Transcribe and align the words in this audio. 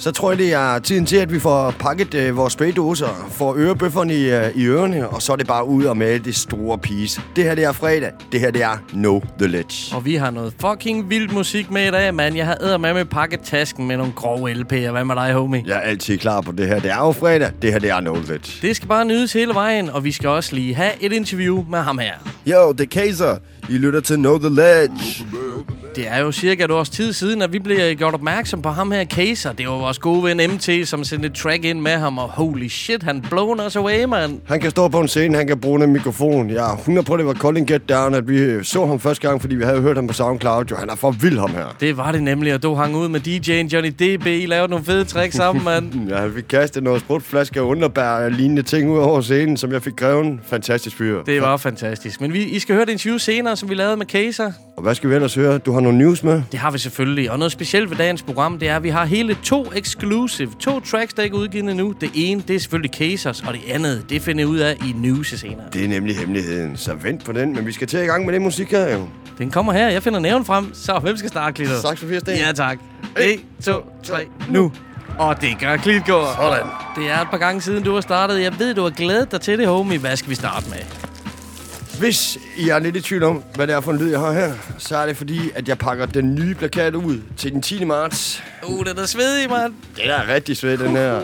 Så 0.00 0.12
tror 0.12 0.30
jeg, 0.30 0.38
det 0.38 0.52
er 0.52 0.78
tiden 0.78 1.06
til, 1.06 1.16
at 1.16 1.32
vi 1.32 1.40
får 1.40 1.70
pakket 1.78 2.14
øh, 2.14 2.36
vores 2.36 2.52
spraydåser, 2.52 3.28
får 3.30 3.56
ørebøfferne 3.56 4.14
i, 4.14 4.30
øh, 4.30 4.56
i 4.56 4.66
ørerne, 4.66 5.08
og 5.08 5.22
så 5.22 5.32
er 5.32 5.36
det 5.36 5.46
bare 5.46 5.66
ud 5.66 5.84
og 5.84 5.96
male 5.96 6.24
det 6.24 6.36
store 6.36 6.78
piece. 6.78 7.22
Det 7.36 7.44
her, 7.44 7.54
det 7.54 7.64
er 7.64 7.72
fredag. 7.72 8.12
Det 8.32 8.40
her, 8.40 8.50
det 8.50 8.62
er 8.62 8.82
No 8.92 9.20
The 9.38 9.48
Ledge. 9.48 9.96
Og 9.96 10.04
vi 10.04 10.14
har 10.14 10.30
noget 10.30 10.54
fucking 10.60 11.10
vild 11.10 11.30
musik 11.30 11.70
med 11.70 11.88
i 11.88 11.90
dag, 11.90 12.14
mand. 12.14 12.36
Jeg 12.36 12.46
har 12.46 12.76
med 12.78 12.94
med 12.94 13.04
pakket 13.04 13.40
tasken 13.40 13.86
med 13.86 13.96
nogle 13.96 14.12
grove 14.12 14.52
LP'er. 14.52 14.90
Hvad 14.90 15.04
med 15.04 15.14
dig, 15.14 15.32
homie? 15.32 15.64
Jeg 15.66 15.76
er 15.76 15.80
altid 15.80 16.18
klar 16.18 16.40
på 16.40 16.52
det 16.52 16.66
her. 16.66 16.80
Det 16.80 16.90
er 16.90 17.06
jo 17.06 17.12
fredag. 17.12 17.50
Det 17.62 17.72
her, 17.72 17.78
det 17.78 17.90
er 17.90 18.00
No 18.00 18.14
The 18.14 18.32
Ledge. 18.32 18.66
Det 18.68 18.76
skal 18.76 18.88
bare 18.88 19.04
nydes 19.04 19.32
hele 19.32 19.54
vejen, 19.54 19.90
og 19.90 20.04
vi 20.04 20.12
skal 20.12 20.28
også 20.28 20.54
lige 20.54 20.74
have 20.74 20.92
et 21.00 21.12
interview 21.12 21.64
med 21.70 21.78
ham 21.78 21.98
her. 21.98 22.14
Yo, 22.48 22.72
det 22.72 22.80
er 22.80 22.86
Kaiser. 22.86 23.36
I 23.68 23.72
lytter 23.72 24.00
til 24.00 24.16
Know 24.16 24.38
The 24.38 24.48
Ledge. 24.48 25.24
Det 25.96 26.08
er 26.08 26.18
jo 26.18 26.32
cirka 26.32 26.64
et 26.64 26.70
års 26.70 26.90
tid 26.90 27.12
siden, 27.12 27.42
at 27.42 27.52
vi 27.52 27.58
blev 27.58 27.94
gjort 27.96 28.14
opmærksom 28.14 28.62
på 28.62 28.68
ham 28.68 28.92
her, 28.92 29.04
Kaiser. 29.04 29.52
Det 29.52 29.68
var 29.68 29.72
vores 29.72 29.98
gode 29.98 30.24
ven 30.24 30.50
MT, 30.50 30.88
som 30.88 31.04
sendte 31.04 31.26
et 31.28 31.34
track 31.34 31.64
ind 31.64 31.80
med 31.80 31.92
ham, 31.92 32.18
og 32.18 32.28
holy 32.28 32.68
shit, 32.68 33.02
han 33.02 33.24
blown 33.30 33.60
us 33.60 33.76
away, 33.76 34.04
man. 34.04 34.40
Han 34.46 34.60
kan 34.60 34.70
stå 34.70 34.88
på 34.88 35.00
en 35.00 35.08
scene, 35.08 35.36
han 35.36 35.46
kan 35.46 35.60
bruge 35.60 35.84
en 35.84 35.92
mikrofon. 35.92 36.50
Er 36.50 36.76
100 36.76 37.04
på, 37.06 37.16
det 37.16 37.26
var 37.26 37.34
Colin 37.34 37.66
Get 37.66 37.88
Down, 37.88 38.14
at 38.14 38.28
vi 38.28 38.64
så 38.64 38.86
ham 38.86 39.00
første 39.00 39.28
gang, 39.28 39.40
fordi 39.40 39.54
vi 39.54 39.64
havde 39.64 39.80
hørt 39.80 39.96
ham 39.96 40.06
på 40.06 40.12
SoundCloud. 40.12 40.64
Jo, 40.70 40.76
han 40.76 40.90
er 40.90 40.94
for 40.96 41.10
vild, 41.10 41.38
ham 41.38 41.50
her. 41.50 41.76
Det 41.80 41.96
var 41.96 42.12
det 42.12 42.22
nemlig, 42.22 42.54
og 42.54 42.62
du 42.62 42.74
hang 42.74 42.96
ud 42.96 43.08
med 43.08 43.20
DJ'en 43.20 43.68
Johnny 43.74 43.90
DB. 43.90 44.26
I 44.26 44.46
lavede 44.46 44.68
nogle 44.70 44.84
fede 44.84 45.04
tricks 45.04 45.36
sammen, 45.36 45.64
mand. 45.64 45.92
ja, 46.14 46.26
vi 46.26 46.42
kastede 46.42 46.84
noget 46.84 47.00
sprutflaske 47.00 47.60
og 47.60 47.68
underbær 47.68 48.08
og 48.08 48.30
lignende 48.30 48.62
ting 48.62 48.90
ud 48.90 48.98
over 48.98 49.20
scenen, 49.20 49.56
som 49.56 49.72
jeg 49.72 49.82
fik 49.82 49.96
greven. 49.96 50.40
Fantastisk 50.44 50.96
fyr. 50.96 51.22
Det 51.22 51.42
var 51.42 51.56
fantastisk. 51.56 52.20
Men 52.20 52.32
vi, 52.32 52.44
I 52.44 52.58
skal 52.58 52.74
høre 52.74 52.84
det 52.86 52.92
interview 52.92 53.18
senere, 53.18 53.56
som 53.56 53.70
vi 53.70 53.74
lavede 53.74 53.96
med 53.96 54.06
Kaiser. 54.06 54.52
Og 54.76 54.82
hvad 54.82 54.94
skal 54.94 55.10
vi 55.10 55.14
ellers 55.14 55.34
høre? 55.34 55.58
Du 55.58 55.72
har 55.72 55.79
nogle 55.80 55.98
news 55.98 56.22
med? 56.22 56.42
Det 56.52 56.60
har 56.60 56.70
vi 56.70 56.78
selvfølgelig. 56.78 57.30
Og 57.30 57.38
noget 57.38 57.52
specielt 57.52 57.90
ved 57.90 57.96
dagens 57.96 58.22
program, 58.22 58.58
det 58.58 58.68
er, 58.68 58.76
at 58.76 58.82
vi 58.82 58.88
har 58.88 59.04
hele 59.04 59.36
to 59.42 59.72
exclusive. 59.76 60.50
To 60.60 60.80
tracks, 60.80 61.14
der 61.14 61.22
ikke 61.22 61.36
er 61.36 61.40
udgivet 61.40 61.76
nu. 61.76 61.94
Det 62.00 62.10
ene, 62.14 62.42
det 62.48 62.56
er 62.56 62.60
selvfølgelig 62.60 62.90
Casers, 62.94 63.42
og 63.42 63.54
det 63.54 63.60
andet, 63.68 64.04
det 64.10 64.22
finder 64.22 64.44
ud 64.44 64.58
af 64.58 64.76
i 64.86 64.94
news 64.96 65.34
senere. 65.36 65.66
Det 65.72 65.84
er 65.84 65.88
nemlig 65.88 66.16
hemmeligheden, 66.18 66.76
så 66.76 66.94
vent 66.94 67.24
på 67.24 67.32
den. 67.32 67.54
Men 67.54 67.66
vi 67.66 67.72
skal 67.72 67.86
til 67.86 67.98
i 67.98 68.02
gang 68.02 68.24
med 68.24 68.34
det 68.34 68.42
musik 68.42 68.70
her, 68.70 68.92
jo. 68.92 69.08
Den 69.38 69.50
kommer 69.50 69.72
her. 69.72 69.88
Jeg 69.88 70.02
finder 70.02 70.18
næven 70.18 70.44
frem. 70.44 70.74
Så 70.74 70.98
hvem 70.98 71.16
skal 71.16 71.30
starte, 71.30 71.52
Klitter? 71.52 71.80
Tak 71.82 71.98
for 71.98 72.06
fire 72.06 72.20
Ja, 72.26 72.52
tak. 72.52 72.78
1, 73.20 73.40
2, 73.64 73.72
3, 74.02 74.26
nu. 74.50 74.72
Og 75.18 75.40
det 75.40 75.48
gør 75.60 75.76
Klitgaard. 75.76 76.36
Sådan. 76.36 76.66
Det 76.96 77.10
er 77.10 77.20
et 77.20 77.28
par 77.30 77.38
gange 77.38 77.60
siden, 77.60 77.84
du 77.84 77.94
har 77.94 78.00
startet. 78.00 78.42
Jeg 78.42 78.58
ved, 78.58 78.74
du 78.74 78.82
har 78.82 78.90
glædet 78.90 79.32
dig 79.32 79.40
til 79.40 79.58
det, 79.58 79.66
homie. 79.66 79.98
Hvad 79.98 80.16
skal 80.16 80.30
vi 80.30 80.34
starte 80.34 80.66
med? 80.70 81.09
Hvis 82.00 82.38
I 82.56 82.68
er 82.68 82.78
lidt 82.78 82.96
i 82.96 83.00
tvivl 83.00 83.22
om, 83.22 83.42
hvad 83.54 83.66
det 83.66 83.74
er 83.74 83.80
for 83.80 83.92
en 83.92 83.98
lyd, 83.98 84.10
jeg 84.10 84.20
har 84.20 84.32
her, 84.32 84.52
så 84.78 84.96
er 84.96 85.06
det 85.06 85.16
fordi, 85.16 85.40
at 85.54 85.68
jeg 85.68 85.78
pakker 85.78 86.06
den 86.06 86.34
nye 86.34 86.54
plakat 86.54 86.94
ud 86.94 87.20
til 87.36 87.52
den 87.52 87.62
10. 87.62 87.84
marts. 87.84 88.42
Uh, 88.68 88.86
den 88.86 88.98
er 88.98 89.06
svedig, 89.06 89.50
mand. 89.50 89.74
Den 89.96 90.10
er 90.10 90.34
rigtig 90.34 90.56
sved, 90.56 90.78
den 90.78 90.90
her. 90.90 91.22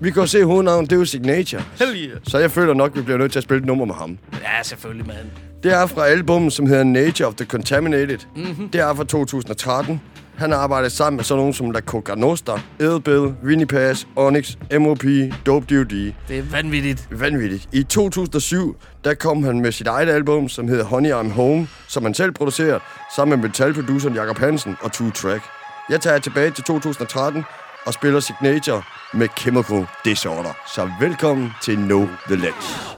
Vi 0.00 0.10
kan 0.10 0.22
jo 0.22 0.26
se 0.26 0.44
hovednavnet, 0.44 0.90
det 0.90 0.96
er 0.96 1.00
jo 1.00 1.04
Signature. 1.04 1.62
Hell 1.78 1.96
yeah. 1.96 2.20
Så 2.22 2.38
jeg 2.38 2.50
føler 2.50 2.74
nok, 2.74 2.96
vi 2.96 3.02
bliver 3.02 3.18
nødt 3.18 3.32
til 3.32 3.38
at 3.38 3.42
spille 3.42 3.60
et 3.60 3.66
nummer 3.66 3.84
med 3.84 3.94
ham. 3.94 4.18
Ja, 4.32 4.62
selvfølgelig, 4.62 5.06
mand. 5.06 5.26
Det 5.62 5.72
er 5.72 5.86
fra 5.86 6.06
albumet, 6.06 6.52
som 6.52 6.66
hedder 6.66 6.84
Nature 6.84 7.28
of 7.28 7.34
the 7.34 7.46
Contaminated. 7.46 8.18
Mm-hmm. 8.36 8.68
Det 8.68 8.80
er 8.80 8.94
fra 8.94 9.04
2013. 9.04 10.00
Han 10.38 10.52
har 10.52 10.58
arbejdet 10.58 10.92
sammen 10.92 11.16
med 11.16 11.24
sådan 11.24 11.38
nogen 11.38 11.52
som 11.52 11.70
La 11.70 11.80
Coca 11.80 12.14
Nostra, 12.14 12.60
Edelbill, 12.80 13.34
Winnie 13.44 13.66
Pass, 13.66 14.06
Onyx, 14.16 14.56
MOP, 14.80 15.04
Dope 15.46 15.66
D.O.D. 15.74 16.12
Det 16.28 16.38
er 16.38 16.42
vanvittigt. 16.42 17.08
Vanvittigt. 17.10 17.68
I 17.72 17.82
2007, 17.82 18.76
der 19.04 19.14
kom 19.14 19.42
han 19.44 19.60
med 19.60 19.72
sit 19.72 19.86
eget 19.86 20.08
album, 20.08 20.48
som 20.48 20.68
hedder 20.68 20.84
Honey 20.84 21.12
I'm 21.12 21.32
Home, 21.32 21.68
som 21.88 22.02
han 22.02 22.14
selv 22.14 22.32
producerer, 22.32 22.78
sammen 23.16 23.40
med 23.40 23.48
metalproduceren 23.48 24.14
Jakob 24.14 24.38
Hansen 24.38 24.76
og 24.80 24.92
Two 24.92 25.10
Track. 25.10 25.42
Jeg 25.90 26.00
tager 26.00 26.18
tilbage 26.18 26.50
til 26.50 26.64
2013 26.64 27.44
og 27.86 27.94
spiller 27.94 28.20
Signature 28.20 28.82
med 29.14 29.28
Chemical 29.38 29.86
Disorder. 30.04 30.52
Så 30.74 30.90
velkommen 31.00 31.50
til 31.62 31.76
Know 31.76 32.08
The 32.26 32.36
Ledge. 32.36 32.97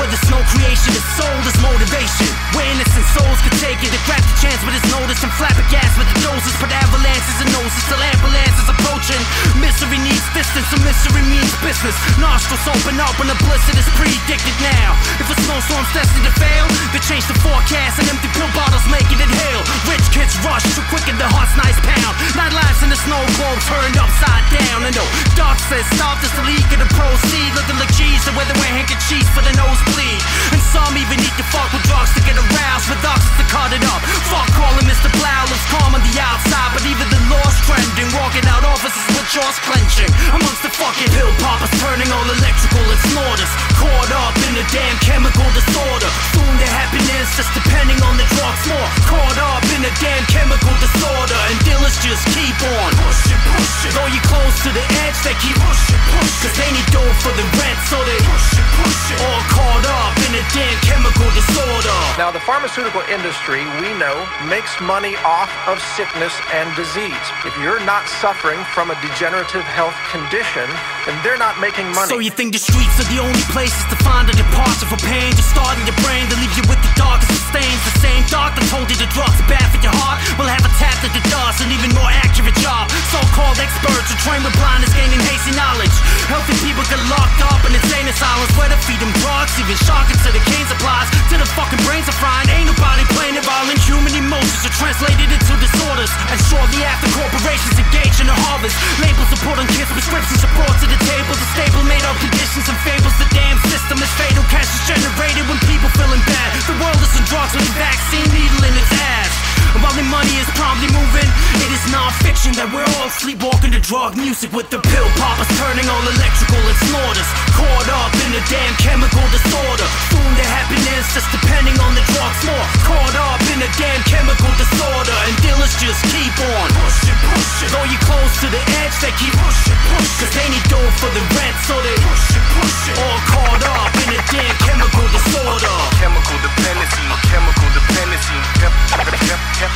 Where 0.00 0.08
the 0.08 0.16
snow 0.24 0.40
creation 0.48 0.96
is 0.96 1.04
sold 1.20 1.44
as 1.44 1.52
motivation. 1.60 2.24
Where 2.56 2.64
innocent 2.64 3.04
souls 3.12 3.36
can 3.44 3.52
take 3.60 3.76
it. 3.84 3.92
To 3.92 4.00
grab 4.08 4.24
the 4.24 4.36
chance 4.40 4.56
but 4.64 4.72
it's 4.72 4.88
noticed. 4.88 5.20
And 5.20 5.32
flabbergasted 5.36 6.00
with 6.00 6.08
the 6.08 6.18
doses. 6.24 6.56
Put 6.56 6.72
avalanches 6.72 7.36
and 7.44 7.52
noses 7.52 7.84
Till 7.92 8.00
ambulances 8.00 8.72
approaching. 8.72 9.20
Misery 9.60 10.00
needs 10.00 10.24
distance 10.32 10.64
So 10.72 10.80
misery 10.80 11.20
means 11.28 11.52
business. 11.60 11.92
Nostrils 12.16 12.64
open 12.72 13.04
up 13.04 13.12
And 13.20 13.28
the 13.28 13.36
blizzard 13.44 13.76
is 13.76 13.84
predicted 14.00 14.56
now. 14.64 14.96
If 15.20 15.28
a 15.28 15.36
snowstorm's 15.44 15.92
destined 15.92 16.24
to 16.24 16.34
fail 16.40 16.64
They 16.96 17.02
change 17.04 17.28
the 17.28 17.36
forecast 17.44 18.00
And 18.00 18.08
empty 18.08 18.32
pill 18.32 18.48
bottles 18.56 18.88
making 18.88 19.20
it 19.20 19.28
hail 19.28 19.60
Rich 19.92 20.08
kids 20.08 20.40
rush 20.40 20.64
Too 20.72 20.84
quick 20.88 21.04
and 21.12 21.20
the 21.20 21.28
heart's 21.28 21.52
nice 21.60 21.76
pound. 21.84 22.16
Night 22.32 22.56
lives 22.56 22.80
in 22.80 22.88
the 22.88 22.96
snow 22.96 23.20
globe 23.36 23.60
Turned 23.68 24.00
upside 24.00 24.46
down. 24.56 24.88
And 24.88 24.96
no 24.96 25.04
dark 25.36 25.60
says 25.68 25.84
stop 25.92 26.16
This 26.24 26.32
the 26.32 26.48
leak 26.48 26.64
of 26.72 26.80
the 26.80 26.88
proceed 26.96 27.52
Looking 27.52 27.76
like 27.76 27.92
cheese 27.92 28.24
The 28.24 28.32
weather 28.32 28.56
wear 28.56 28.72
handkerchiefs 28.72 29.28
for 29.36 29.44
the 29.44 29.52
nosebleed. 29.82 30.22
And 30.52 30.60
some 30.70 30.94
even 30.96 31.18
need 31.18 31.36
to 31.36 31.46
fuck 31.50 31.72
with 31.72 31.82
drugs 31.88 32.12
to 32.14 32.20
get 32.22 32.36
aroused 32.36 32.88
with 32.88 33.00
oxys 33.02 33.34
to 33.40 33.44
cut 33.48 33.72
it 33.72 33.82
up. 33.88 34.02
Fuck 34.28 34.48
calling 34.54 34.86
Mr. 34.86 35.08
Blau 35.16 35.42
looks 35.48 35.66
calm 35.72 35.94
on 35.94 36.02
the 36.02 36.14
outside, 36.20 36.70
but 36.76 36.84
even 36.86 37.08
the 37.08 37.20
law's 37.32 37.56
trending. 37.64 38.08
Walking 38.12 38.44
out 38.46 38.64
offices 38.64 39.06
with 39.16 39.26
jaws 39.32 39.58
clenching. 39.64 40.10
Amongst 40.30 40.62
the 40.62 40.72
fucking 40.76 41.10
pill 41.16 41.32
poppers 41.40 41.72
turning 41.80 42.08
all 42.12 42.26
electrical 42.28 42.84
and 42.84 43.00
snorters. 43.10 43.52
Caught 43.80 44.12
up 44.12 44.36
in 44.48 44.60
a 44.60 44.64
damn 44.68 44.96
chemical 45.00 45.46
disorder. 45.56 46.10
Soon 46.36 46.52
their 46.60 46.72
happiness 46.72 47.32
just 47.36 47.52
depending 47.56 47.98
on 48.04 48.20
the 48.20 48.26
drugs 48.36 48.62
more. 48.68 48.88
Caught 49.08 49.38
up 49.40 49.64
in 49.72 49.80
a 49.88 49.92
damn 50.04 50.24
chemical 50.28 50.74
disorder. 50.84 51.38
And 51.48 51.56
dealers 51.64 51.96
just 52.04 52.28
keep 52.36 52.56
on 52.60 52.90
pushing, 53.08 53.40
pushing. 53.56 53.92
Though 53.96 54.10
you're 54.12 54.28
close 54.28 54.56
to 54.68 54.70
the 54.70 54.84
edge, 55.08 55.16
they 55.24 55.36
keep 55.40 55.56
pushing, 55.56 56.02
pushing. 56.12 56.40
Cause 56.44 56.56
they 56.60 56.70
need 56.76 56.88
dough 56.92 57.14
for 57.24 57.32
the 57.32 57.46
rent, 57.56 57.78
so 57.88 57.96
they 58.04 58.20
pushing, 58.20 58.68
pushing. 58.76 59.18
All 59.22 59.42
caught 59.48 59.71
up 59.80 60.12
in 60.28 60.32
a 60.36 60.44
damn 60.52 60.76
chemical 60.84 61.28
disorder. 61.32 61.96
Now, 62.20 62.28
the 62.28 62.42
pharmaceutical 62.44 63.00
industry, 63.08 63.64
we 63.80 63.94
know, 63.96 64.16
makes 64.48 64.72
money 64.80 65.16
off 65.24 65.48
of 65.64 65.80
sickness 65.96 66.34
and 66.52 66.68
disease. 66.76 67.26
If 67.46 67.56
you're 67.60 67.80
not 67.86 68.08
suffering 68.20 68.60
from 68.76 68.90
a 68.90 68.96
degenerative 69.00 69.64
health 69.64 69.96
condition, 70.10 70.66
then 71.06 71.16
they're 71.22 71.40
not 71.40 71.56
making 71.60 71.88
money. 71.94 72.10
So 72.10 72.18
you 72.18 72.30
think 72.34 72.52
the 72.52 72.62
streets 72.62 72.98
are 72.98 73.08
the 73.08 73.22
only 73.22 73.44
places 73.54 73.82
to 73.88 73.96
find 74.02 74.28
a 74.28 74.34
departure 74.34 74.88
for 74.90 75.00
pain? 75.06 75.30
To 75.32 75.44
start 75.44 75.78
in 75.78 75.86
your 75.86 75.98
brain, 76.02 76.26
to 76.28 76.36
leave 76.36 76.54
you 76.58 76.64
with 76.66 76.80
the 76.82 76.92
darkest 76.98 77.30
of 77.30 77.42
stains. 77.54 77.80
The 77.86 77.96
same 78.02 78.22
doctor 78.26 78.62
told 78.68 78.90
you 78.90 78.96
the 78.98 79.10
drugs 79.14 79.38
bad 79.46 79.61
for 79.82 79.90
your 79.90 79.98
heart. 79.98 80.22
Will 80.38 80.46
have 80.46 80.62
a 80.62 80.72
tap 80.78 80.94
that 81.02 81.10
the 81.10 81.22
does 81.26 81.58
an 81.58 81.74
even 81.74 81.90
more 81.98 82.06
accurate 82.22 82.54
job. 82.62 82.86
So-called 83.10 83.58
experts 83.58 84.06
who 84.06 84.16
train 84.22 84.40
with 84.46 84.54
blindness, 84.54 84.94
gaining 84.94 85.18
hazy 85.26 85.50
knowledge. 85.58 85.92
Healthy 86.30 86.54
people 86.62 86.86
get 86.86 87.02
locked 87.10 87.42
up 87.42 87.58
in 87.66 87.74
insane 87.74 88.06
asylums 88.06 88.54
where 88.54 88.70
the 88.70 88.78
feed 88.86 89.02
them 89.02 89.10
drugs, 89.18 89.58
even 89.58 89.74
shocking 89.82 90.14
to 90.22 90.30
the 90.30 90.42
cane 90.46 90.66
supplies. 90.70 91.10
To 91.34 91.36
the 91.36 91.48
fucking 91.58 91.82
brains 91.82 92.06
are 92.06 92.18
frying. 92.22 92.46
Ain't 92.54 92.70
nobody 92.70 93.02
playing 93.18 93.34
it 93.34 93.44
violent. 93.44 93.82
Human 93.82 94.14
emotions 94.14 94.62
are 94.62 94.74
translated 94.78 95.28
into 95.34 95.52
disorders. 95.58 96.12
And 96.30 96.38
shortly 96.46 96.86
after 96.86 97.10
corporations 97.18 97.74
engage 97.74 98.22
in 98.22 98.30
the 98.30 98.38
harvest, 98.46 98.78
labels 99.02 99.28
are 99.34 99.42
put 99.42 99.58
on 99.58 99.66
kids, 99.74 99.90
prescriptions 99.90 100.46
are 100.46 100.54
brought 100.54 100.78
to 100.78 100.86
the 100.86 101.00
table. 101.10 101.34
The 101.34 101.48
stable 101.58 101.82
made 101.90 102.04
up 102.06 102.14
conditions 102.22 102.70
and 102.70 102.78
fables. 102.86 103.14
The 103.18 103.26
damn 103.34 103.58
system 103.66 103.98
is 103.98 104.12
fatal. 104.14 104.46
Cash 104.46 104.70
is 104.70 104.82
generated 104.86 105.44
when 105.50 105.58
people 105.66 105.90
feeling 105.98 106.22
bad. 106.22 106.48
The 106.70 106.78
world 106.78 107.00
is 107.02 107.12
on 107.18 107.26
drugs 107.26 107.52
with 107.58 107.66
a 107.66 107.74
vaccine 107.76 108.28
needle 108.30 108.62
in 108.62 108.74
its 108.78 108.94
ass. 108.94 109.41
And 109.72 109.80
while 109.80 109.96
the 109.96 110.04
money 110.12 110.36
is 110.36 110.48
promptly 110.52 110.92
moving, 110.92 111.28
it 111.64 111.70
is 111.72 111.80
non-fiction 111.88 112.52
that 112.60 112.68
we're 112.76 112.84
all 113.00 113.08
sleepwalking 113.08 113.72
to 113.72 113.80
drug 113.80 114.20
music 114.20 114.52
with 114.52 114.68
the 114.68 114.76
pill 114.76 115.08
poppers 115.16 115.48
turning 115.56 115.88
all 115.88 116.04
electrical 116.12 116.60
and 116.60 116.78
snorters. 116.84 117.28
Caught 117.56 117.88
up 117.88 118.12
in 118.28 118.36
a 118.36 118.42
damn 118.52 118.74
chemical 118.76 119.24
disorder. 119.32 119.88
Soon 120.12 120.30
their 120.36 120.50
happiness 120.52 121.08
just 121.16 121.28
depending 121.32 121.76
on 121.80 121.96
the 121.96 122.04
drugs 122.12 122.40
more. 122.44 122.66
Caught 122.84 123.16
up 123.16 123.40
in 123.48 123.64
a 123.64 123.70
damn 123.80 124.02
chemical 124.04 124.52
disorder. 124.60 125.16
And 125.24 125.34
dealers 125.40 125.72
just 125.80 126.04
keep 126.12 126.36
on 126.52 126.68
pushing, 126.76 127.16
pushing. 127.32 127.70
Though 127.72 127.88
you 127.88 127.96
close 128.04 128.32
to 128.44 128.48
the 128.52 128.60
edge, 128.84 128.96
they 129.00 129.12
keep 129.16 129.32
pushing, 129.40 129.78
pushing. 129.88 130.18
Cause 130.20 130.32
they 130.36 130.48
need 130.52 130.66
dough 130.68 130.92
for 131.00 131.08
the 131.16 131.22
rent, 131.32 131.56
so 131.64 131.80
they 131.80 131.96
pushing, 131.96 132.44
pushing. 132.60 132.96
All 133.00 133.20
caught 133.32 133.62
up 133.72 133.88
in 134.04 134.08
a 134.12 134.20
damn 134.28 134.56
chemical 134.68 135.06
disorder. 135.08 135.74
Chemical 135.96 136.36
dependency, 136.44 137.04
chemical 137.32 137.68
dependency, 137.72 138.36
chem- 138.60 138.76
chem- 139.00 139.61
Chem, 139.62 139.70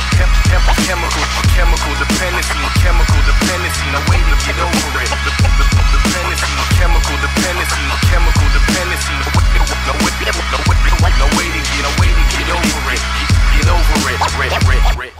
chem, 0.83 0.99
chem, 1.55 1.71
dependency, 2.03 2.59
chemical 2.83 3.21
dependency. 3.23 3.85
No 3.95 3.99
way 4.11 4.19
to 4.19 4.35
get 4.43 4.57
over 4.59 4.99
it. 4.99 5.09
The, 5.23 5.31
the, 5.39 5.65
dependency, 5.95 6.53
chemical 6.75 7.15
dependency, 7.23 7.83
chemical 8.11 8.47
dependency. 8.51 9.15
No 9.87 9.95
way, 10.03 10.11
no 10.27 10.59
way, 10.67 10.79
no 10.83 10.99
way, 10.99 11.11
no 11.23 11.27
way 11.39 11.47
to 11.55 11.61
get, 11.71 11.81
no 11.87 11.91
way 11.99 12.11
to 12.11 12.23
get 12.35 12.47
over 12.51 12.91
it. 12.95 13.01
Get 13.55 13.67
over 13.71 14.11
it. 14.11 14.19
Rit, 14.39 14.51
rit, 14.69 14.99
rit. 14.99 15.13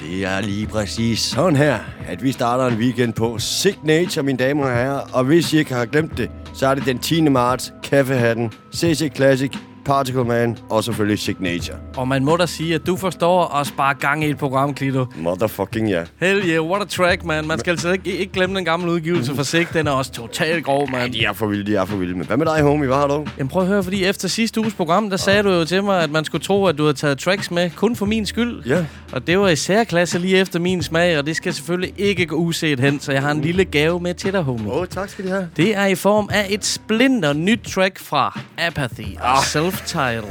Det 0.00 0.24
er 0.24 0.40
lige 0.40 0.66
præcis 0.66 1.18
sådan 1.20 1.56
her, 1.56 1.78
at 2.06 2.22
vi 2.22 2.32
starter 2.32 2.66
en 2.66 2.74
weekend 2.74 3.12
på 3.12 3.38
Signature, 3.38 4.22
mine 4.22 4.38
damer 4.38 4.64
og 4.64 4.74
herrer. 4.74 5.00
Og 5.12 5.24
hvis 5.24 5.52
I 5.52 5.58
ikke 5.58 5.74
har 5.74 5.84
glemt 5.84 6.18
det, 6.18 6.30
så 6.54 6.66
er 6.66 6.74
det 6.74 6.86
den 6.86 6.98
10. 6.98 7.20
marts, 7.20 7.72
Kaffehatten, 7.82 8.52
CC 8.74 9.12
Classic, 9.16 9.52
Particle 9.84 10.24
Man 10.24 10.58
og 10.70 10.84
selvfølgelig 10.84 11.18
Signature. 11.18 11.76
Og 11.96 12.08
man 12.08 12.24
må 12.24 12.36
da 12.36 12.46
sige, 12.46 12.74
at 12.74 12.86
du 12.86 12.96
forstår 12.96 13.54
at 13.54 13.66
spare 13.66 13.94
gang 13.94 14.24
i 14.24 14.30
et 14.30 14.38
program, 14.38 14.74
Klito. 14.74 15.06
Motherfucking 15.16 15.90
ja. 15.90 16.04
Hell 16.20 16.48
yeah, 16.48 16.66
what 16.66 16.82
a 16.82 16.84
track, 16.84 17.24
man. 17.24 17.46
Man 17.46 17.58
skal 17.58 17.70
altså 17.70 17.92
ikke, 17.92 18.16
ikke 18.16 18.32
glemme 18.32 18.56
den 18.56 18.64
gamle 18.64 18.90
udgivelse 18.90 19.34
for 19.34 19.42
sig. 19.42 19.66
Den 19.72 19.86
er 19.86 19.90
også 19.90 20.12
totalt 20.12 20.64
grov, 20.64 20.90
man. 20.90 21.12
De 21.12 21.24
er 21.24 21.32
for 21.32 21.46
vilde, 21.46 21.72
de 21.72 21.76
er 21.76 21.84
for 21.84 21.96
vilde. 21.96 22.14
Men 22.14 22.26
hvad 22.26 22.36
med 22.36 22.46
dig, 22.46 22.62
homie? 22.62 22.86
Hvad 22.86 22.96
har 22.96 23.06
du? 23.06 23.26
Jamen 23.38 23.48
prøv 23.48 23.62
at 23.62 23.68
høre, 23.68 23.82
fordi 23.82 24.04
efter 24.04 24.28
sidste 24.28 24.60
uges 24.60 24.74
program, 24.74 25.10
der 25.10 25.16
sagde 25.16 25.42
du 25.42 25.50
jo 25.50 25.64
til 25.64 25.84
mig, 25.84 26.02
at 26.02 26.10
man 26.10 26.24
skulle 26.24 26.44
tro, 26.44 26.66
at 26.66 26.78
du 26.78 26.82
havde 26.82 26.94
taget 26.94 27.18
tracks 27.18 27.50
med 27.50 27.70
kun 27.76 27.96
for 27.96 28.06
min 28.06 28.26
skyld. 28.26 28.62
Ja. 28.66 28.84
Og 29.12 29.26
det 29.26 29.38
var 29.38 29.48
i 29.48 29.56
særklasse 29.56 30.18
lige 30.18 30.36
efter 30.36 30.58
min 30.58 30.82
smag, 30.82 31.18
og 31.18 31.26
det 31.26 31.36
skal 31.36 31.54
selvfølgelig 31.54 31.94
ikke 31.96 32.26
gå 32.26 32.36
uset 32.36 32.80
hen, 32.80 33.00
så 33.00 33.12
jeg 33.12 33.22
har 33.22 33.30
en 33.30 33.40
lille 33.40 33.64
gave 33.64 34.00
med 34.00 34.14
til 34.14 34.32
dig, 34.32 34.42
homie. 34.42 34.72
Åh, 34.72 34.80
oh, 34.80 34.86
tak 34.86 35.08
skal 35.08 35.24
de 35.24 35.30
have. 35.30 35.48
Det 35.56 35.76
er 35.76 35.86
i 35.86 35.94
form 35.94 36.28
af 36.32 36.46
et 36.50 36.64
splinter 36.64 37.32
nyt 37.32 37.60
track 37.74 37.98
fra 37.98 38.40
Apathy 38.58 39.16
og 39.20 39.44
Self-Title. 39.74 40.26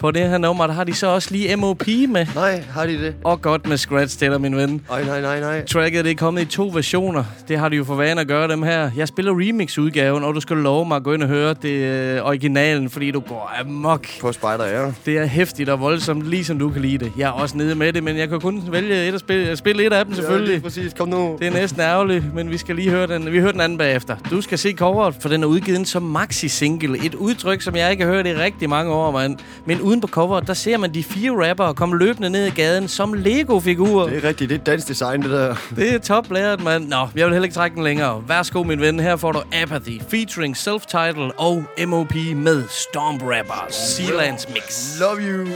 På 0.00 0.10
det 0.10 0.28
her 0.28 0.38
nummer, 0.38 0.66
der 0.66 0.74
har 0.74 0.84
de 0.84 0.94
så 0.94 1.06
også 1.06 1.28
lige 1.30 1.56
MOP 1.56 1.86
med. 1.86 2.26
Nej, 2.34 2.62
har 2.70 2.86
de 2.86 2.92
det? 2.92 3.14
Og 3.24 3.42
godt 3.42 3.68
med 3.68 3.76
scratch 3.76 4.20
dig, 4.20 4.40
min 4.40 4.56
ven. 4.56 4.80
Ej, 4.90 5.04
nej, 5.04 5.20
nej, 5.20 5.40
nej. 5.40 5.64
Tracket 5.66 6.04
det 6.04 6.10
er 6.10 6.14
kommet 6.16 6.42
i 6.42 6.44
to 6.44 6.70
versioner. 6.74 7.24
Det 7.48 7.58
har 7.58 7.68
de 7.68 7.76
jo 7.76 7.84
for 7.84 7.94
vane 7.94 8.20
at 8.20 8.28
gøre 8.28 8.48
dem 8.48 8.62
her. 8.62 8.90
Jeg 8.96 9.08
spiller 9.08 9.32
remix-udgaven, 9.32 10.24
og 10.24 10.34
du 10.34 10.40
skal 10.40 10.56
love 10.56 10.88
mig 10.88 10.96
at 10.96 11.02
gå 11.02 11.12
ind 11.12 11.22
og 11.22 11.28
høre 11.28 11.54
det 11.62 11.70
øh, 11.70 12.22
originalen, 12.24 12.90
fordi 12.90 13.10
du 13.10 13.20
går 13.20 13.52
amok. 13.60 14.06
På 14.20 14.32
spejder, 14.32 14.66
ja. 14.66 14.92
Det 15.06 15.18
er 15.18 15.26
hæftigt 15.26 15.68
og 15.68 15.80
voldsomt, 15.80 16.26
lige 16.30 16.44
som 16.44 16.58
du 16.58 16.70
kan 16.70 16.82
lide 16.82 16.98
det. 16.98 17.12
Jeg 17.16 17.26
er 17.26 17.32
også 17.32 17.56
nede 17.56 17.74
med 17.74 17.92
det, 17.92 18.02
men 18.04 18.16
jeg 18.16 18.28
kan 18.28 18.40
kun 18.40 18.62
vælge 18.72 19.08
et 19.08 19.14
at 19.14 19.20
spille, 19.20 19.56
spille 19.56 19.86
et 19.86 19.92
af 19.92 20.04
dem 20.04 20.14
Ja, 20.14 20.20
selvfølgelig. 20.20 20.48
lige 20.52 20.60
præcis. 20.60 20.92
Kom 20.98 21.08
nu. 21.08 21.36
Det 21.38 21.46
er 21.46 21.52
næsten 21.52 21.80
ærgerligt, 21.80 22.34
men 22.34 22.50
vi 22.50 22.58
skal 22.58 22.76
lige 22.76 22.90
høre 22.90 23.06
den. 23.06 23.32
Vi 23.32 23.38
hører 23.40 23.52
den 23.52 23.60
anden 23.60 23.78
bagefter. 23.78 24.16
Du 24.30 24.40
skal 24.40 24.58
se 24.58 24.72
coveret, 24.72 25.14
for 25.20 25.28
den 25.28 25.42
er 25.42 25.46
udgivet 25.46 25.88
som 25.88 26.02
maxi-single. 26.02 27.06
Et 27.06 27.14
udtryk, 27.14 27.62
som 27.62 27.76
jeg 27.76 27.90
ikke 27.90 28.04
hørt 28.08 28.26
i 28.26 28.34
rigtig 28.34 28.68
mange 28.68 28.92
år, 28.92 29.10
mand. 29.10 29.38
Men 29.64 29.80
uden 29.80 30.00
på 30.00 30.06
coveret, 30.06 30.46
der 30.46 30.54
ser 30.54 30.76
man 30.76 30.94
de 30.94 31.04
fire 31.04 31.48
rappere 31.48 31.74
komme 31.74 31.98
løbende 31.98 32.30
ned 32.30 32.46
ad 32.46 32.50
gaden 32.50 32.88
som 32.88 33.12
Lego-figurer. 33.12 34.08
Det 34.08 34.24
er 34.24 34.28
rigtigt. 34.28 34.50
Det 34.50 34.60
er 34.60 34.64
dansk 34.64 34.88
design, 34.88 35.22
det 35.22 35.30
der. 35.30 35.54
Det 35.76 35.94
er 35.94 35.98
toplæret, 35.98 36.64
mand. 36.64 36.88
Nå, 36.88 37.08
jeg 37.16 37.26
vil 37.26 37.32
heller 37.32 37.44
ikke 37.44 37.54
trække 37.54 37.74
den 37.74 37.84
længere. 37.84 38.24
Værsgo, 38.28 38.62
min 38.62 38.80
ven. 38.80 39.00
Her 39.00 39.16
får 39.16 39.32
du 39.32 39.40
Apathy, 39.62 40.00
featuring 40.10 40.56
Self-Title 40.56 41.36
og 41.36 41.64
MOP 41.86 42.14
med 42.34 42.64
Stomp 42.68 43.22
Rappers. 43.22 43.74
Sealands 43.74 44.48
Mix. 44.48 44.98
Love 45.00 45.20
you. 45.20 45.46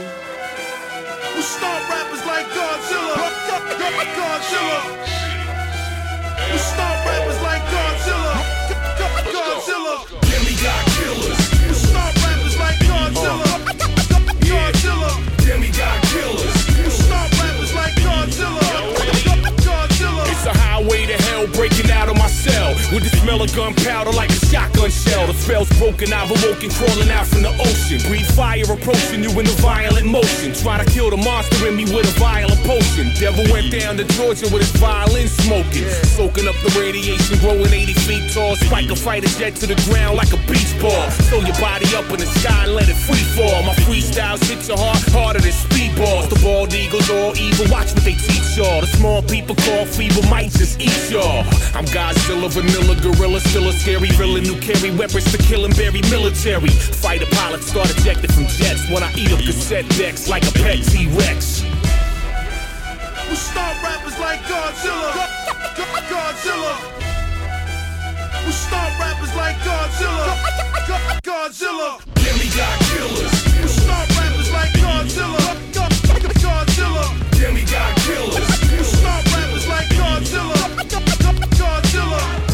Stomp 1.41 1.83
rappers 1.91 2.22
With 22.93 23.03
the 23.03 23.13
smell 23.21 23.41
of 23.41 23.53
gunpowder 23.55 24.11
like 24.11 24.29
a 24.29 24.39
shotgun 24.49 24.89
shell. 24.89 25.27
The 25.27 25.33
spell's 25.33 25.69
broken, 25.77 26.13
I've 26.13 26.29
awoken 26.29 26.69
crawling 26.71 27.09
out 27.09 27.27
from 27.27 27.43
the 27.43 27.53
ocean. 27.63 27.99
Breathe 28.09 28.29
fire 28.33 28.65
approaching 28.65 29.23
you 29.23 29.31
in 29.39 29.45
a 29.47 29.55
violent 29.61 30.05
motion. 30.05 30.53
Try 30.53 30.83
to 30.83 30.87
kill 30.89 31.09
the 31.09 31.17
monster 31.17 31.67
in 31.67 31.75
me 31.75 31.85
with 31.85 32.09
a 32.09 32.15
violent 32.19 32.59
potion. 32.65 33.11
Devil 33.19 33.45
went 33.51 33.71
down 33.71 33.97
to 33.97 34.05
Georgia 34.15 34.49
with 34.49 34.65
his 34.65 34.73
violin 34.81 35.27
smoking. 35.27 35.87
Soaking 36.17 36.47
up 36.47 36.57
the 36.65 36.71
radiation, 36.79 37.37
growing 37.39 37.71
80 37.71 37.93
feet 38.05 38.25
tall. 38.33 38.55
Spike 38.55 38.89
a 38.89 38.95
fighter 38.95 39.29
jet 39.39 39.55
to 39.61 39.67
the 39.67 39.77
ground 39.89 40.17
like 40.17 40.33
a 40.33 40.39
beach 40.49 40.73
ball. 40.81 41.09
Throw 41.29 41.39
your 41.39 41.57
body 41.57 41.87
up 41.95 42.09
in 42.09 42.19
the 42.19 42.29
sky 42.41 42.65
and 42.65 42.75
let 42.75 42.89
it 42.89 42.97
free 42.97 43.25
fall. 43.37 43.63
My 43.63 43.73
freestyles 43.85 44.41
hit 44.45 44.67
your 44.67 44.77
heart 44.77 45.01
harder 45.13 45.41
than 45.41 45.53
speedballs. 45.53 46.29
The 46.29 46.39
bald 46.41 46.73
eagles 46.73 47.09
all 47.09 47.35
evil, 47.37 47.69
watch 47.69 47.93
what 47.93 48.03
they 48.03 48.15
teach 48.15 48.57
y'all. 48.57 48.81
The 48.81 48.87
small 48.87 49.21
people 49.23 49.55
call 49.55 49.85
feeble 49.85 50.23
might 50.29 50.51
just 50.51 50.79
eat 50.79 50.93
y'all. 51.09 51.43
I'm 51.73 51.85
Godzilla, 51.89 52.49
vanilla, 52.63 52.95
gorilla, 53.01 53.39
still 53.39 53.67
a 53.67 53.73
scary 53.73 54.09
villain 54.11 54.45
Who 54.45 54.55
carry 54.59 54.91
weapons 54.91 55.29
to 55.31 55.37
kill 55.37 55.65
and 55.65 55.75
bury 55.75 56.01
military 56.09 56.69
Fighter 56.69 57.25
pilots 57.31 57.67
start 57.67 57.89
ejected 57.97 58.33
from 58.33 58.47
jets 58.47 58.89
When 58.89 59.03
I 59.03 59.11
eat 59.13 59.31
up 59.31 59.39
cassette 59.39 59.87
decks 59.97 60.27
like 60.29 60.43
a 60.47 60.51
pet 60.51 60.83
T-Rex 60.83 61.61
Who 63.27 63.35
stomp 63.35 63.83
rappers 63.83 64.17
like 64.19 64.39
Godzilla? 64.41 65.27
Godzilla. 66.09 66.73
Who 68.43 68.51
stomp 68.51 68.99
rappers 68.99 69.35
like 69.35 69.57
Godzilla? 69.57 70.35
Godzilla. 71.23 72.01
Demigod 72.15 72.79
killers, 72.91 73.33
Who 73.55 73.67
stomp 73.67 74.09
rappers 74.17 74.51
like 74.51 74.71
Godzilla? 74.71 75.55
Godzilla. 76.43 77.05
demigod 77.31 77.95
killers 78.03 78.47
Who 78.69 78.83
stomp 78.83 79.25
rappers 79.35 79.67
like 79.67 79.87
Godzilla? 79.89 80.59
Godzilla. 81.57 82.52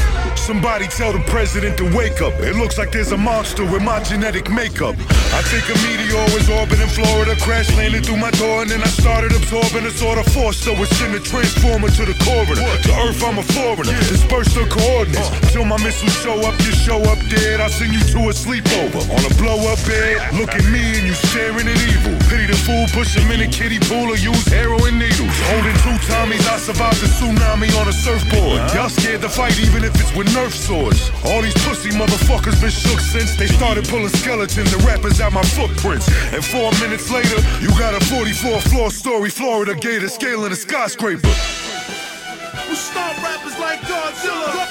Somebody 0.49 0.87
tell 0.87 1.13
the 1.13 1.21
president 1.29 1.77
to 1.77 1.85
wake 1.93 2.25
up. 2.25 2.33
It 2.41 2.55
looks 2.57 2.79
like 2.79 2.91
there's 2.91 3.11
a 3.11 3.17
monster 3.17 3.61
with 3.61 3.83
my 3.83 4.01
genetic 4.01 4.49
makeup. 4.49 4.97
I 5.29 5.45
think 5.45 5.69
a 5.69 5.77
meteor 5.85 6.25
was 6.33 6.49
orbiting 6.49 6.89
Florida, 6.89 7.37
crash 7.37 7.69
landed 7.77 8.01
through 8.01 8.17
my 8.17 8.33
door, 8.41 8.65
and 8.65 8.69
then 8.73 8.81
I 8.81 8.89
started 8.89 9.29
absorbing 9.29 9.85
a 9.85 9.93
sort 9.93 10.17
of 10.17 10.25
force, 10.33 10.57
so 10.57 10.73
it's 10.81 10.97
in 11.05 11.13
the 11.13 11.21
transformer 11.21 11.93
to 11.93 12.01
the 12.01 12.17
coroner. 12.25 12.65
To 12.65 12.91
Earth, 13.05 13.21
I'm 13.21 13.37
a 13.37 13.45
foreigner. 13.45 13.93
Disperse 14.09 14.49
the 14.57 14.65
coordinates. 14.65 15.29
Till 15.53 15.69
my 15.69 15.77
missiles 15.85 16.17
show 16.17 16.33
up, 16.41 16.57
you 16.65 16.73
show 16.73 16.97
up 16.97 17.21
dead. 17.29 17.61
I'll 17.61 17.69
send 17.69 17.93
you 17.93 18.01
to 18.17 18.19
a 18.29 18.33
sleepover 18.33 19.05
on 19.05 19.21
a 19.21 19.31
blow 19.37 19.61
up 19.69 19.77
bed. 19.85 20.33
Look 20.33 20.49
at 20.49 20.65
me 20.73 20.81
and 20.97 21.05
you 21.05 21.13
staring 21.29 21.69
at 21.69 21.77
evil. 21.93 22.17
Pity 22.25 22.49
the 22.49 22.57
fool, 22.57 22.89
push 22.89 23.13
him 23.13 23.29
in 23.29 23.45
a 23.45 23.49
kiddie 23.53 23.77
pool 23.85 24.09
or 24.09 24.17
use 24.17 24.49
heroin 24.49 24.97
needles. 24.97 25.29
Holding 25.53 25.77
two 25.85 25.93
Tommies, 26.09 26.41
I 26.49 26.57
survived 26.57 27.05
the 27.05 27.09
tsunami 27.21 27.69
on 27.77 27.85
a 27.85 27.93
surfboard. 27.93 28.65
Y'all 28.73 28.89
scared 28.89 29.21
to 29.21 29.29
fight 29.29 29.53
even 29.61 29.85
if 29.85 29.93
it's 29.93 30.09
with 30.17 30.25
Nerf 30.39 30.53
swords. 30.53 31.11
All 31.25 31.41
these 31.41 31.53
pussy 31.65 31.89
motherfuckers 31.89 32.61
been 32.61 32.69
shook 32.69 33.01
since 33.01 33.35
they 33.35 33.47
started 33.47 33.85
pulling 33.89 34.07
skeletons 34.07 34.71
and 34.73 34.83
rappers 34.83 35.19
out 35.19 35.33
my 35.33 35.43
footprints. 35.43 36.07
And 36.31 36.43
four 36.43 36.71
minutes 36.79 37.11
later, 37.11 37.35
you 37.59 37.67
got 37.77 37.93
a 37.93 37.99
44 38.05 38.61
floor 38.71 38.89
story 38.89 39.29
Florida 39.29 39.75
gator 39.75 40.07
scaling 40.07 40.53
a 40.53 40.55
skyscraper. 40.55 41.27
We 41.27 42.75
stomp 42.75 43.17
rappers 43.21 43.59
like 43.59 43.81
Godzilla? 43.81 44.63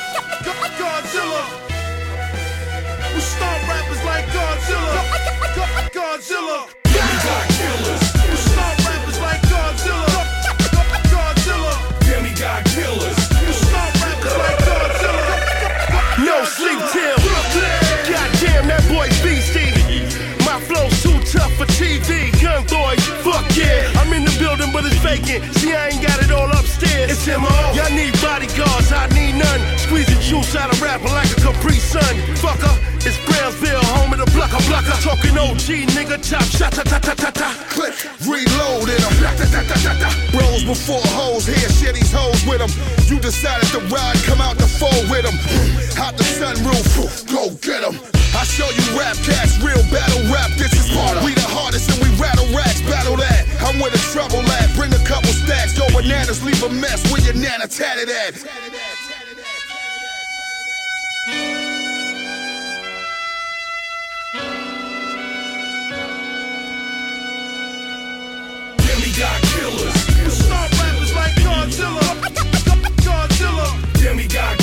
Godzilla. 0.80 1.42
Who 3.12 3.20
stomp 3.20 3.68
rappers 3.68 4.04
like 4.08 4.24
Godzilla? 4.32 5.00
Godzilla. 5.92 6.58
Demigod 6.84 7.46
killers, 7.58 8.07
TV. 21.78 22.34
Young 22.42 22.66
boys, 22.66 22.98
fuck 23.22 23.46
yeah. 23.54 23.86
I'm 24.02 24.12
in 24.12 24.24
the 24.24 24.36
building, 24.40 24.72
but 24.72 24.84
it's 24.84 24.98
vacant. 24.98 25.46
See, 25.54 25.72
I 25.72 25.94
ain't 25.94 26.02
got 26.02 26.18
it 26.20 26.27
MO. 27.36 27.52
Y'all 27.76 27.92
need 27.92 28.16
bodyguards, 28.24 28.92
I 28.92 29.04
need 29.12 29.36
none. 29.36 29.60
Squeeze 29.76 30.08
the 30.08 30.16
juice 30.24 30.56
out 30.56 30.72
of 30.72 30.80
rapper 30.80 31.12
like 31.12 31.28
a 31.30 31.40
Capri 31.40 31.76
Sun. 31.76 32.14
Fucker, 32.40 32.72
it's 33.04 33.20
Brownsville, 33.28 33.84
home 33.92 34.12
of 34.12 34.18
the 34.24 34.30
blocker 34.32 34.62
blocker. 34.64 34.96
Talking 35.04 35.36
OG, 35.36 35.92
nigga, 35.92 36.16
chop, 36.24 36.42
shot, 36.48 36.72
ta 36.72 36.82
ta 36.82 36.98
ta 36.98 37.14
ta 37.14 37.30
ta. 37.30 37.48
Click, 37.68 37.92
reload 38.24 38.88
in 38.88 39.00
them. 39.04 39.14
Bros 40.32 40.64
before 40.64 41.04
hoes, 41.12 41.46
here, 41.46 41.68
shit 41.68 41.94
these 41.94 42.12
hoes 42.12 42.40
with 42.48 42.64
them. 42.64 42.72
You 43.12 43.20
decided 43.20 43.68
to 43.76 43.80
ride, 43.92 44.16
come 44.24 44.40
out 44.40 44.56
the 44.56 44.66
fold 44.66 45.10
with 45.10 45.24
them. 45.24 45.36
Out 46.00 46.16
the 46.16 46.24
sunroof, 46.24 47.28
go 47.28 47.50
get 47.60 47.82
them. 47.84 48.00
I 48.38 48.44
show 48.44 48.68
you 48.70 48.84
rap 48.94 49.16
cats, 49.26 49.58
real 49.58 49.82
battle 49.90 50.22
rap. 50.30 50.50
This 50.54 50.70
is 50.70 50.86
harder. 50.92 51.24
We 51.24 51.34
the 51.34 51.48
hardest 51.48 51.90
and 51.90 51.98
we 51.98 52.06
rattle 52.22 52.46
racks, 52.54 52.80
battle 52.86 53.16
that. 53.16 53.48
I'm 53.64 53.80
where 53.80 53.90
the 53.90 53.98
trouble 54.12 54.44
at. 54.60 54.70
Bring 54.76 54.92
a 54.92 55.02
couple 55.02 55.32
stacks, 55.32 55.74
go 55.74 55.88
bananas, 55.90 56.44
leave 56.44 56.62
a 56.62 56.68
mess 56.68 57.02
where 57.18 57.32
your 57.32 57.42
nana 57.42 57.66
tatted 57.66 58.08
at. 58.08 58.34
Demigod 68.78 69.40
killers, 69.52 69.98
Who 70.18 70.30
stomp 70.30 70.72
rappers 70.80 71.14
like 71.14 71.34
Godzilla? 71.44 72.08
Godzilla. 73.04 73.68
demigod 74.00 74.32
killers 74.34 74.57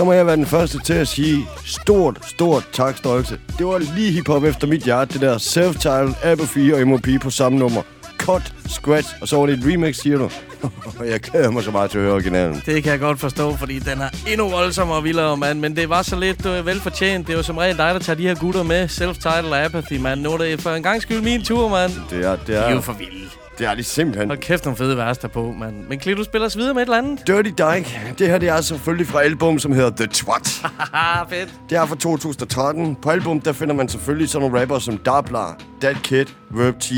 så 0.00 0.04
må 0.04 0.12
jeg 0.12 0.26
være 0.26 0.36
den 0.36 0.46
første 0.46 0.78
til 0.78 0.92
at 0.92 1.08
sige 1.08 1.46
stort, 1.64 2.18
stort 2.26 2.68
tak, 2.72 2.96
Stolte. 2.96 3.38
Det 3.58 3.66
var 3.66 3.78
lige 3.78 4.12
hiphop 4.12 4.44
efter 4.44 4.66
mit 4.66 4.82
hjerte, 4.82 5.12
det 5.12 5.20
der 5.20 5.38
self-titled, 5.38 6.14
Apathy 6.32 6.72
og 6.72 6.88
MOP 6.88 7.06
på 7.22 7.30
samme 7.30 7.58
nummer. 7.58 7.82
Cut, 8.18 8.54
scratch, 8.68 9.08
og 9.20 9.28
så 9.28 9.36
var 9.36 9.46
det 9.46 9.58
et 9.58 9.64
remix, 9.72 9.96
siger 9.96 10.18
du. 10.18 10.30
jeg 11.12 11.20
glæder 11.20 11.50
mig 11.50 11.62
så 11.62 11.70
meget 11.70 11.90
til 11.90 11.98
at 11.98 12.04
høre 12.04 12.14
originalen. 12.14 12.62
Det 12.66 12.82
kan 12.82 12.92
jeg 12.92 13.00
godt 13.00 13.20
forstå, 13.20 13.56
fordi 13.56 13.78
den 13.78 14.00
er 14.00 14.08
endnu 14.28 14.48
voldsommere 14.48 14.98
og 14.98 15.04
vildere, 15.04 15.36
mand. 15.36 15.60
Men 15.60 15.76
det 15.76 15.88
var 15.88 16.02
så 16.02 16.16
lidt 16.16 16.46
uh, 16.46 16.66
velfortjent. 16.66 17.26
Det 17.26 17.36
var 17.36 17.42
som 17.42 17.56
regel 17.56 17.76
dig, 17.76 17.94
der 17.94 18.00
tager 18.00 18.16
de 18.16 18.22
her 18.22 18.34
gutter 18.34 18.62
med. 18.62 18.88
Self-titled 18.88 19.54
Apathy, 19.54 19.98
mand. 19.98 20.20
Nu 20.20 20.32
er 20.32 20.38
det 20.38 20.60
for 20.60 20.70
en 20.70 20.82
gang 20.82 21.02
skyld 21.02 21.20
min 21.20 21.44
tur, 21.44 21.68
mand. 21.68 21.92
Det 22.10 22.24
er, 22.24 22.36
det 22.36 22.46
De 22.46 22.54
er 22.54 22.60
er, 22.60 22.74
jo 22.74 22.80
for 22.80 22.92
vilde. 22.92 23.39
Det 23.60 23.68
er 23.68 23.74
de 23.74 23.84
simpelthen. 23.84 24.28
Hold 24.28 24.38
kæft, 24.38 24.64
nogle 24.64 24.76
fede 24.76 24.96
vers 24.96 25.18
på, 25.18 25.54
mand. 25.58 25.84
Men 25.88 25.98
Kli, 25.98 26.14
du 26.14 26.24
spiller 26.24 26.46
os 26.46 26.56
videre 26.56 26.74
med 26.74 26.82
et 26.82 26.86
eller 26.86 26.98
andet. 26.98 27.26
Dirty 27.26 27.48
Dyke, 27.48 28.14
det 28.18 28.28
her 28.28 28.38
det 28.38 28.48
er 28.48 28.60
selvfølgelig 28.60 29.06
fra 29.06 29.22
album, 29.22 29.58
som 29.58 29.72
hedder 29.72 29.90
The 29.90 30.06
Twat. 30.06 30.48
Fedt. 31.30 31.54
Det 31.70 31.78
er 31.78 31.86
fra 31.86 31.96
2013. 31.96 32.96
På 33.02 33.10
album, 33.10 33.40
der 33.40 33.52
finder 33.52 33.74
man 33.74 33.88
selvfølgelig 33.88 34.28
sådan 34.28 34.48
nogle 34.48 34.60
rapper 34.60 34.78
som 34.78 34.98
Dabla, 34.98 35.44
That 35.80 35.96
Kid, 36.02 36.26
Verb 36.50 36.80
T, 36.80 36.90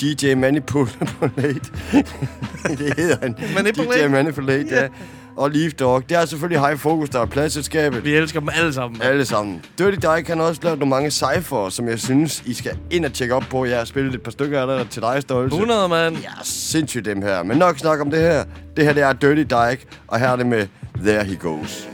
DJ 0.00 0.34
Manipulate. 0.34 1.70
det 2.78 2.94
hedder 2.96 3.16
han. 3.22 3.36
Manipulate? 3.54 4.04
DJ 4.04 4.08
Manipulate, 4.08 4.74
ja. 4.74 4.88
Og 5.36 5.50
Leaf 5.50 5.72
Dog. 5.72 6.08
Det 6.08 6.16
er 6.16 6.24
selvfølgelig 6.24 6.66
High 6.66 6.78
Focus, 6.78 7.08
der 7.08 7.20
er 7.20 7.26
pladselskabet. 7.26 8.04
Vi 8.04 8.14
elsker 8.14 8.40
dem 8.40 8.48
alle 8.54 8.72
sammen. 8.72 9.02
Alle 9.02 9.24
sammen. 9.24 9.64
Dirty 9.78 9.96
Dyke 9.96 10.22
kan 10.26 10.40
også 10.40 10.60
lavet 10.64 10.78
nogle 10.78 10.90
mange 10.90 11.10
cypher, 11.10 11.68
som 11.68 11.88
jeg 11.88 11.98
synes, 11.98 12.42
I 12.46 12.54
skal 12.54 12.78
ind 12.90 13.04
og 13.04 13.12
tjekke 13.12 13.34
op 13.34 13.44
på. 13.50 13.64
Jeg 13.64 13.78
har 13.78 13.84
spillet 13.84 14.14
et 14.14 14.22
par 14.22 14.30
stykker 14.30 14.60
af 14.60 14.66
der 14.66 14.84
til 14.84 15.02
dig, 15.02 15.22
Stolte. 15.22 15.54
100, 15.54 15.88
mand. 15.88 16.16
Ja, 16.16 16.28
sindssygt 16.42 17.04
dem 17.04 17.22
her. 17.22 17.42
Men 17.42 17.56
nok 17.58 17.78
snak 17.78 18.00
om 18.00 18.10
det 18.10 18.20
her. 18.20 18.44
Det 18.76 18.84
her, 18.84 18.92
det 18.92 19.02
er 19.02 19.12
Dirty 19.12 19.42
Dyke, 19.42 19.86
og 20.06 20.18
her 20.20 20.28
er 20.28 20.36
det 20.36 20.46
med 20.46 20.66
There 21.04 21.24
He 21.24 21.36
Goes. 21.36 21.88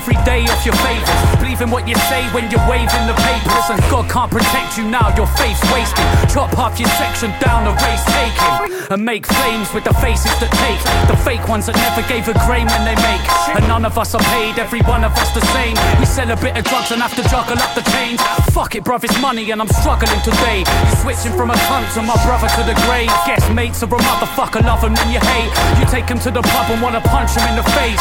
Every 0.00 0.14
day 0.24 0.44
off 0.44 0.64
your 0.64 0.74
favors. 0.76 1.39
Believe 1.60 1.76
in 1.76 1.76
what 1.76 1.88
you 1.88 1.94
say 2.08 2.24
when 2.32 2.50
you're 2.50 2.64
waving 2.64 3.04
the 3.04 3.12
papers. 3.20 3.68
And 3.68 3.80
God 3.92 4.08
can't 4.08 4.30
protect 4.30 4.78
you 4.78 4.84
now, 4.88 5.12
your 5.14 5.26
faith's 5.36 5.60
wasted. 5.68 6.08
Chop 6.32 6.48
half 6.56 6.80
your 6.80 6.88
section 6.96 7.28
down, 7.36 7.68
a 7.68 7.72
race 7.84 8.04
taking. 8.16 8.88
And 8.88 9.04
make 9.04 9.26
flames 9.26 9.68
with 9.74 9.84
the 9.84 9.92
faces 10.00 10.32
that 10.40 10.48
take. 10.56 10.80
The 11.04 11.20
fake 11.20 11.44
ones 11.52 11.66
that 11.66 11.76
never 11.76 12.00
gave 12.08 12.26
a 12.32 12.34
grain 12.48 12.64
when 12.64 12.84
they 12.88 12.96
make. 12.96 13.24
And 13.52 13.68
none 13.68 13.84
of 13.84 13.98
us 13.98 14.14
are 14.16 14.24
paid, 14.32 14.58
every 14.58 14.80
one 14.88 15.04
of 15.04 15.12
us 15.20 15.28
the 15.36 15.44
same. 15.52 15.76
We 16.00 16.06
sell 16.06 16.30
a 16.32 16.38
bit 16.40 16.56
of 16.56 16.64
drugs 16.64 16.96
and 16.96 17.02
have 17.04 17.14
to 17.20 17.24
juggle 17.28 17.60
up 17.60 17.76
the 17.76 17.84
change. 17.92 18.20
Fuck 18.56 18.74
it, 18.74 18.82
bruv, 18.82 19.04
it's 19.04 19.20
money 19.20 19.52
and 19.52 19.60
I'm 19.60 19.68
struggling 19.68 20.20
today. 20.24 20.64
You 20.64 20.96
switching 21.04 21.36
from 21.36 21.52
a 21.52 21.58
cunt 21.68 21.92
to 21.92 22.00
my 22.00 22.16
brother 22.24 22.48
to 22.56 22.62
the 22.64 22.74
grave. 22.88 23.12
Guess 23.28 23.44
mates 23.52 23.84
are 23.84 23.92
a 23.92 24.00
motherfucker, 24.00 24.64
love 24.64 24.80
him 24.80 24.96
then 24.96 25.12
you 25.12 25.20
hate. 25.20 25.52
You 25.76 25.84
take 25.92 26.08
him 26.08 26.18
to 26.24 26.30
the 26.32 26.40
pub 26.40 26.72
and 26.72 26.80
wanna 26.80 27.04
punch 27.04 27.36
him 27.36 27.44
in 27.52 27.56
the 27.60 27.66
face. 27.76 28.00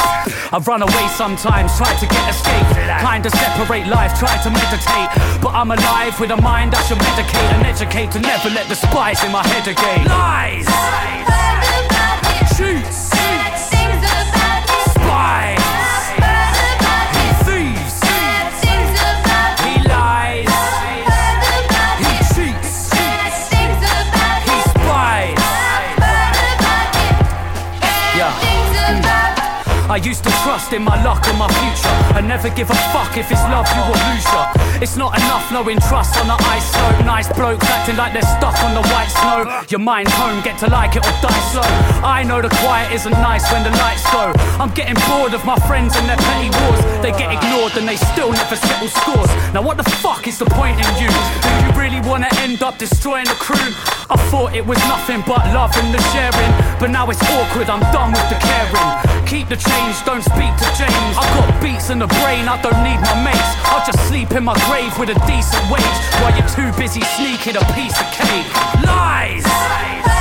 I 0.50 0.58
run 0.64 0.82
away 0.82 1.06
sometimes, 1.14 1.76
try 1.76 1.92
to 1.92 2.08
get 2.08 2.24
escape. 2.32 2.66
Kinda 3.04 3.30
separate 3.56 3.88
life, 3.88 4.18
try 4.18 4.36
to 4.44 4.50
meditate. 4.50 5.10
But 5.42 5.54
I'm 5.54 5.72
alive 5.72 6.20
with 6.20 6.32
a 6.32 6.42
mind 6.42 6.76
I 6.76 6.82
should 6.84 6.98
medicate 6.98 7.50
and 7.56 7.66
educate 7.66 8.12
to 8.12 8.20
never 8.20 8.50
let 8.50 8.68
the 8.68 8.76
spice 8.76 9.24
in 9.24 9.32
my 9.32 9.46
head 9.48 9.68
again. 9.68 10.06
Lies! 10.08 10.66
Shoots! 12.56 12.96
Spies! 12.96 13.09
I 29.90 29.98
used 29.98 30.24
to 30.24 30.30
trust 30.46 30.72
in 30.72 30.84
my 30.84 31.02
luck 31.04 31.26
and 31.26 31.40
my 31.40 31.50
future. 31.50 31.90
I 32.14 32.22
never 32.22 32.48
give 32.54 32.70
a 32.70 32.78
fuck 32.94 33.18
if 33.18 33.32
it's 33.32 33.42
love 33.50 33.66
you 33.74 33.82
or 33.90 33.98
lose 34.14 34.30
ya. 34.30 34.46
It's 34.86 34.96
not 34.96 35.18
enough 35.18 35.50
knowing 35.52 35.82
trust 35.90 36.14
on 36.22 36.28
the 36.30 36.38
ice 36.46 36.70
slope. 36.70 37.06
Nice 37.10 37.26
blokes 37.34 37.66
acting 37.66 37.98
like 37.98 38.14
they're 38.14 38.32
stuck 38.38 38.54
on 38.62 38.78
the 38.78 38.86
white 38.94 39.10
snow. 39.10 39.66
Your 39.68 39.82
mind's 39.82 40.14
home, 40.14 40.44
get 40.46 40.60
to 40.60 40.70
like 40.70 40.96
it 40.96 41.02
or 41.02 41.16
die 41.26 41.42
slow. 41.50 41.66
I 42.06 42.22
know 42.22 42.40
the 42.40 42.54
quiet 42.62 42.94
isn't 42.94 43.18
nice 43.18 43.50
when 43.52 43.64
the 43.66 43.74
lights 43.82 44.06
go. 44.14 44.30
I'm 44.62 44.70
getting 44.78 44.94
bored 45.10 45.34
of 45.34 45.44
my 45.44 45.58
friends 45.66 45.98
and 45.98 46.06
their 46.06 46.22
petty 46.22 46.54
wars. 46.54 46.82
They 47.02 47.10
get 47.18 47.34
ignored 47.34 47.74
and 47.74 47.90
they 47.90 47.98
still 47.98 48.30
never 48.32 48.58
settle 48.62 48.94
scores. 48.94 49.34
Now 49.58 49.66
what 49.66 49.78
the 49.78 49.90
fuck 50.06 50.28
is 50.28 50.38
the 50.38 50.46
point 50.54 50.78
in 50.78 50.90
you? 51.02 51.10
Do 51.42 51.50
you 51.66 51.70
really 51.74 52.00
wanna 52.06 52.30
end 52.46 52.62
up 52.62 52.78
destroying 52.78 53.26
the 53.26 53.40
crew? 53.42 53.74
I 54.06 54.19
thought 54.30 54.54
it 54.54 54.66
was 54.66 54.78
nothing 54.86 55.22
but 55.26 55.42
love 55.58 55.74
and 55.82 55.94
the 55.94 56.02
sharing. 56.14 56.52
But 56.80 56.92
now 56.92 57.10
it's 57.10 57.22
awkward, 57.34 57.70
I'm 57.70 57.82
done 57.92 58.14
with 58.14 58.30
the 58.30 58.38
caring. 58.38 58.90
Keep 59.26 59.50
the 59.50 59.58
change, 59.58 59.96
don't 60.06 60.24
speak 60.24 60.54
to 60.62 60.68
James. 60.78 61.14
I've 61.18 61.34
got 61.34 61.50
beats 61.62 61.90
in 61.90 62.00
the 62.00 62.08
brain, 62.22 62.46
I 62.46 62.62
don't 62.62 62.78
need 62.86 63.02
my 63.02 63.18
mates. 63.26 63.52
I'll 63.66 63.86
just 63.86 64.00
sleep 64.08 64.32
in 64.32 64.44
my 64.44 64.58
grave 64.70 64.94
with 64.98 65.10
a 65.10 65.18
decent 65.26 65.66
wage 65.74 66.00
while 66.22 66.34
you're 66.38 66.54
too 66.54 66.70
busy 66.78 67.02
sneaking 67.18 67.58
a 67.58 67.66
piece 67.74 67.98
of 67.98 68.08
cake. 68.14 68.50
Lies! 68.86 69.44
Shoots! 69.44 70.19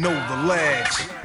Know 0.00 0.14
the 0.14 0.46
lads. 0.48 1.19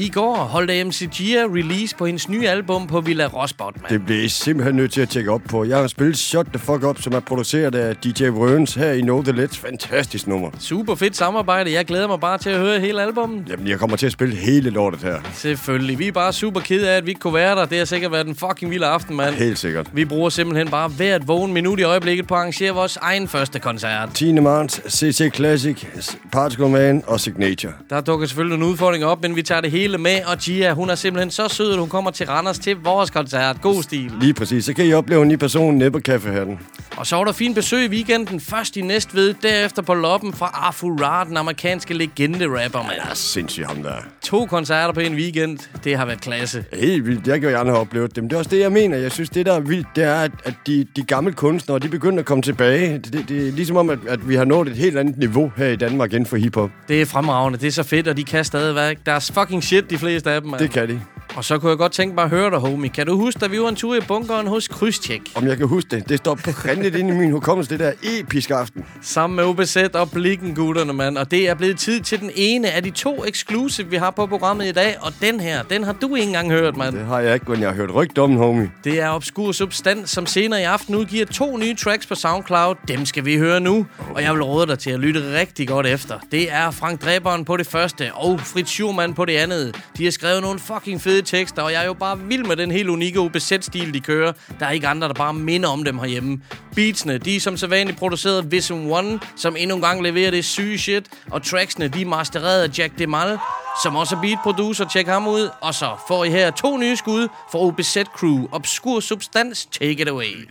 I 0.00 0.08
går 0.08 0.34
holdt 0.34 0.86
MC 0.86 1.08
Gia 1.14 1.44
release 1.54 1.96
på 1.96 2.06
hendes 2.06 2.28
nye 2.28 2.48
album 2.48 2.86
på 2.86 3.00
Villa 3.00 3.26
Rosbot, 3.26 3.76
mand. 3.76 3.92
Det 3.92 4.06
bliver 4.06 4.22
I 4.22 4.28
simpelthen 4.28 4.76
nødt 4.76 4.92
til 4.92 5.00
at 5.00 5.08
tjekke 5.08 5.30
op 5.30 5.40
på. 5.48 5.64
Jeg 5.64 5.78
har 5.78 5.86
spillet 5.86 6.18
Shut 6.18 6.46
the 6.46 6.58
Fuck 6.58 6.84
Up, 6.84 7.02
som 7.02 7.12
er 7.12 7.20
produceret 7.20 7.74
af 7.74 7.96
DJ 7.96 8.28
Røns 8.28 8.74
her 8.74 8.92
i 8.92 9.00
Know 9.00 9.22
The 9.22 9.44
Let's. 9.44 9.60
Fantastisk 9.60 10.26
nummer. 10.26 10.50
Super 10.58 10.94
fedt 10.94 11.16
samarbejde. 11.16 11.72
Jeg 11.72 11.84
glæder 11.84 12.08
mig 12.08 12.20
bare 12.20 12.38
til 12.38 12.50
at 12.50 12.58
høre 12.58 12.80
hele 12.80 13.02
albumet. 13.02 13.44
Jamen, 13.48 13.68
jeg 13.68 13.78
kommer 13.78 13.96
til 13.96 14.06
at 14.06 14.12
spille 14.12 14.36
hele 14.36 14.70
lortet 14.70 15.02
her. 15.02 15.16
Selvfølgelig. 15.34 15.98
Vi 15.98 16.08
er 16.08 16.12
bare 16.12 16.32
super 16.32 16.60
kede 16.60 16.90
af, 16.90 16.96
at 16.96 17.06
vi 17.06 17.10
ikke 17.10 17.20
kunne 17.20 17.34
være 17.34 17.56
der. 17.56 17.64
Det 17.64 17.78
har 17.78 17.84
sikkert 17.84 18.12
været 18.12 18.26
en 18.26 18.34
fucking 18.34 18.70
vild 18.70 18.82
aften, 18.84 19.16
mand. 19.16 19.34
Helt 19.34 19.58
sikkert. 19.58 19.86
Vi 19.92 20.04
bruger 20.04 20.28
simpelthen 20.28 20.68
bare 20.68 20.88
hvert 20.88 21.28
vågen 21.28 21.52
minut 21.52 21.80
i 21.80 21.82
øjeblikket 21.82 22.26
på 22.26 22.34
at 22.34 22.40
arrangere 22.40 22.72
vores 22.72 22.96
egen 22.96 23.28
første 23.28 23.58
koncert. 23.58 24.08
10. 24.14 24.32
marts, 24.32 24.98
CC 24.98 25.34
Classic, 25.34 25.84
Particle 26.32 26.68
Man 26.68 27.02
og 27.06 27.20
Signature. 27.20 27.72
Der 27.90 28.00
dukker 28.00 28.26
selvfølgelig 28.26 28.58
nogle 28.58 28.72
udfordringer 28.72 29.08
op, 29.08 29.22
men 29.22 29.36
vi 29.36 29.42
tager 29.42 29.60
det 29.60 29.70
hele 29.70 29.89
med. 29.98 30.24
Og 30.26 30.38
Gia, 30.38 30.72
hun 30.72 30.90
er 30.90 30.94
simpelthen 30.94 31.30
så 31.30 31.48
sød, 31.48 31.72
at 31.72 31.78
hun 31.78 31.88
kommer 31.88 32.10
til 32.10 32.26
Randers 32.26 32.58
til 32.58 32.76
vores 32.76 33.10
koncert. 33.10 33.60
God 33.60 33.82
stil. 33.82 34.12
Lige 34.20 34.34
præcis. 34.34 34.64
Så 34.64 34.74
kan 34.74 34.86
I 34.86 34.92
opleve 34.92 35.22
en 35.22 35.30
i 35.30 35.36
person 35.36 35.74
nede 35.74 35.90
på 35.90 35.98
kaffehatten. 35.98 36.58
Og 37.00 37.06
så 37.06 37.16
var 37.16 37.24
der 37.24 37.32
fint 37.32 37.54
besøg 37.54 37.84
i 37.84 37.88
weekenden. 37.88 38.40
Først 38.40 38.76
i 38.76 38.80
Næstved, 38.80 39.34
derefter 39.42 39.82
på 39.82 39.94
Loppen 39.94 40.32
fra 40.32 40.50
Arthur 40.54 41.02
Ra, 41.02 41.24
den 41.24 41.36
amerikanske 41.36 41.94
legende-rapper, 41.94 42.82
mand. 42.82 42.92
Ja, 43.08 43.14
sindssygt 43.14 43.66
ham 43.66 43.82
der. 43.82 43.94
To 44.22 44.46
koncerter 44.46 44.92
på 44.92 45.00
en 45.00 45.14
weekend. 45.14 45.58
Det 45.84 45.96
har 45.96 46.04
været 46.06 46.20
klasse. 46.20 46.64
Helt 46.72 47.06
vildt. 47.06 47.26
Jeg 47.26 47.40
kan 47.40 47.50
jo 47.50 47.56
gerne 47.56 47.70
have 47.70 47.80
oplevet 47.80 48.16
dem. 48.16 48.28
Det 48.28 48.36
er 48.36 48.38
også 48.38 48.50
det, 48.50 48.60
jeg 48.60 48.72
mener. 48.72 48.96
Jeg 48.96 49.12
synes, 49.12 49.30
det 49.30 49.46
der 49.46 49.52
er 49.52 49.60
vildt, 49.60 49.86
det 49.96 50.04
er, 50.04 50.14
at, 50.14 50.30
at 50.44 50.54
de, 50.66 50.86
de 50.96 51.02
gamle 51.02 51.32
kunstnere, 51.32 51.78
de 51.78 51.88
begynder 51.88 52.18
at 52.18 52.24
komme 52.24 52.42
tilbage. 52.42 52.94
Det, 52.98 53.12
det, 53.12 53.28
det 53.28 53.48
er 53.48 53.52
ligesom 53.52 53.76
om, 53.76 53.90
at, 53.90 53.98
at 54.08 54.28
vi 54.28 54.34
har 54.34 54.44
nået 54.44 54.68
et 54.68 54.76
helt 54.76 54.98
andet 54.98 55.18
niveau 55.18 55.52
her 55.56 55.66
i 55.66 55.76
Danmark 55.76 56.12
inden 56.12 56.26
for 56.26 56.36
hiphop. 56.36 56.70
Det 56.88 57.02
er 57.02 57.06
fremragende. 57.06 57.58
Det 57.58 57.66
er 57.66 57.72
så 57.72 57.82
fedt, 57.82 58.08
og 58.08 58.16
de 58.16 58.24
kan 58.24 58.44
stadigvæk 58.44 58.98
deres 59.06 59.32
fucking 59.32 59.64
shit, 59.64 59.90
de 59.90 59.98
fleste 59.98 60.30
af 60.30 60.40
dem. 60.40 60.50
mand. 60.50 60.60
Det 60.60 60.70
kan 60.70 60.88
de. 60.88 61.00
Og 61.36 61.44
så 61.44 61.58
kunne 61.58 61.70
jeg 61.70 61.78
godt 61.78 61.92
tænke 61.92 62.14
mig 62.14 62.24
at 62.24 62.30
høre 62.30 62.50
dig, 62.50 62.58
homie. 62.58 62.90
Kan 62.90 63.06
du 63.06 63.16
huske, 63.16 63.40
da 63.40 63.46
vi 63.46 63.60
var 63.60 63.68
en 63.68 63.76
tur 63.76 63.96
i 63.96 64.00
bunkeren 64.00 64.46
hos 64.46 64.68
Krydstjek? 64.68 65.20
Om 65.34 65.46
jeg 65.46 65.56
kan 65.56 65.66
huske 65.68 65.96
det. 65.96 66.08
Det 66.08 66.18
står 66.18 66.34
prændet 66.34 66.94
ind 66.94 67.10
i 67.10 67.12
min 67.12 67.30
hukommelse, 67.32 67.70
det 67.70 67.80
der 67.80 67.92
episke 68.02 68.54
aften. 68.54 68.84
Sammen 69.02 69.36
med 69.36 69.44
OBZ 69.44 69.76
og 69.76 70.10
Blikken, 70.10 70.54
gutterne, 70.54 70.92
mand. 70.92 71.18
Og 71.18 71.30
det 71.30 71.48
er 71.48 71.54
blevet 71.54 71.78
tid 71.78 72.00
til 72.00 72.20
den 72.20 72.30
ene 72.34 72.70
af 72.70 72.82
de 72.82 72.90
to 72.90 73.24
exclusive, 73.24 73.90
vi 73.90 73.96
har 73.96 74.10
på 74.10 74.26
programmet 74.26 74.66
i 74.66 74.72
dag. 74.72 74.96
Og 75.00 75.12
den 75.20 75.40
her, 75.40 75.62
den 75.62 75.84
har 75.84 75.92
du 75.92 76.14
ikke 76.14 76.26
engang 76.26 76.50
hørt, 76.50 76.76
mand. 76.76 76.96
Det 76.96 77.06
har 77.06 77.20
jeg 77.20 77.34
ikke, 77.34 77.50
men 77.50 77.60
jeg 77.60 77.68
har 77.68 77.76
hørt 77.76 78.18
om, 78.18 78.36
homie. 78.36 78.70
Det 78.84 79.00
er 79.00 79.08
Obskur 79.10 79.52
Substans, 79.52 80.10
som 80.10 80.26
senere 80.26 80.60
i 80.60 80.64
aften 80.64 80.94
udgiver 80.94 81.26
to 81.26 81.56
nye 81.56 81.74
tracks 81.74 82.06
på 82.06 82.14
SoundCloud. 82.14 82.74
Dem 82.88 83.06
skal 83.06 83.24
vi 83.24 83.36
høre 83.36 83.60
nu, 83.60 83.86
og 84.14 84.22
jeg 84.22 84.34
vil 84.34 84.42
råde 84.42 84.66
dig 84.66 84.78
til 84.78 84.90
at 84.90 85.00
lytte 85.00 85.38
rigtig 85.38 85.68
godt 85.68 85.86
efter. 85.86 86.18
Det 86.32 86.52
er 86.52 86.70
Frank 86.70 87.02
Dræberen 87.04 87.44
på 87.44 87.56
det 87.56 87.66
første, 87.66 88.14
og 88.14 88.40
Fritz 88.40 88.70
Schurmann 88.70 89.14
på 89.14 89.24
det 89.24 89.36
andet. 89.36 89.76
De 89.98 90.04
har 90.04 90.10
skrevet 90.10 90.42
nogle 90.42 90.58
fucking 90.58 91.00
fede 91.00 91.19
tekster, 91.22 91.62
og 91.62 91.72
jeg 91.72 91.82
er 91.82 91.86
jo 91.86 91.94
bare 91.94 92.18
vild 92.18 92.44
med 92.44 92.56
den 92.56 92.70
helt 92.70 92.88
unikke 92.88 93.20
OBZ-stil, 93.20 93.94
de 93.94 94.00
kører. 94.00 94.32
Der 94.60 94.66
er 94.66 94.70
ikke 94.70 94.88
andre, 94.88 95.08
der 95.08 95.14
bare 95.14 95.34
minder 95.34 95.68
om 95.68 95.84
dem 95.84 95.98
herhjemme. 95.98 96.40
Beatsene, 96.74 97.18
de 97.18 97.36
er 97.36 97.40
som 97.40 97.56
sædvanligt 97.56 97.98
produceret 97.98 98.52
Visum 98.52 98.90
One, 98.90 99.20
som 99.36 99.56
endnu 99.58 99.76
en 99.76 99.82
gang 99.82 100.02
leverer 100.02 100.30
det 100.30 100.44
syge 100.44 100.78
shit. 100.78 101.06
Og 101.30 101.42
tracksene, 101.42 101.88
de 101.88 102.02
er 102.02 102.06
mastereret 102.06 102.62
af 102.62 102.78
Jack 102.78 102.98
Demal, 102.98 103.38
som 103.82 103.96
også 103.96 104.16
er 104.16 104.20
beat 104.20 104.38
producer. 104.42 104.84
Tjek 104.88 105.06
ham 105.06 105.28
ud. 105.28 105.48
Og 105.60 105.74
så 105.74 105.90
får 106.08 106.24
I 106.24 106.30
her 106.30 106.50
to 106.50 106.76
nye 106.76 106.96
skud 106.96 107.28
for 107.52 107.58
OBZ 107.58 107.96
Crew. 108.16 108.48
Obskur 108.52 109.00
Substans, 109.00 109.66
take 109.66 110.02
it 110.02 110.08
away. 110.08 110.48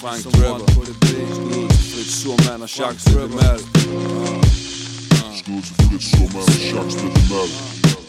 Frank 0.00 0.24
det 0.24 0.32
beat 1.00 1.28
Skud 1.34 1.68
til 1.68 1.78
Fritz 1.94 2.22
Surman 2.22 2.62
og 2.62 2.78
Jacques 2.78 3.04
Demal 3.04 3.58
Skud 5.38 5.62
til 5.62 5.74
Fritz 5.74 6.04
Surman 6.10 6.42
og 6.42 6.74
Jacques 6.74 6.94
Demal. 6.94 8.07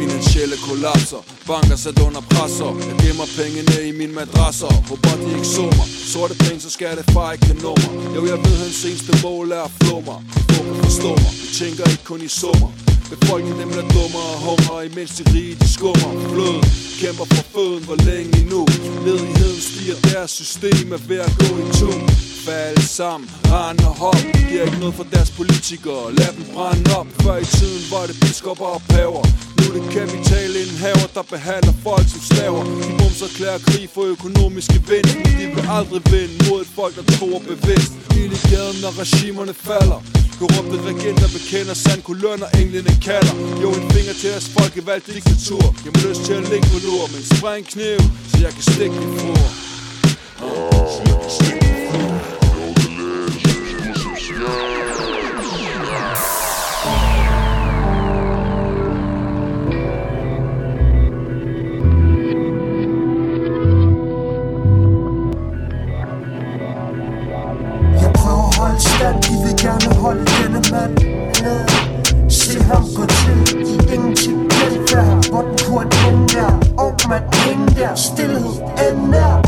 Finansielle 0.00 0.56
kollapser. 0.68 1.22
Banker 1.46 1.76
sat 1.76 1.98
under 2.06 2.22
presser. 2.34 2.70
Jeg 2.88 2.96
gemmer 3.02 3.28
pengene 3.38 3.76
i 3.88 3.92
min 4.00 4.12
madrasser. 4.14 4.72
Håber 4.88 5.14
de 5.22 5.28
ikke 5.36 5.50
så 5.56 5.66
mig 5.78 5.88
Sorte 6.12 6.34
penge, 6.44 6.60
så 6.60 6.70
skal 6.70 6.96
det 6.98 7.06
far 7.14 7.32
ikke 7.32 7.46
have 7.46 7.60
nummer. 7.66 7.90
Jo, 8.16 8.20
jeg 8.32 8.38
ved, 8.44 8.56
hans 8.64 8.84
eneste 8.84 9.12
mål 9.22 9.50
er 9.58 9.62
at 9.68 9.72
flå 9.80 9.96
mig. 10.08 10.18
Få 10.50 10.60
kan 10.68 10.76
forstå 10.84 11.10
mig. 11.24 11.32
Vi 11.42 11.48
tænker 11.60 11.84
ikke 11.92 12.04
kun 12.10 12.20
i 12.28 12.30
summer. 12.40 12.70
Befolkningen 13.12 13.60
dem 13.60 13.68
bliver 13.72 13.88
dummere 13.96 14.28
og 14.34 14.40
hunger 14.48 14.76
Imens 14.88 15.12
de 15.18 15.22
rige 15.34 15.54
de 15.60 15.68
skummer. 15.76 16.10
Blød 16.32 16.58
kæmper 17.00 17.26
for 17.34 17.44
føden. 17.54 17.82
Hvor 17.88 17.98
længe 18.08 18.30
endnu? 18.40 18.62
Ledigheden 19.06 19.60
stiger. 19.68 19.96
Deres 20.10 20.30
system 20.30 20.86
er 20.96 21.02
ved 21.10 21.20
at 21.28 21.32
gå 21.40 21.48
i 21.62 21.64
tu 21.78 21.90
Fald 22.46 22.78
sammen. 22.98 23.30
Rand 23.52 23.80
og 23.90 23.94
hop 24.02 24.20
Giver 24.48 24.64
ikke 24.64 24.78
noget 24.78 24.94
for 24.94 25.06
deres 25.14 25.30
politikere. 25.30 26.14
Lad 26.18 26.32
dem 26.36 26.44
brænde 26.54 26.96
op. 26.98 27.06
Før 27.22 27.36
i 27.36 27.44
tiden 27.44 27.82
var 27.92 28.06
det 28.06 28.16
biskopper 28.20 28.64
og 28.76 28.82
paver 28.88 29.24
det 29.74 29.84
kapitalindhaver 29.96 31.08
Der 31.16 31.26
behandler 31.34 31.74
folk 31.86 32.06
som 32.14 32.22
slaver. 32.30 32.62
De 32.82 32.90
bumser 32.98 33.30
klæder 33.36 33.60
krig 33.68 33.86
for 33.94 34.04
økonomisk 34.14 34.68
gevinst 34.76 35.14
Men 35.24 35.32
de 35.38 35.46
vil 35.54 35.64
aldrig 35.78 36.02
vinde 36.12 36.36
mod 36.46 36.58
et 36.64 36.70
folk 36.78 36.94
der 36.98 37.06
tror 37.16 37.38
bevidst. 37.50 37.92
Ild 38.20 38.32
i 38.38 38.40
gaden 38.52 38.78
når 38.84 38.92
regimerne 39.02 39.54
falder. 39.68 40.00
Korrupte 40.40 40.76
regenter 40.90 41.28
bekender 41.36 41.76
sand 41.84 42.00
når 42.42 42.50
englene 42.60 42.94
kalder. 43.08 43.34
Jo, 43.62 43.68
en 43.78 43.86
finger 43.94 44.14
til 44.20 44.28
deres 44.32 44.48
folkevalgte 44.56 45.08
diktatur. 45.16 45.66
Jeg 45.84 45.90
må 45.94 45.98
lyst 46.08 46.22
til 46.28 46.34
at 46.40 46.44
ligge 46.52 46.66
på 46.72 46.78
lur 46.86 47.04
med 47.12 47.18
en 47.22 47.28
sprængkniv 47.36 47.98
Så 48.30 48.36
jeg 48.44 48.52
kan 48.56 48.64
stikke 48.72 48.96
din 49.02 49.12
fror 49.20 49.46
Jeg 54.38 54.95
man 77.08 77.22
ingen 77.50 77.68
der 77.68 77.94
Stilhed 77.94 78.56
end 78.86 79.08
nær 79.10 79.42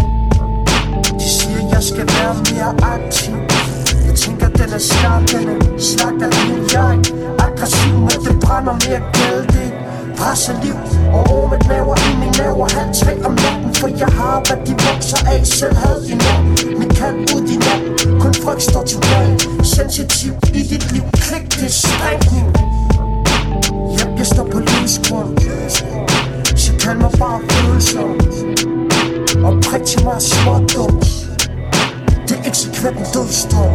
De 1.19 1.29
siger 1.39 1.69
jeg 1.73 1.83
skal 1.83 2.07
være 2.17 2.35
mere 2.51 2.73
aktiv. 2.95 3.35
Jeg 4.07 4.15
tænker 4.15 4.49
den 4.49 4.73
er 4.73 4.79
skarp, 4.79 5.23
den 5.33 5.49
er 5.49 5.79
slagter 5.79 6.29
en 6.43 6.63
jeg 6.73 6.93
Aggressiv, 7.39 7.95
men 7.95 8.19
det 8.27 8.41
brænder 8.45 8.73
mere 8.73 9.03
gæld. 9.17 9.47
Det 9.55 9.73
presser 10.19 10.55
liv 10.63 10.77
og 11.17 11.23
ormet 11.37 11.69
naver 11.69 11.97
i 12.11 12.13
min 12.21 12.33
naver 12.39 12.69
Halv 12.77 12.95
tre 12.95 13.13
om 13.27 13.33
natten, 13.45 13.75
for 13.75 13.89
jeg 14.03 14.11
har 14.19 14.37
hvad 14.47 14.59
de 14.67 14.73
vokser 14.87 15.21
af 15.33 15.47
Selv 15.47 15.77
havde 15.77 16.03
i 16.13 16.15
nat, 16.25 16.41
min 16.79 16.91
kald 17.01 17.19
ud 17.35 17.45
i 17.55 17.57
nat 17.67 17.83
Kun 18.23 18.35
frygt 18.43 18.63
står 18.63 18.83
tilbage 18.83 19.35
Sensitiv 19.63 20.33
i 20.55 20.63
dit 20.71 20.93
liv, 20.93 21.03
klik 21.13 21.45
det 21.61 21.73
sprængning 21.73 22.47
Jeg 23.99 24.09
jeg 24.19 24.27
står 24.27 24.45
på 24.45 24.59
livsgrund. 24.59 25.58
Så 26.89 26.95
kald 26.95 27.03
mig 27.03 27.11
bare 27.19 27.41
følelser 27.51 28.01
Og 29.47 29.61
prik 29.63 29.83
til 29.85 30.05
mig 30.05 30.23
småt 30.23 30.75
dumt 30.75 31.05
Det 32.29 32.37
er 32.39 32.49
eksekvent 32.49 32.99
en 32.99 33.05
dødstrøm 33.15 33.71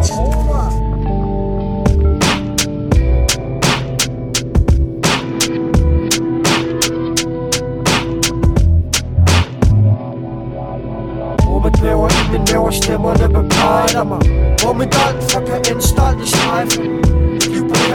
Hvor 11.43 11.60
man 11.63 11.71
knæver 11.71 12.10
i 12.10 12.32
min 12.32 12.47
næver 12.52 12.71
stemmerne 12.71 13.28
bebrejder 13.28 14.04
mig. 14.04 14.21
Hvor 14.62 14.73
mit 14.73 14.95
alt 15.08 15.23
fucker 15.32 15.56
en 15.56 15.63
indstalle 15.71 16.23
i 16.23 16.28
strejfen 16.28 17.12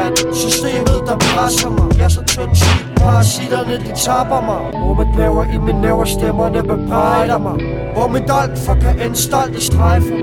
mand 0.08 0.34
systemet 0.34 1.02
der 1.06 1.16
presser 1.16 1.70
mig. 1.70 1.98
Jeg 1.98 2.04
er 2.04 2.08
så 2.08 2.22
tynd 2.24 2.54
syg, 2.54 2.94
parasitterne 2.96 3.74
de 3.84 3.92
tapper 4.04 4.40
mig. 4.40 4.60
Rummet 4.84 5.08
laver 5.18 5.44
i 5.44 5.58
min 5.58 5.80
næver 5.80 6.04
stemmerne 6.04 6.62
bebrejder 6.62 7.38
mig. 7.38 7.56
Hvor 7.94 8.08
mit 8.08 8.30
alt 8.40 8.58
for 8.58 8.74
kan 8.74 9.14
stolt 9.14 9.56
i 9.56 9.60
strejfen 9.60 10.20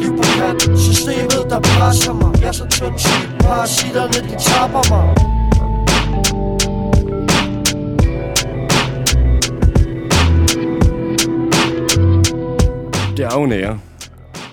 Liv 0.00 0.16
på 0.16 0.22
kant, 0.38 0.78
systemet 0.78 1.42
der 1.50 1.60
presser 1.60 2.12
mig. 2.12 2.40
Jeg 2.40 2.48
er 2.48 2.52
så 2.52 2.66
tynd 2.68 2.98
syg, 2.98 3.28
parasitterne 3.40 4.28
de 4.28 4.34
tapper 4.48 4.84
mig. 4.92 5.06
Det 13.16 13.24
er 13.24 13.38
jo 13.38 13.42
en 13.42 13.52
ære, 13.52 13.78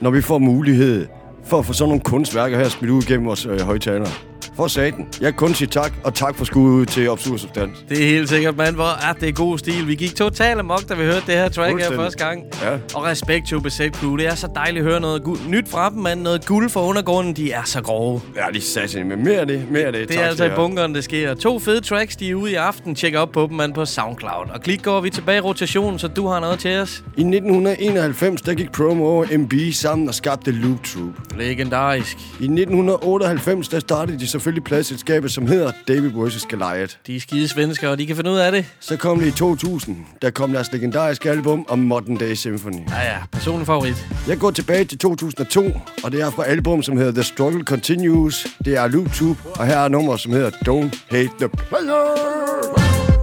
når 0.01 0.09
vi 0.09 0.21
får 0.21 0.37
mulighed 0.37 1.07
for 1.45 1.59
at 1.59 1.65
få 1.65 1.73
sådan 1.73 1.89
nogle 1.89 2.01
kunstværker 2.01 2.57
her 2.57 2.69
smidt 2.69 2.91
ud 2.91 3.01
gennem 3.01 3.27
vores 3.27 3.45
øh, 3.45 3.61
højtalere. 3.61 4.28
For 4.59 4.67
satan. 4.67 5.07
Jeg 5.21 5.33
kan 5.33 5.33
kun 5.33 5.53
sige 5.53 5.67
tak, 5.67 5.93
og 6.03 6.13
tak 6.13 6.35
for 6.35 6.45
skuddet 6.45 6.87
til 6.89 7.09
Obsur 7.09 7.37
Substans. 7.37 7.85
Det 7.89 8.03
er 8.03 8.07
helt 8.07 8.29
sikkert, 8.29 8.57
mand. 8.57 8.75
Hvor 8.75 9.09
er 9.09 9.13
det 9.13 9.35
god 9.35 9.57
stil. 9.57 9.87
Vi 9.87 9.95
gik 9.95 10.15
totalt 10.15 10.59
amok, 10.59 10.89
da 10.89 10.93
vi 10.93 11.03
hørte 11.03 11.23
det 11.27 11.35
her 11.35 11.49
track 11.49 11.79
her 11.79 11.95
første 11.95 12.25
gang. 12.25 12.43
Ja. 12.63 12.77
Og 12.95 13.03
respekt 13.03 13.47
til 13.47 13.57
OBZ 13.57 13.81
Crew. 13.93 14.15
Det 14.15 14.27
er 14.27 14.35
så 14.35 14.47
dejligt 14.55 14.85
at 14.85 14.91
høre 14.91 15.01
noget 15.01 15.23
nyt 15.49 15.69
fra 15.69 15.89
dem, 15.89 15.97
mand. 15.97 16.21
Noget 16.21 16.45
guld 16.45 16.69
fra 16.69 16.85
undergrunden. 16.85 17.35
De 17.35 17.51
er 17.51 17.63
så 17.65 17.81
grove. 17.81 18.21
Ja, 18.35 18.45
de 18.53 18.61
sagde 18.61 19.03
men 19.03 19.23
mere 19.23 19.39
af 19.39 19.47
det, 19.47 19.71
mere 19.71 19.83
af 19.83 19.91
det. 19.91 20.07
Det 20.07 20.15
tak 20.15 20.23
er 20.23 20.27
altså 20.27 20.45
i 20.45 20.49
bunkeren, 20.55 20.95
det 20.95 21.03
sker. 21.03 21.33
To 21.33 21.59
fede 21.59 21.81
tracks, 21.81 22.15
de 22.15 22.29
er 22.29 22.35
ude 22.35 22.51
i 22.51 22.55
aften. 22.55 22.95
Tjek 22.95 23.15
op 23.15 23.31
på 23.31 23.47
dem, 23.49 23.57
mand, 23.57 23.73
på 23.73 23.85
SoundCloud. 23.85 24.45
Og 24.53 24.61
klik 24.61 24.83
går 24.83 25.01
vi 25.01 25.09
tilbage 25.09 25.37
i 25.37 25.41
rotationen, 25.41 25.99
så 25.99 26.07
du 26.07 26.27
har 26.27 26.39
noget 26.39 26.59
til 26.59 26.79
os. 26.79 27.03
I 27.17 27.21
1991, 27.21 28.41
der 28.41 28.53
gik 28.53 28.71
Promo 28.71 29.17
og 29.17 29.27
MB 29.37 29.53
sammen 29.73 30.07
og 30.07 30.13
skabte 30.13 30.51
Loop 30.51 30.83
Troop. 30.83 31.37
Legendarisk. 31.37 32.17
I 32.17 32.43
1998, 32.43 33.67
der 33.67 33.79
startede 33.79 34.19
de 34.19 34.27
selvfølgelig 34.27 34.48
pladselskabet, 34.61 35.31
som 35.31 35.47
hedder 35.47 35.71
David 35.87 36.09
vs. 36.09 36.45
Goliath. 36.49 36.95
De 37.07 37.15
er 37.15 37.19
skide 37.19 37.47
svensker, 37.47 37.89
og 37.89 37.99
de 37.99 38.05
kan 38.05 38.15
finde 38.15 38.31
ud 38.31 38.37
af 38.37 38.51
det. 38.51 38.65
Så 38.79 38.97
kom 38.97 39.19
det 39.19 39.27
i 39.27 39.31
2000, 39.31 39.97
der 40.21 40.29
kom 40.29 40.51
deres 40.51 40.71
legendariske 40.71 41.29
album 41.29 41.65
om 41.69 41.79
Modern 41.79 42.17
Day 42.17 42.33
Symphony. 42.33 42.89
Ja, 42.89 43.01
ja. 43.01 43.17
Personlig 43.31 43.67
favorit. 43.67 44.07
Jeg 44.27 44.37
går 44.37 44.51
tilbage 44.51 44.85
til 44.85 44.97
2002, 44.97 45.71
og 46.03 46.11
det 46.11 46.21
er 46.21 46.29
fra 46.29 46.45
album, 46.45 46.83
som 46.83 46.97
hedder 46.97 47.11
The 47.11 47.23
Struggle 47.23 47.63
Continues. 47.63 48.47
Det 48.65 48.77
er 48.77 48.87
Loop 48.87 49.13
Troop, 49.13 49.37
og 49.45 49.65
her 49.65 49.77
er 49.77 49.87
nummer, 49.87 50.17
som 50.17 50.31
hedder 50.31 50.49
Don't 50.49 50.97
Hate 51.09 51.31
the 51.39 51.49
Player. 51.49 53.18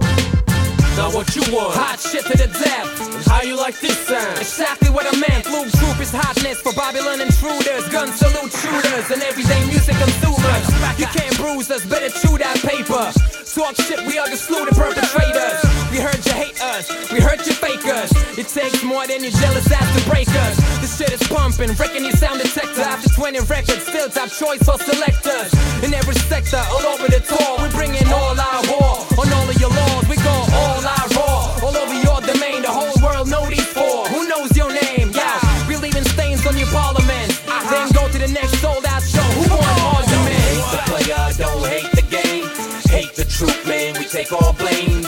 Now 0.97 1.13
what 1.13 1.29
you 1.35 1.45
want? 1.53 1.77
Hot 1.77 2.01
shit 2.01 2.25
to 2.25 2.33
the 2.33 2.49
death. 2.49 2.89
How 3.29 3.43
you 3.45 3.55
like 3.55 3.79
this 3.79 3.93
sound? 4.09 4.41
Exactly 4.41 4.89
what 4.89 5.05
I 5.05 5.13
meant. 5.21 5.45
Loop 5.45 5.69
group 5.77 6.01
is 6.01 6.09
hotness 6.09 6.57
for 6.65 6.73
Babylon 6.73 7.21
intruders, 7.21 7.85
gun 7.93 8.09
salute 8.17 8.49
shooters, 8.49 9.05
and 9.13 9.21
everyday 9.21 9.61
music 9.69 9.93
consumers. 9.93 10.65
You 10.97 11.05
can't 11.13 11.37
bruise 11.37 11.69
us, 11.69 11.85
better 11.85 12.09
chew 12.09 12.41
that 12.41 12.57
paper. 12.65 13.13
Talk 13.57 13.77
shit, 13.77 14.01
we 14.09 14.17
are 14.17 14.29
the 14.29 14.37
slew 14.37 14.65
the 14.65 14.73
perpetrators. 14.73 15.61
We 15.93 16.01
heard 16.01 16.17
you 16.25 16.33
hate 16.33 16.57
us, 16.61 16.89
we 17.13 17.21
heard 17.21 17.45
you 17.45 17.53
fake 17.53 17.85
us. 17.85 18.09
It 18.37 18.49
takes 18.49 18.81
more 18.83 19.05
than 19.05 19.21
your 19.21 19.33
jealous 19.37 19.69
ass 19.69 19.85
to 19.97 20.01
break 20.09 20.29
us. 20.29 20.57
This 20.81 20.97
shit 20.97 21.13
is 21.13 21.21
pumping, 21.29 21.73
wrecking 21.77 22.05
your 22.05 22.17
sound 22.17 22.41
detector. 22.41 22.81
After 22.81 23.09
20 23.13 23.45
records, 23.45 23.85
still 23.85 24.09
top 24.09 24.29
choice 24.29 24.61
for 24.65 24.81
selectors. 24.81 25.53
In 25.85 25.93
every 25.93 26.17
sector, 26.25 26.61
all 26.73 26.85
over 26.89 27.05
the 27.05 27.21
tour, 27.21 27.61
we 27.61 27.69
bringing 27.69 28.05
all 28.09 28.33
our 28.33 28.61
war. 28.65 29.05
On 29.21 29.25
all 29.29 29.49
of 29.49 29.57
your 29.61 29.69
laws, 29.69 30.09
we 30.09 30.17
go 30.17 30.35
all 30.57 30.86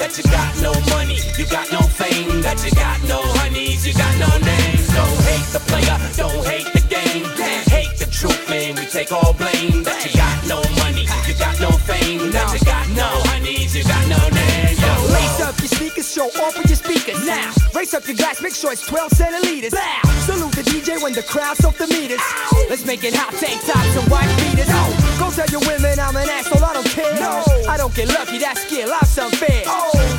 That 0.09 0.17
you 0.17 0.31
got 0.31 0.57
no 0.57 0.73
money, 0.89 1.19
you 1.37 1.45
got 1.45 1.71
no 1.71 1.85
fame. 1.85 2.41
That 2.41 2.57
you 2.65 2.71
got 2.73 2.97
no 3.05 3.21
honeys, 3.37 3.85
you 3.85 3.93
got 3.93 4.09
no 4.17 4.25
names. 4.41 4.89
Don't 4.89 5.21
hate 5.29 5.45
the 5.53 5.61
player, 5.69 5.97
don't 6.17 6.41
hate 6.49 6.65
the 6.73 6.81
game. 6.89 7.29
Hate 7.69 7.93
the 7.93 8.09
truth, 8.09 8.41
man. 8.49 8.73
We 8.73 8.89
take 8.89 9.11
all 9.11 9.37
blame. 9.37 9.85
That 9.85 10.01
you 10.01 10.09
got 10.17 10.41
no 10.49 10.65
money, 10.81 11.05
you 11.29 11.37
got 11.37 11.61
no 11.61 11.69
fame. 11.85 12.33
That 12.33 12.49
you 12.49 12.65
got 12.65 12.89
no 12.97 13.05
honeys, 13.29 13.77
you 13.77 13.85
got 13.85 14.01
no 14.09 14.17
names. 14.33 14.81
Yo, 14.81 14.89
Raise 15.13 15.41
up 15.45 15.53
your 15.61 15.69
speakers, 15.77 16.09
show 16.09 16.25
off 16.41 16.57
with 16.57 16.73
your 16.73 16.81
speakers. 16.81 17.21
Now, 17.21 17.53
raise 17.77 17.93
up 17.93 18.07
your 18.09 18.17
glass, 18.17 18.41
make 18.41 18.57
sure 18.57 18.73
it's 18.73 18.87
12 18.89 19.13
centiliters. 19.13 19.77
Bow. 19.77 20.09
Salute 20.25 20.57
the 20.57 20.65
DJ 20.65 20.97
when 21.03 21.13
the 21.13 21.21
crowd's 21.21 21.61
off 21.63 21.77
the 21.77 21.85
meters. 21.85 22.17
Ow. 22.17 22.65
Let's 22.67 22.83
make 22.83 23.03
it 23.03 23.13
hot, 23.13 23.29
tank 23.37 23.61
tops 23.61 23.93
and 23.93 24.09
white 24.09 24.33
beaters. 24.41 24.73
Go 25.21 25.29
tell 25.29 25.45
your 25.53 25.61
women 25.69 25.99
I'm 26.01 26.17
an 26.17 26.25
asshole, 26.27 26.65
I 26.65 26.73
don't 26.73 26.89
care. 26.97 27.13
No. 27.21 27.45
I 27.69 27.77
don't 27.77 27.93
get 27.93 28.09
lucky, 28.09 28.39
that's 28.39 28.65
skill, 28.65 28.89
life's 28.89 29.17
unfair. 29.19 29.69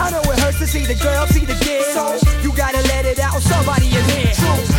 I 0.00 0.08
know 0.10 0.24
it 0.32 0.38
hurts 0.40 0.58
to 0.58 0.66
see 0.66 0.86
the 0.88 0.96
girl, 0.96 1.26
see 1.28 1.44
the 1.44 1.54
gear. 1.60 1.84
So, 1.92 2.16
you 2.40 2.56
gotta 2.56 2.80
let 2.88 3.04
it 3.04 3.20
out, 3.20 3.36
somebody 3.42 3.86
in 3.92 4.04
here. 4.16 4.32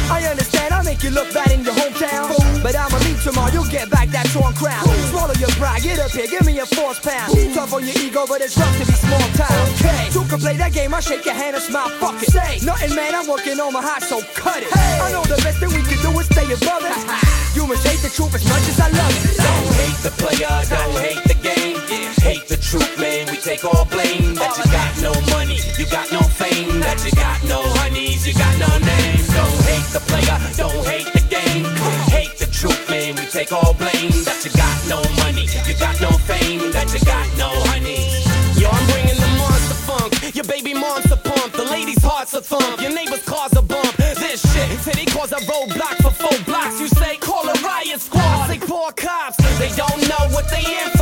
I 0.09 0.25
understand, 0.25 0.73
I 0.73 0.81
make 0.81 1.03
you 1.03 1.11
look 1.11 1.31
bad 1.33 1.51
in 1.51 1.63
your 1.63 1.73
hometown. 1.77 2.33
But 2.63 2.75
I'ma 2.75 2.97
leave 3.05 3.21
tomorrow, 3.23 3.53
you'll 3.53 3.69
get 3.69 3.89
back 3.89 4.09
that 4.09 4.25
torn 4.33 4.53
crown. 4.53 4.83
Swallow 5.13 5.37
your 5.37 5.53
pride, 5.61 5.83
get 5.83 5.99
up 5.99 6.11
here, 6.11 6.25
give 6.25 6.45
me 6.45 6.57
a 6.59 6.65
force 6.65 6.99
pound. 6.99 7.37
Tough 7.53 7.73
on 7.73 7.85
your 7.85 7.97
ego, 8.01 8.25
but 8.27 8.41
it's 8.41 8.57
rough 8.57 8.73
to 8.81 8.85
be 8.85 8.93
small 8.97 9.27
town. 9.37 9.61
Okay, 9.77 10.09
You 10.09 10.25
can 10.25 10.39
play 10.39 10.57
that 10.57 10.73
game, 10.73 10.93
I 10.93 10.99
shake 10.99 11.25
your 11.25 11.35
hand 11.35 11.55
and 11.55 11.63
smile, 11.63 11.89
fuck 12.01 12.17
it. 12.21 12.29
Say, 12.33 12.65
nothing 12.65 12.95
man, 12.95 13.13
I'm 13.13 13.27
working 13.27 13.59
on 13.59 13.73
my 13.73 13.81
heart, 13.81 14.01
so 14.01 14.21
cut 14.33 14.63
it. 14.65 14.73
Hey. 14.73 14.99
I 15.05 15.11
know 15.13 15.23
the 15.23 15.37
best 15.45 15.61
thing 15.61 15.69
we 15.69 15.85
can 15.85 16.01
do 16.01 16.09
is 16.17 16.25
stay 16.33 16.49
above 16.49 16.81
it. 16.81 16.97
you 17.55 17.67
must 17.69 17.85
hate 17.85 18.01
the 18.01 18.09
truth 18.09 18.33
as 18.33 18.45
much 18.49 18.65
as 18.73 18.79
I 18.81 18.89
love 18.89 19.13
it. 19.21 19.37
Don't 19.37 19.73
hate 19.77 19.99
the 20.01 20.11
player, 20.17 20.53
don't 20.65 20.97
hate 20.97 21.23
the. 21.23 21.30
Hate 21.30 21.30
That 26.61 27.01
you 27.03 27.11
got 27.17 27.41
no 27.49 27.61
honeys, 27.81 28.27
you 28.27 28.33
got 28.33 28.53
no 28.61 28.69
names. 28.77 29.27
Don't 29.33 29.61
hate 29.65 29.89
the 29.89 30.01
player, 30.05 30.37
don't 30.57 30.85
hate 30.85 31.09
the 31.09 31.23
game. 31.25 31.65
Hate 32.13 32.37
the 32.37 32.45
truth, 32.45 32.77
man. 32.89 33.15
We 33.15 33.25
take 33.25 33.51
all 33.51 33.73
blame. 33.73 34.13
That 34.29 34.45
you 34.45 34.51
got 34.53 34.77
no 34.85 35.01
money, 35.17 35.49
you 35.49 35.73
got 35.79 35.97
no 35.99 36.11
fame. 36.29 36.71
That 36.71 36.93
you 36.93 37.01
got 37.01 37.25
no 37.37 37.49
honeys. 37.65 38.21
Yo, 38.61 38.69
I'm 38.69 38.85
bringing 38.93 39.17
the 39.17 39.31
monster 39.41 39.79
funk. 39.89 40.35
Your 40.35 40.45
baby 40.45 40.73
monster 40.73 41.17
pump. 41.17 41.53
The 41.53 41.65
ladies' 41.65 42.03
hearts 42.03 42.35
are 42.35 42.41
thump. 42.41 42.79
Your 42.79 42.93
neighbor's 42.93 43.23
cars 43.25 43.53
are 43.57 43.65
bump. 43.65 43.95
This 43.97 44.45
shit, 44.53 44.69
till 44.85 44.93
they 44.93 45.09
cause 45.09 45.31
a 45.31 45.41
roadblock 45.49 45.97
for 46.05 46.13
four 46.13 46.37
blocks. 46.45 46.79
You 46.79 46.87
say, 46.87 47.17
call 47.17 47.49
a 47.49 47.57
riot 47.65 48.01
squad. 48.01 48.47
Say, 48.47 48.59
four 48.59 48.91
cops. 48.93 49.37
They 49.57 49.73
don't 49.73 50.01
know 50.05 50.29
what 50.29 50.45
they 50.53 50.61
info. 50.61 51.00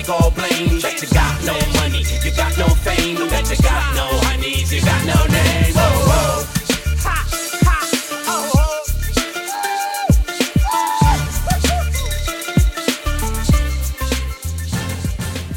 Take 0.00 0.12
all 0.12 0.30
blame. 0.30 0.80
That 0.80 0.96
you 1.02 1.08
got 1.08 1.36
no 1.50 1.56
money, 1.78 2.02
you 2.24 2.32
got 2.42 2.52
no 2.62 2.68
fame. 2.86 3.16
That 3.32 3.44
you 3.50 3.58
got 3.70 3.86
no 4.00 4.06
honeys, 4.26 4.72
you 4.72 4.80
got 4.80 5.02
no 5.12 5.18
names. 5.36 5.76
Whoa, 5.76 6.10
whoa. 6.10 6.46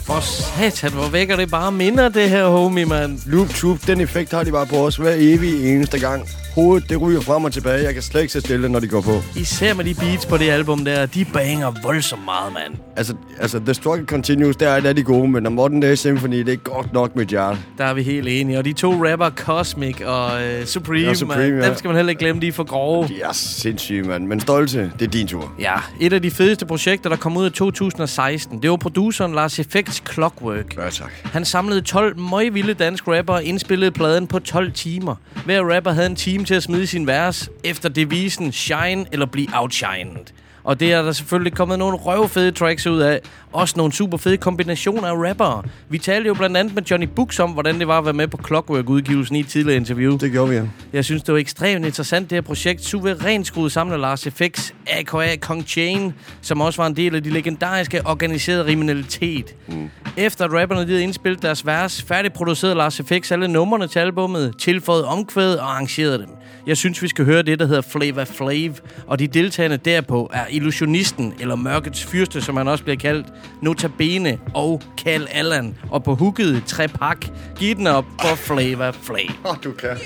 For 0.05 0.19
satan, 0.19 0.91
hvor 0.91 1.07
vækker 1.07 1.35
det 1.35 1.51
bare 1.51 1.71
minder, 1.71 2.09
det 2.09 2.29
her, 2.29 2.45
homie, 2.47 2.85
mand. 2.85 3.19
Loop 3.25 3.49
Troop, 3.49 3.87
den 3.87 4.01
effekt 4.01 4.31
har 4.31 4.43
de 4.43 4.51
bare 4.51 4.65
på 4.65 4.75
os 4.75 4.95
hver 4.95 5.15
evig 5.17 5.75
eneste 5.75 5.99
gang. 5.99 6.29
Hovedet, 6.55 6.89
det 6.89 7.01
ryger 7.01 7.21
frem 7.21 7.43
og 7.43 7.53
tilbage. 7.53 7.83
Jeg 7.83 7.93
kan 7.93 8.03
slet 8.03 8.21
ikke 8.21 8.33
sætte 8.33 8.47
stille, 8.47 8.69
når 8.69 8.79
de 8.79 8.87
går 8.87 9.01
på. 9.01 9.21
Især 9.35 9.73
med 9.73 9.85
de 9.85 9.93
beats 9.93 10.25
på 10.25 10.37
det 10.37 10.49
album 10.49 10.85
der, 10.85 11.05
de 11.05 11.25
banger 11.25 11.73
voldsomt 11.83 12.25
meget, 12.25 12.53
mand. 12.53 12.73
Altså, 12.95 13.13
altså 13.39 13.59
The 13.59 13.73
Struggle 13.73 14.05
Continues, 14.05 14.55
der 14.55 14.69
er 14.69 14.79
det 14.79 14.97
de 14.97 15.03
gode, 15.03 15.27
men 15.27 15.43
The 15.43 15.53
Modern 15.53 15.79
Day 15.79 15.95
Symphony, 15.95 16.37
det 16.37 16.53
er 16.53 16.57
godt 16.57 16.93
nok 16.93 17.15
med 17.15 17.25
hjerte. 17.25 17.57
Der 17.77 17.85
er 17.85 17.93
vi 17.93 18.03
helt 18.03 18.27
enige. 18.27 18.57
Og 18.57 18.65
de 18.65 18.73
to 18.73 18.91
rapper, 19.11 19.29
Cosmic 19.29 20.01
og 20.01 20.25
uh, 20.25 20.31
Supreme, 20.31 20.57
Ja, 20.59 20.65
Supreme, 20.65 21.15
Supreme 21.15 21.57
ja. 21.57 21.67
dem 21.67 21.75
skal 21.77 21.87
man 21.87 21.95
heller 21.95 22.09
ikke 22.09 22.19
glemme, 22.19 22.41
de 22.41 22.47
er 22.47 22.51
for 22.51 22.63
grove. 22.63 23.07
De 23.07 23.21
er 23.21 23.31
sindssyge, 23.33 24.03
mand. 24.03 24.27
Men 24.27 24.39
stolte, 24.39 24.91
det 24.99 25.05
er 25.07 25.11
din 25.11 25.27
tur. 25.27 25.51
Ja, 25.59 25.73
et 25.99 26.13
af 26.13 26.21
de 26.21 26.31
fedeste 26.31 26.65
projekter, 26.65 27.09
der 27.09 27.17
kom 27.17 27.37
ud 27.37 27.47
i 27.47 27.49
2016, 27.49 28.61
det 28.61 28.69
var 28.69 28.77
produceren 28.77 29.33
Lars 29.35 29.59
Effects 29.59 30.03
Clockwork. 30.13 30.77
Ja, 30.77 30.89
tak. 30.89 31.11
Han 31.23 31.45
samlede 31.45 31.81
12 31.81 32.19
møgvilde 32.19 32.73
danske 32.73 33.17
rapper 33.17 33.33
og 33.33 33.43
indspillede 33.43 33.91
pladen 33.91 34.27
på 34.27 34.39
12 34.39 34.71
timer. 34.71 35.15
Hver 35.45 35.75
rapper 35.75 35.91
havde 35.91 36.07
en 36.07 36.15
time 36.15 36.42
til 36.45 36.55
at 36.55 36.63
smide 36.63 36.87
sin 36.87 37.07
vers 37.07 37.49
efter 37.63 37.89
devisen 37.89 38.51
Shine 38.51 39.05
eller 39.11 39.25
blive 39.25 39.47
outshined. 39.53 40.25
Og 40.63 40.79
det 40.79 40.93
er 40.93 41.01
der 41.01 41.11
selvfølgelig 41.11 41.53
kommet 41.53 41.79
nogle 41.79 41.97
røvfede 41.97 42.51
tracks 42.51 42.87
ud 42.87 42.99
af. 42.99 43.19
Også 43.51 43.73
nogle 43.77 43.93
super 43.93 44.17
fede 44.17 44.37
kombinationer 44.37 45.07
af 45.07 45.29
rappere. 45.29 45.63
Vi 45.89 45.97
talte 45.97 46.27
jo 46.27 46.33
blandt 46.33 46.57
andet 46.57 46.75
med 46.75 46.83
Johnny 46.83 47.07
Books 47.15 47.39
om, 47.39 47.51
hvordan 47.51 47.79
det 47.79 47.87
var 47.87 47.97
at 47.97 48.05
være 48.05 48.13
med 48.13 48.27
på 48.27 48.37
Clockwork-udgivelsen 48.47 49.35
i 49.35 49.39
et 49.39 49.47
tidligere 49.47 49.77
interview. 49.77 50.17
Det 50.17 50.31
gjorde 50.31 50.49
vi, 50.49 50.55
ja. 50.55 50.63
Jeg 50.93 51.05
synes, 51.05 51.23
det 51.23 51.33
var 51.33 51.39
ekstremt 51.39 51.85
interessant, 51.85 52.29
det 52.29 52.35
her 52.35 52.41
projekt. 52.41 52.83
Suverænt 52.83 53.47
skruet 53.47 53.71
sammen 53.71 53.93
af 53.93 54.01
Lars 54.01 54.27
FX, 54.35 54.71
a.k.a. 54.87 55.35
Kong 55.35 55.63
Chain, 55.67 56.13
som 56.41 56.61
også 56.61 56.81
var 56.81 56.87
en 56.87 56.95
del 56.95 57.15
af 57.15 57.23
de 57.23 57.29
legendariske 57.29 58.01
organiserede 58.05 58.65
kriminalitet. 58.65 59.55
Mm. 59.67 59.89
Efter 60.17 60.45
at 60.45 60.53
rapperne 60.53 60.81
de 60.81 60.87
havde 60.87 61.03
indspillet 61.03 61.41
deres 61.41 61.65
vers, 61.65 62.01
færdigproducerede 62.01 62.75
Lars 62.75 63.01
FX 63.05 63.31
alle 63.31 63.47
numrene 63.47 63.87
til 63.87 63.99
albummet, 63.99 64.53
tilføjet 64.59 65.05
omkvædet 65.05 65.59
og 65.59 65.71
arrangerede 65.71 66.17
dem. 66.17 66.27
Jeg 66.67 66.77
synes, 66.77 67.01
vi 67.01 67.07
skal 67.07 67.25
høre 67.25 67.41
det, 67.41 67.59
der 67.59 67.65
hedder 67.65 67.81
Flavor 67.81 68.23
Flav, 68.23 68.71
og 69.07 69.19
de 69.19 69.27
deltagende 69.27 69.77
derpå 69.77 70.31
er 70.33 70.45
Illusionisten, 70.53 71.33
eller 71.39 71.55
Mørkets 71.55 72.05
Fyrste, 72.05 72.41
som 72.41 72.57
han 72.57 72.67
også 72.67 72.83
bliver 72.83 72.97
kaldt, 72.97 73.27
Notabene 73.61 74.39
og 74.53 74.81
Cal 74.97 75.27
Allan. 75.31 75.75
Og 75.91 76.03
på 76.03 76.15
hooket 76.15 76.63
Trepak, 76.65 77.25
giv 77.59 77.75
den 77.75 77.87
op 77.87 78.05
for 78.21 78.35
Flavor 78.35 78.91
Flav. 78.91 79.29
Åh, 79.45 79.51
oh, 79.51 79.57
du 79.63 79.71
kan. 79.71 79.97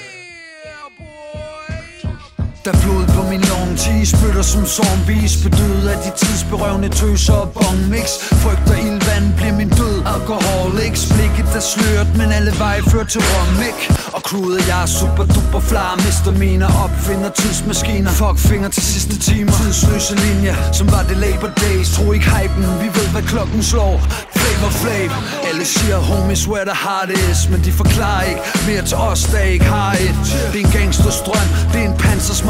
Der 2.67 2.73
flod 2.73 3.05
på 3.15 3.21
min 3.31 3.41
long 3.51 3.77
tea 3.77 4.05
spytter 4.05 4.41
som 4.41 4.65
zombies. 4.65 5.33
Bedød 5.43 5.87
af 5.93 5.97
de 6.05 6.11
tidsberøvende 6.21 6.89
tøser 6.89 7.33
og 7.33 7.49
bongmix. 7.57 8.07
Frygter 8.43 8.75
ildvand 8.85 9.25
bliver 9.37 9.55
min 9.61 9.69
død 9.69 9.97
Alkoholics. 10.15 11.01
Blikket 11.13 11.49
er 11.59 11.65
slørt 11.71 12.09
men 12.19 12.27
alle 12.37 12.53
veje 12.63 12.81
fører 12.91 13.09
til 13.13 13.21
Romik 13.31 13.79
Og 14.15 14.21
crewet 14.27 14.67
jeg 14.69 14.81
er 14.81 14.89
super 14.99 15.25
duper 15.35 15.61
flar. 15.69 15.91
Mister 16.05 16.31
mine 16.43 16.65
opfinder 16.85 17.29
tidsmaskiner. 17.39 18.11
Fuck 18.21 18.37
finger 18.51 18.69
til 18.75 18.83
sidste 18.93 19.15
timer. 19.29 19.51
Tidsløse 19.61 20.15
linjer, 20.25 20.55
som 20.77 20.85
var 20.95 21.03
det 21.09 21.17
Labor 21.25 21.51
Days. 21.63 21.87
Tro 21.95 22.05
ikke 22.15 22.29
hypen, 22.35 22.65
vi 22.83 22.87
ved 22.97 23.07
hvad 23.13 23.25
klokken 23.33 23.63
slår. 23.71 23.95
Flavor 24.39 24.71
Flav. 24.81 25.09
Alle 25.49 25.65
siger 25.65 25.97
homies 26.09 26.43
where 26.51 26.65
the 26.71 26.77
heart 26.85 27.09
is 27.29 27.39
Men 27.51 27.59
de 27.67 27.71
forklarer 27.81 28.23
ikke. 28.31 28.41
Mere 28.67 28.83
til 28.89 28.97
os 29.09 29.21
der 29.33 29.43
ikke 29.55 29.65
har 29.65 29.91
et. 30.07 30.19
Det 30.51 30.59
er 30.61 30.65
en 30.65 30.71
gangsterstrøm, 30.77 31.47
det 31.71 31.79
er 31.83 31.87
en 31.91 31.97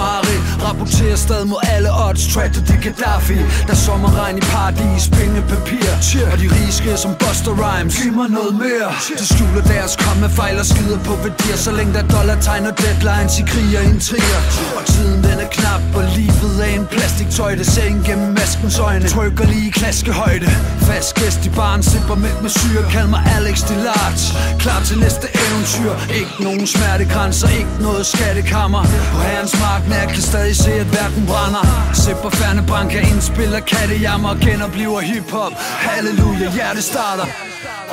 Ferrari. 0.08 0.38
Rapporterer 0.68 1.16
stadig 1.16 1.48
mod 1.48 1.62
alle 1.76 1.90
odds. 2.06 2.34
Tragedy 2.34 2.76
Gaddafi. 2.84 3.38
Der 3.68 3.74
er 3.78 3.82
sommerregn 3.88 4.38
i 4.38 4.42
paradis, 4.42 5.04
penge 5.18 5.42
papir 5.42 5.90
Og 6.32 6.38
de 6.42 6.48
rige 6.56 6.98
som 6.98 7.12
Buster 7.22 7.54
Rhymes. 7.62 7.96
Giv 8.02 8.14
mig 8.14 8.30
noget 8.30 8.56
mere. 8.66 8.90
De 9.20 9.26
skjuler 9.34 9.64
deres 9.74 9.96
komme 9.96 10.30
fejl 10.30 10.58
og 10.60 10.66
skider 10.66 11.00
på 11.08 11.14
værdier. 11.24 11.58
Så 11.66 11.72
længe 11.72 11.94
der 11.94 12.02
er 12.04 12.08
dollartegn 12.08 12.66
og 12.66 12.76
deadlines 12.82 13.40
i 13.42 13.44
krig 13.52 13.80
og 13.80 13.84
intriger. 13.92 14.42
Og 14.78 14.86
tiden 14.86 15.24
den 15.24 15.38
er 15.46 15.50
knap 15.58 15.84
og 15.98 16.04
livet 16.18 16.56
er 16.66 16.72
en 16.80 16.86
plastiktøjde 16.96 17.64
Ser 17.66 17.84
ind 17.84 18.06
gennem 18.06 18.30
maskens 18.40 18.80
øjne. 18.80 19.08
Trykker 19.08 19.46
lige 19.46 19.68
i 19.68 19.72
klaskehøjde. 19.80 20.50
Fast 20.90 21.16
gæst 21.16 21.46
i 21.46 21.50
baren, 21.50 21.84
sipper 21.84 22.16
mælk 22.16 22.42
med 22.42 22.50
syre. 22.50 22.84
Kald 22.92 23.08
mig 23.08 23.22
Alex 23.38 23.58
Delarge 23.70 24.26
Klar 24.60 24.84
til 24.84 24.98
næste 25.00 25.28
eventyr. 25.44 25.94
Ikke 26.20 26.36
nogen 26.40 26.68
smertegrænser, 26.68 27.50
ikke 27.60 27.70
noget 27.82 28.06
skattekammer. 28.06 28.84
På 29.14 29.20
herrens 29.28 29.60
mark, 29.60 29.87
men 29.88 29.98
jeg 30.02 30.08
kan 30.14 30.22
stadig 30.32 30.56
se 30.56 30.72
at 30.84 30.90
verden 30.98 31.24
brænder 31.30 31.66
Sipper 31.94 32.30
færne 32.30 32.64
banker, 32.68 33.00
indspiller 33.12 33.60
kattejammer 33.60 34.34
Genoplever 34.44 35.00
hiphop, 35.00 35.54
halleluja, 35.86 36.48
hjertet 36.56 36.84
starter 36.84 37.28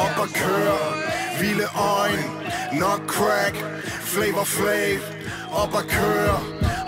Op 0.05 0.19
og 0.25 0.29
køre, 0.43 0.79
vilde 1.41 1.67
øjne, 1.99 2.25
nok 2.73 3.01
crack, 3.07 3.57
flavor 4.01 4.45
flav. 4.45 4.99
Op 5.53 5.75
og 5.75 5.85
køre, 5.89 6.39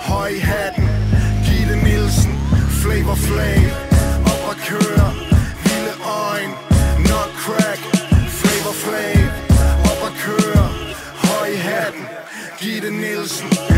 høj 0.01 0.29
i 0.29 0.39
hatten, 0.39 0.89
Gitte 1.47 1.77
Nielsen, 1.85 2.33
flavor 2.83 3.15
flav. 3.15 3.63
Op 4.33 4.43
og 4.51 4.57
køre, 4.69 5.09
vilde 5.65 5.95
øjne, 6.27 6.55
nok 7.11 7.31
crack, 7.45 7.81
flavor 8.41 8.75
flav. 8.85 9.27
Op 9.91 10.03
og 10.09 10.13
køre, 10.25 10.69
høj 11.27 11.47
i 11.47 11.57
hatten, 11.57 12.05
Gitte 12.59 12.91
Nielsen, 12.91 13.49
flavor 13.49 13.67
flav 13.69 13.76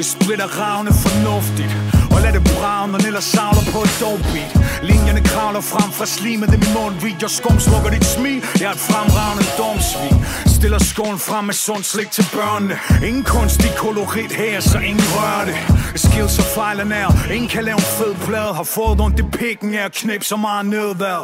vi 0.00 0.04
splitter 0.04 0.48
ravne 0.60 0.92
fornuftigt 1.04 1.72
Og 2.14 2.18
lad 2.24 2.32
det 2.32 2.44
brage, 2.54 2.88
når 2.92 3.00
ellers 3.08 3.28
savler 3.34 3.64
på 3.74 3.78
et 3.86 3.94
dopebeat 4.02 4.52
Linjerne 4.90 5.22
kravler 5.30 5.64
frem 5.72 5.90
fra 5.98 6.06
slimet 6.06 6.50
i 6.56 6.58
min 6.62 6.72
mund 6.76 6.94
Read 7.04 7.18
your 7.22 7.32
skum, 7.38 7.58
slukker 7.66 7.90
dit 7.96 8.06
smil 8.14 8.40
Jeg 8.60 8.68
er 8.70 8.74
et 8.78 8.84
fremragende 8.88 9.44
domsvin. 9.60 10.16
Stiller 10.56 10.80
skålen 10.90 11.20
frem 11.28 11.44
med 11.50 11.56
sund 11.64 11.84
slik 11.92 12.10
til 12.16 12.26
børnene. 12.36 12.74
Ingen 13.08 13.24
kunstig 13.34 13.72
kolorit 13.82 14.32
her, 14.42 14.60
så 14.60 14.78
ingen 14.78 15.06
rør 15.14 15.44
det. 15.50 15.58
Skills 16.04 16.38
og 16.42 16.46
fejler 16.56 16.86
nær. 16.92 17.08
Ingen 17.34 17.48
kan 17.54 17.64
lave 17.64 17.78
en 17.84 17.90
fed 17.98 18.14
plade. 18.26 18.52
Har 18.60 18.68
fået 18.76 19.00
ondt 19.00 19.18
i 19.24 19.26
pikken 19.38 19.74
af 19.74 19.84
at 19.84 19.94
knæppe 20.00 20.24
så 20.32 20.36
meget 20.36 20.66
nedad 20.66 21.22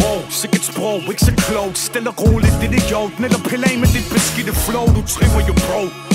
Wow, 0.00 0.18
sikkert 0.40 0.64
sprog, 0.70 1.00
ikke 1.12 1.24
så 1.28 1.32
klogt. 1.46 1.78
Stille 1.78 2.08
og 2.12 2.16
roligt, 2.22 2.54
det 2.60 2.66
er 2.68 2.72
det 2.76 2.84
jo 2.90 3.10
Eller 3.26 3.40
pille 3.50 3.64
af 3.70 3.76
med 3.82 3.88
dit 3.96 4.06
beskidte 4.14 4.52
flow. 4.64 4.86
Du 4.96 5.02
triver 5.14 5.40
jo 5.48 5.54
bro. 5.66 6.13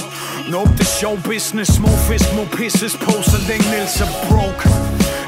Nope, 0.50 0.72
det 0.72 0.80
er 0.80 0.86
show 1.00 1.16
business. 1.32 1.76
Små 1.76 1.88
fisk 2.10 2.28
må 2.38 2.44
pisses 2.58 2.96
på, 3.06 3.12
så 3.32 3.38
længe 3.50 3.66
Niels 3.72 4.02
er 4.02 4.10
broke. 4.28 4.70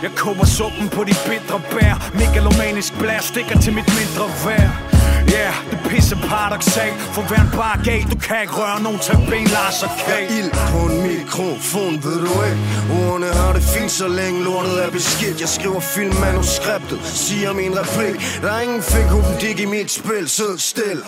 Jeg 0.04 0.12
koger 0.16 0.46
suppen 0.46 0.90
på 0.90 1.04
de 1.04 1.14
bitre 1.28 1.62
bær. 1.72 1.96
Megalomanisk 2.14 3.00
blær 3.00 3.20
stikker 3.20 3.58
til 3.60 3.74
mit 3.74 3.90
mindre 4.00 4.26
værd 4.46 4.91
Yeah, 5.34 5.54
det 5.72 5.80
er 5.80 5.90
pisse 5.90 6.16
paradoxalt. 6.16 6.98
For 7.14 7.22
hver 7.22 7.42
en 7.42 7.52
bar 7.60 7.82
galt, 7.84 8.12
du 8.12 8.18
kan 8.28 8.42
ikke 8.42 8.54
røre 8.54 8.82
nogen 8.84 9.00
til 9.00 9.18
ben, 9.30 9.48
Lars 9.48 9.84
og 9.84 9.90
Kate 10.06 10.34
Ild 10.38 10.52
på 10.72 10.80
en 10.92 10.98
mikrofon, 11.08 11.94
ved 12.04 12.20
du 12.26 12.34
ikke? 12.48 12.60
Ordene 13.00 13.28
har 13.28 13.54
det 13.54 13.64
fint, 13.64 13.92
så 13.92 14.08
længe 14.08 14.44
lortet 14.44 14.86
er 14.86 14.92
beskidt. 14.92 15.42
Jeg 15.42 15.50
skriver 15.50 15.80
filmmanuskriptet, 15.80 17.00
siger 17.04 17.54
min 17.54 17.74
replik. 17.80 18.16
Der 18.42 18.52
er 18.52 18.60
ingen 18.60 18.84
dig 19.42 19.60
i 19.60 19.66
mit 19.66 19.92
spil, 19.92 20.30
sid 20.30 20.58
still 20.58 21.00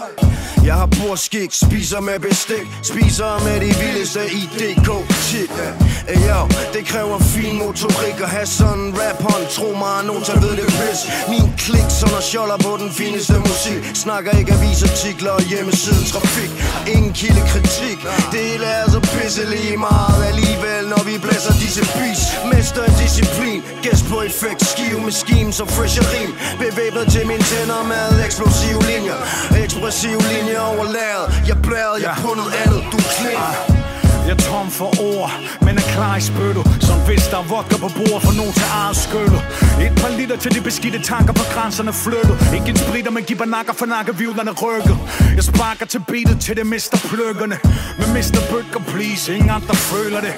Jeg 0.65 0.73
har 0.73 0.85
borskik, 0.85 1.51
spiser 1.51 1.99
med 1.99 2.19
bestik. 2.19 2.65
Spiser 2.83 3.31
med 3.47 3.57
de 3.63 3.71
vildeste 3.83 4.19
i 4.39 4.43
DK 4.59 4.89
Shit, 5.27 5.51
yeah. 5.59 5.93
yo, 6.27 6.39
det 6.73 6.85
kræver 6.85 7.19
fin 7.19 7.57
motorik 7.57 8.17
At 8.25 8.29
have 8.29 8.45
sådan 8.45 8.79
en 8.79 8.95
rap-hånd. 9.01 9.45
Tro 9.55 9.69
mig, 9.83 9.97
Nota 10.07 10.33
ved 10.43 10.53
det 10.59 10.67
pis 10.79 10.99
Min 11.31 11.47
klik, 11.57 11.89
som 11.99 12.09
og 12.17 12.23
sjoller 12.23 12.57
på 12.57 12.71
den 12.83 12.91
fineste 12.91 13.33
musik. 13.39 13.81
Snakker 14.13 14.39
ikke 14.39 14.53
avisartikler 14.53 15.31
og 15.31 15.43
hjemmesidetrafik 15.51 16.51
Ingen 16.95 17.13
kildekritik. 17.13 17.99
Det 18.31 18.39
hele 18.49 18.65
er 18.65 18.85
så 18.91 18.99
pisse 18.99 19.43
lige 19.53 19.77
meget 19.77 20.19
Alligevel, 20.31 20.83
når 20.93 21.03
vi 21.09 21.13
blæser 21.25 21.53
disse 21.63 21.83
beats. 21.95 22.23
Mester 22.51 22.85
disciplin. 23.03 23.59
Gæst 23.83 24.05
på 24.11 24.17
effekt. 24.29 24.61
Skive 24.71 24.99
med 25.05 25.13
schemes 25.21 25.59
og 25.63 25.67
fresh 25.75 25.97
og 26.01 26.07
rim. 26.13 26.31
Bevæbnet 26.63 27.05
til 27.13 27.23
mine 27.27 27.45
tænder 27.51 27.81
med 27.93 28.25
eksplosive 28.25 28.81
linjer. 28.91 29.19
Ekspressive 29.63 30.21
linjer 30.33 30.61
over 30.71 30.85
lagret 30.97 31.27
Jeg 31.49 31.57
blæret, 31.65 31.97
jeg 32.05 32.13
på 32.25 32.31
noget 32.39 32.53
andet. 32.63 32.81
Du 32.93 32.99
klinger 33.15 33.82
jeg 34.27 34.31
er 34.31 34.41
tom 34.49 34.71
for 34.71 34.89
ord, 35.11 35.31
men 35.61 35.77
er 35.77 35.85
klar 35.95 36.15
i 36.17 36.21
spyttet. 36.21 36.63
Som 36.87 36.97
hvis 37.07 37.27
der 37.31 37.37
er 37.43 37.47
vodka 37.53 37.75
på 37.85 37.89
bordet 37.97 38.21
for 38.27 38.33
nogen 38.39 38.53
til 38.53 38.67
eget 38.81 38.97
skytte 39.05 39.39
Et 39.85 39.93
par 40.01 40.11
liter 40.17 40.37
til 40.43 40.51
de 40.55 40.61
beskidte 40.61 40.99
tanker 41.01 41.33
på 41.33 41.45
grænserne 41.53 41.93
flyttet. 41.93 42.35
Ikke 42.55 42.69
en 42.69 42.77
spritter, 42.77 43.11
men 43.11 43.23
giver 43.23 43.45
nakker 43.45 43.73
for 43.73 43.85
nakkevivlerne 43.85 44.51
rykket. 44.63 44.97
Jeg 45.37 45.43
sparker 45.43 45.85
til 45.85 46.01
beatet 46.07 46.37
til 46.45 46.55
det 46.57 46.67
mister 46.67 46.97
pløkkerne 47.09 47.57
Men 47.99 48.13
mister 48.13 48.41
bøkker, 48.51 48.81
please, 48.93 49.35
ingen 49.35 49.49
andre 49.49 49.75
føler 49.75 50.21
det. 50.27 50.33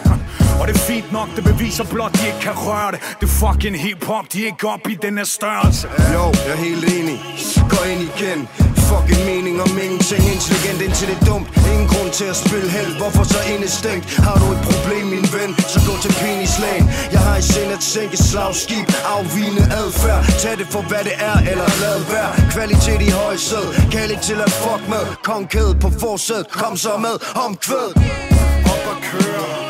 Og 0.60 0.67
det 0.67 0.76
er 0.76 0.80
fint 0.80 1.12
nok, 1.12 1.30
det 1.36 1.43
beviser 1.43 1.84
blot, 1.84 2.13
de 2.13 2.28
ikke 2.28 2.39
kan 2.48 2.56
røre 2.67 2.91
det. 2.91 3.00
Det 3.19 3.26
er 3.30 3.36
fucking 3.43 3.76
hip-hop, 3.86 4.26
de 4.34 4.41
er 4.41 4.45
ikke 4.45 4.67
op 4.76 4.88
i 4.89 4.95
den 5.06 5.17
her 5.17 5.26
størrelse. 5.38 5.88
Jo, 6.13 6.24
jeg 6.45 6.54
er 6.58 6.62
helt 6.67 6.86
enig. 6.98 7.17
Gå 7.74 7.80
ind 7.91 8.02
igen. 8.12 8.39
Fucking 8.89 9.24
mening 9.32 9.56
om 9.65 9.71
ingenting 9.86 10.24
Intelligent 10.34 10.82
indtil 10.86 11.08
det 11.08 11.17
er 11.21 11.26
dumt. 11.32 11.48
Ingen 11.71 11.88
grund 12.06 12.18
til 12.18 12.30
at 12.36 12.36
spille 12.46 12.70
held. 12.78 12.91
Hvorfor 13.02 13.24
så 13.24 13.39
indestængt? 13.54 14.06
Har 14.28 14.38
du 14.41 14.48
et 14.56 14.62
problem, 14.70 15.06
min 15.15 15.28
ven? 15.36 15.50
Så 15.74 15.80
gå 15.89 15.94
til 16.04 16.13
penislagen 16.24 16.86
Jeg 17.15 17.22
har 17.28 17.38
i 17.38 17.41
sind 17.41 17.72
at 17.78 17.84
sænke 17.84 18.18
slagskib. 18.18 18.86
Afvigende 19.15 19.63
adfærd. 19.82 20.22
Tag 20.41 20.58
det 20.62 20.68
for 20.74 20.82
hvad 20.89 21.04
det 21.08 21.15
er 21.32 21.38
Eller 21.52 21.70
lad 21.84 22.00
være. 22.15 22.32
Kvalitet 22.56 23.02
i 23.08 23.12
højsæd 23.22 23.65
Kald 23.94 24.12
ikke 24.12 24.26
til 24.32 24.39
at 24.46 24.52
fuck 24.63 24.84
med. 24.94 25.04
Kongkæde 25.30 25.74
på 25.84 25.89
forsæd 26.02 26.44
Kom 26.62 26.78
så 26.78 26.94
med 27.06 27.15
omkvæd 27.46 27.89
Op 28.74 28.84
og 28.91 28.98
køre, 29.10 29.64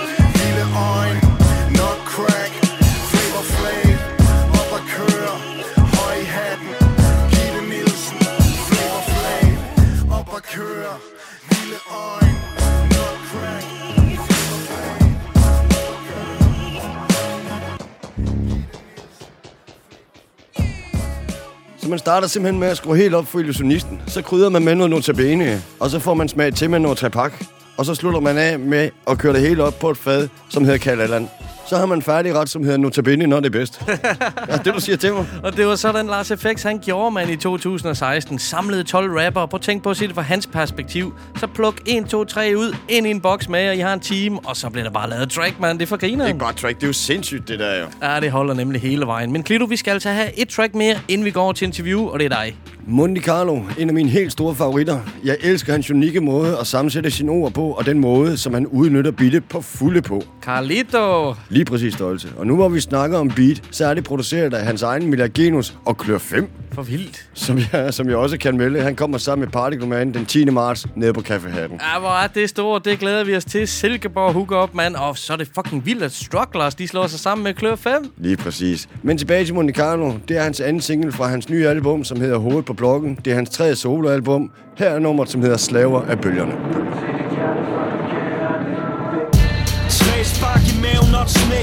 Så 21.86 21.90
man 21.90 22.00
starter 22.00 22.28
simpelthen 22.28 22.60
med 22.60 22.68
at 22.68 22.78
skrue 22.78 22.98
helt 22.98 23.16
op 23.16 23.28
for 23.28 23.40
illusionisten. 23.40 24.02
Så 24.08 24.22
krydder 24.22 24.50
man 24.50 24.64
med 24.64 24.76
noget 24.76 24.90
notabene, 24.90 25.62
og 25.80 25.90
så 25.90 26.00
får 26.00 26.14
man 26.14 26.30
smag 26.30 26.54
til 26.54 26.70
med 26.70 26.80
noget 26.80 26.98
trepak. 26.98 27.44
Og 27.78 27.86
så 27.86 27.96
slutter 27.96 28.20
man 28.20 28.38
af 28.38 28.60
med 28.60 28.90
at 29.08 29.18
køre 29.18 29.34
det 29.34 29.42
hele 29.42 29.64
op 29.64 29.80
på 29.80 29.90
et 29.90 29.98
fad, 29.98 30.28
som 30.50 30.64
hedder 30.64 30.78
Kalaland. 30.78 31.28
Så 31.68 31.78
har 31.78 31.86
man 31.86 32.02
færdig 32.02 32.36
ret, 32.36 32.50
som 32.50 32.64
hedder 32.64 32.78
notabene, 32.78 33.28
når 33.28 33.40
det 33.40 33.46
er 33.46 33.52
bedst. 33.52 33.82
ja, 34.50 34.58
det 34.66 34.74
du 34.74 34.80
siger 34.80 34.98
til 34.98 35.14
mig. 35.14 35.26
Og 35.44 35.58
det 35.58 35.68
var 35.68 35.76
sådan, 35.76 36.06
Lars 36.08 36.32
FX 36.38 36.64
han 36.64 36.80
gjorde 36.80 37.12
man 37.12 37.30
i 37.30 37.36
2016. 37.36 38.40
Samlede 38.40 38.84
12 38.84 39.12
rapper. 39.12 39.46
Prøv 39.46 39.58
at 39.58 39.62
tænke 39.62 39.84
på 39.84 39.90
at 39.90 39.98
se 39.98 40.08
det 40.08 40.16
fra 40.16 40.22
hans 40.22 40.48
perspektiv. 40.48 41.14
Så 41.40 41.48
pluk 41.48 41.82
1, 41.86 42.06
2, 42.06 42.26
3 42.26 42.54
ud, 42.58 42.76
ind 42.90 43.08
i 43.08 43.10
en 43.10 43.22
boks 43.22 43.50
med, 43.50 43.70
og 43.70 43.76
I 43.76 43.80
har 43.80 43.94
en 43.94 44.00
team. 44.00 44.38
Og 44.38 44.56
så 44.58 44.70
bliver 44.70 44.84
der 44.84 44.92
bare 44.92 45.10
lavet 45.10 45.30
track, 45.30 45.60
man. 45.60 45.78
Det 45.78 45.84
er 45.84 45.88
for 45.88 45.98
griner. 45.98 46.28
Ikke 46.28 46.40
bare 46.40 46.54
track, 46.54 46.76
det 46.76 46.84
er 46.84 46.88
jo 46.88 46.94
sindssygt, 46.94 47.48
det 47.48 47.60
der 47.60 47.80
jo. 47.80 47.86
Ja, 48.08 48.20
det 48.20 48.32
holder 48.32 48.54
nemlig 48.54 48.82
hele 48.82 49.06
vejen. 49.06 49.32
Men 49.32 49.44
Klito, 49.44 49.66
vi 49.66 49.76
skal 49.78 49.92
altså 49.92 50.10
have 50.10 50.40
et 50.40 50.50
track 50.50 50.76
mere, 50.76 50.96
inden 51.08 51.26
vi 51.26 51.32
går 51.32 51.52
til 51.52 51.66
interview, 51.66 52.08
og 52.08 52.20
det 52.20 52.26
er 52.26 52.30
dig. 52.30 52.56
Monte 52.88 53.22
Carlo, 53.22 53.60
en 53.78 53.88
af 53.90 53.94
mine 53.94 54.10
helt 54.10 54.32
store 54.32 54.56
favoritter. 54.56 55.00
Jeg 55.24 55.38
elsker 55.42 55.72
hans 55.72 55.92
unikke 55.92 56.22
måde 56.22 56.58
at 56.60 56.68
sammensætte 56.68 57.12
sine 57.12 57.32
ord 57.32 57.52
på, 57.54 57.68
og 57.70 57.86
den 57.86 58.00
måde, 58.00 58.38
som 58.38 58.54
han 58.54 58.68
udnytter 58.68 59.12
beatet 59.12 59.44
på 59.46 59.62
fulde 59.62 60.02
på. 60.02 60.24
Carlito! 60.42 61.34
Lige 61.56 61.66
præcis 61.66 61.94
stolte. 61.94 62.28
Og 62.38 62.48
nu 62.48 62.56
hvor 62.56 62.70
vi 62.70 62.80
snakker 62.80 63.18
om 63.18 63.30
beat, 63.30 63.62
så 63.72 63.86
er 63.86 63.94
det 63.94 64.04
produceret 64.04 64.54
af 64.54 64.66
hans 64.66 64.82
egen 64.82 65.10
Mila 65.10 65.28
Genus 65.28 65.78
og 65.86 65.98
Klør 65.98 66.18
5. 66.18 66.50
For 66.72 66.82
vildt. 66.82 67.30
Som 67.34 67.60
jeg, 67.74 67.94
som 67.94 68.10
jeg 68.10 68.16
også 68.16 68.38
kan 68.38 68.58
melde. 68.58 68.82
Han 68.82 68.96
kommer 68.96 69.18
sammen 69.18 69.46
med 69.46 69.52
Partyglomanen 69.52 70.14
den 70.14 70.26
10. 70.26 70.46
marts 70.46 70.88
nede 70.96 71.14
på 71.14 71.22
Kaffehatten. 71.22 71.80
Ja, 71.94 72.00
hvor 72.00 72.24
er 72.24 72.28
det 72.28 72.50
stort. 72.50 72.86
Det 72.86 73.00
glæder 73.00 73.24
vi 73.24 73.36
os 73.36 73.46
til. 73.46 73.68
Silkeborg 73.68 74.34
hooker 74.34 74.56
op, 74.56 74.76
mand. 74.76 74.96
Og 74.96 75.18
så 75.18 75.34
er 75.34 75.38
det 75.38 75.50
fucking 75.56 75.86
vildt, 75.86 76.04
at 76.04 76.12
Strugglers, 76.12 76.76
de 76.76 76.88
slår 76.88 77.08
sig 77.08 77.20
sammen 77.20 77.44
med 77.44 77.54
Klør 77.54 77.76
5. 77.76 77.94
Lige 78.18 78.38
præcis. 78.38 78.90
Men 79.04 79.18
tilbage 79.18 79.46
til 79.46 79.54
Monte 79.54 79.74
Carlo. 79.74 80.14
Det 80.28 80.38
er 80.38 80.44
hans 80.44 80.60
anden 80.60 80.82
single 80.82 81.12
fra 81.12 81.28
hans 81.28 81.50
nye 81.50 81.68
album, 81.68 82.04
som 82.04 82.22
hedder 82.22 82.38
Hovedet 82.38 82.66
på 82.66 82.74
blokken. 82.74 83.20
Det 83.26 83.32
er 83.32 83.36
hans 83.36 83.50
tredje 83.50 83.76
soloalbum. 83.76 84.52
Her 84.78 84.90
er 84.90 85.00
nummeret, 85.00 85.30
som 85.30 85.42
hedder 85.42 85.58
Slaver 85.58 86.02
af 86.02 86.20
bølgerne. 86.20 87.15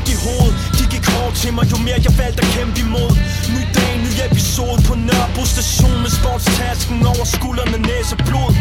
Knæk 0.05 0.15
i 0.15 0.17
hovedet. 0.27 0.55
De 0.79 0.85
gik 0.95 1.07
hårdt 1.15 1.37
til 1.37 1.53
mig, 1.53 1.65
jo 1.73 1.77
mere 1.87 2.01
jeg 2.07 2.15
valgte 2.19 2.41
at 2.45 2.51
kæmpe 2.57 2.81
imod. 2.81 3.11
Ny 3.55 3.63
dag, 3.77 3.93
ny 4.05 4.11
episode 4.31 4.79
på 4.89 4.95
Nørrebro 4.95 5.45
sportstasken 6.19 7.07
over 7.07 7.27
skuldrene, 7.37 7.79
næse 7.91 8.17
blod. 8.29 8.53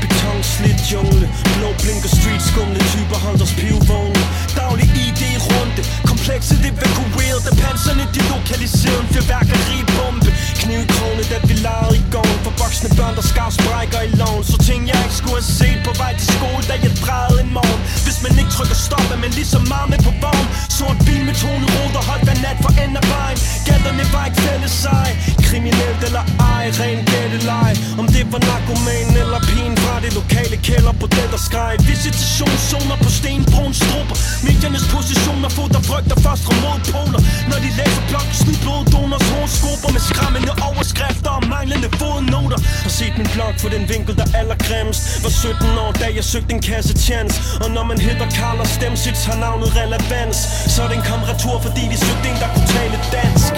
Beton, 0.00 0.38
slidt 0.54 0.80
jungle 0.92 1.26
Blå 1.56 1.68
blinker 1.82 2.10
street 2.18 2.42
skumle 2.50 2.80
typer 2.92 3.18
Hunters 3.24 3.54
pivvogne 3.60 4.22
Daglig 4.58 4.88
ID 5.04 5.22
runde 5.46 5.82
Komplekset 6.26 6.64
evakueret 6.70 7.40
Da 7.46 7.52
panserne 7.62 8.04
de 8.14 8.20
lokaliserede 8.32 9.02
En 9.04 9.08
fyrværkeri 9.14 9.78
bombe 9.96 10.30
Kniv 10.60 10.80
i 11.22 11.24
Da 11.32 11.38
vi 11.48 11.54
legede 11.66 11.94
i 12.00 12.02
gården 12.14 12.38
For 12.44 12.52
voksne 12.62 12.88
børn 12.98 13.14
der 13.18 13.26
skar 13.32 13.50
sprækker 13.58 14.00
i 14.08 14.10
loven. 14.20 14.44
Så 14.50 14.56
ting 14.68 14.80
jeg 14.90 14.98
ikke 15.04 15.16
skulle 15.20 15.38
have 15.42 15.50
set 15.60 15.80
På 15.88 15.92
vej 16.02 16.12
til 16.20 16.28
skole 16.36 16.62
Da 16.70 16.74
jeg 16.84 16.92
drejede 17.04 17.38
en 17.44 17.50
morgen. 17.58 17.80
Hvis 18.06 18.18
man 18.24 18.32
ikke 18.40 18.52
trykker 18.56 18.78
stop 18.86 19.06
Er 19.14 19.18
man 19.24 19.30
lige 19.38 19.50
så 19.54 19.60
meget 19.72 19.88
med 19.92 20.00
på 20.06 20.12
vogn. 20.22 20.46
Sort 20.78 20.98
bil 21.06 21.22
med 21.28 21.36
tone 21.42 21.66
ruder 21.74 22.02
Holdt 22.08 22.24
hver 22.26 22.38
nat 22.46 22.58
for 22.64 22.72
enden 22.82 22.98
af 23.02 23.06
vejen. 23.14 23.38
Gatterne 23.68 24.04
var 24.14 24.24
ikke 24.28 24.40
fælles 24.46 24.74
sej 24.84 25.10
Kriminelt 25.46 26.00
eller 26.08 26.24
ej 26.54 26.64
Ren 26.80 27.00
gætteleje 27.10 27.74
Om 28.00 28.06
det 28.14 28.24
var 28.32 28.40
narkoman 28.50 29.08
eller 29.22 29.40
pigen 29.56 29.76
fra 29.84 29.94
det 30.04 30.12
lokale 30.20 30.56
kælder 30.68 30.94
på 31.00 31.06
det 31.16 31.26
der 31.32 31.40
skreg 31.48 31.74
Visitationszoner 31.92 32.96
på 33.04 33.10
stenbrun 33.18 33.72
strupper. 33.82 34.16
Mediernes 34.46 34.86
positioner 34.94 35.50
foder 35.56 35.82
frygter 35.90 36.18
først 36.26 36.42
fra 36.46 36.54
modpoler 36.64 37.20
Når 37.50 37.58
de 37.64 37.70
læser 37.80 38.02
blok 38.10 38.28
snyd 38.40 38.58
bloddonors 38.64 39.26
horoskoper 39.32 39.90
Med 39.96 40.02
skræmmende 40.10 40.52
overskrifter 40.68 41.32
og 41.38 41.42
manglende 41.54 41.88
fodnoter. 42.00 42.58
Har 42.84 42.92
set 42.98 43.14
min 43.20 43.28
blog 43.34 43.52
for 43.62 43.68
den 43.76 43.84
vinkel 43.92 44.12
der 44.20 44.26
er 44.28 44.34
allergrimmest. 44.40 45.02
Var 45.24 45.32
17 45.46 45.82
år 45.84 45.92
da 46.00 46.06
jeg 46.18 46.24
søgte 46.32 46.52
en 46.56 46.62
kasse 46.70 46.94
chance 47.08 47.36
Og 47.62 47.68
når 47.76 47.84
man 47.90 47.98
hedder 48.06 48.26
Karl 48.38 48.58
og 48.64 48.68
Stemsits 48.76 49.22
har 49.28 49.38
navnet 49.46 49.68
relevans. 49.80 50.38
Så 50.74 50.82
den 50.92 51.00
kom 51.08 51.20
retur 51.30 51.56
fordi 51.66 51.82
de 51.92 51.96
søgte 52.06 52.26
en 52.30 52.36
der 52.42 52.48
kunne 52.54 52.68
tale 52.76 52.96
dansk. 53.16 53.52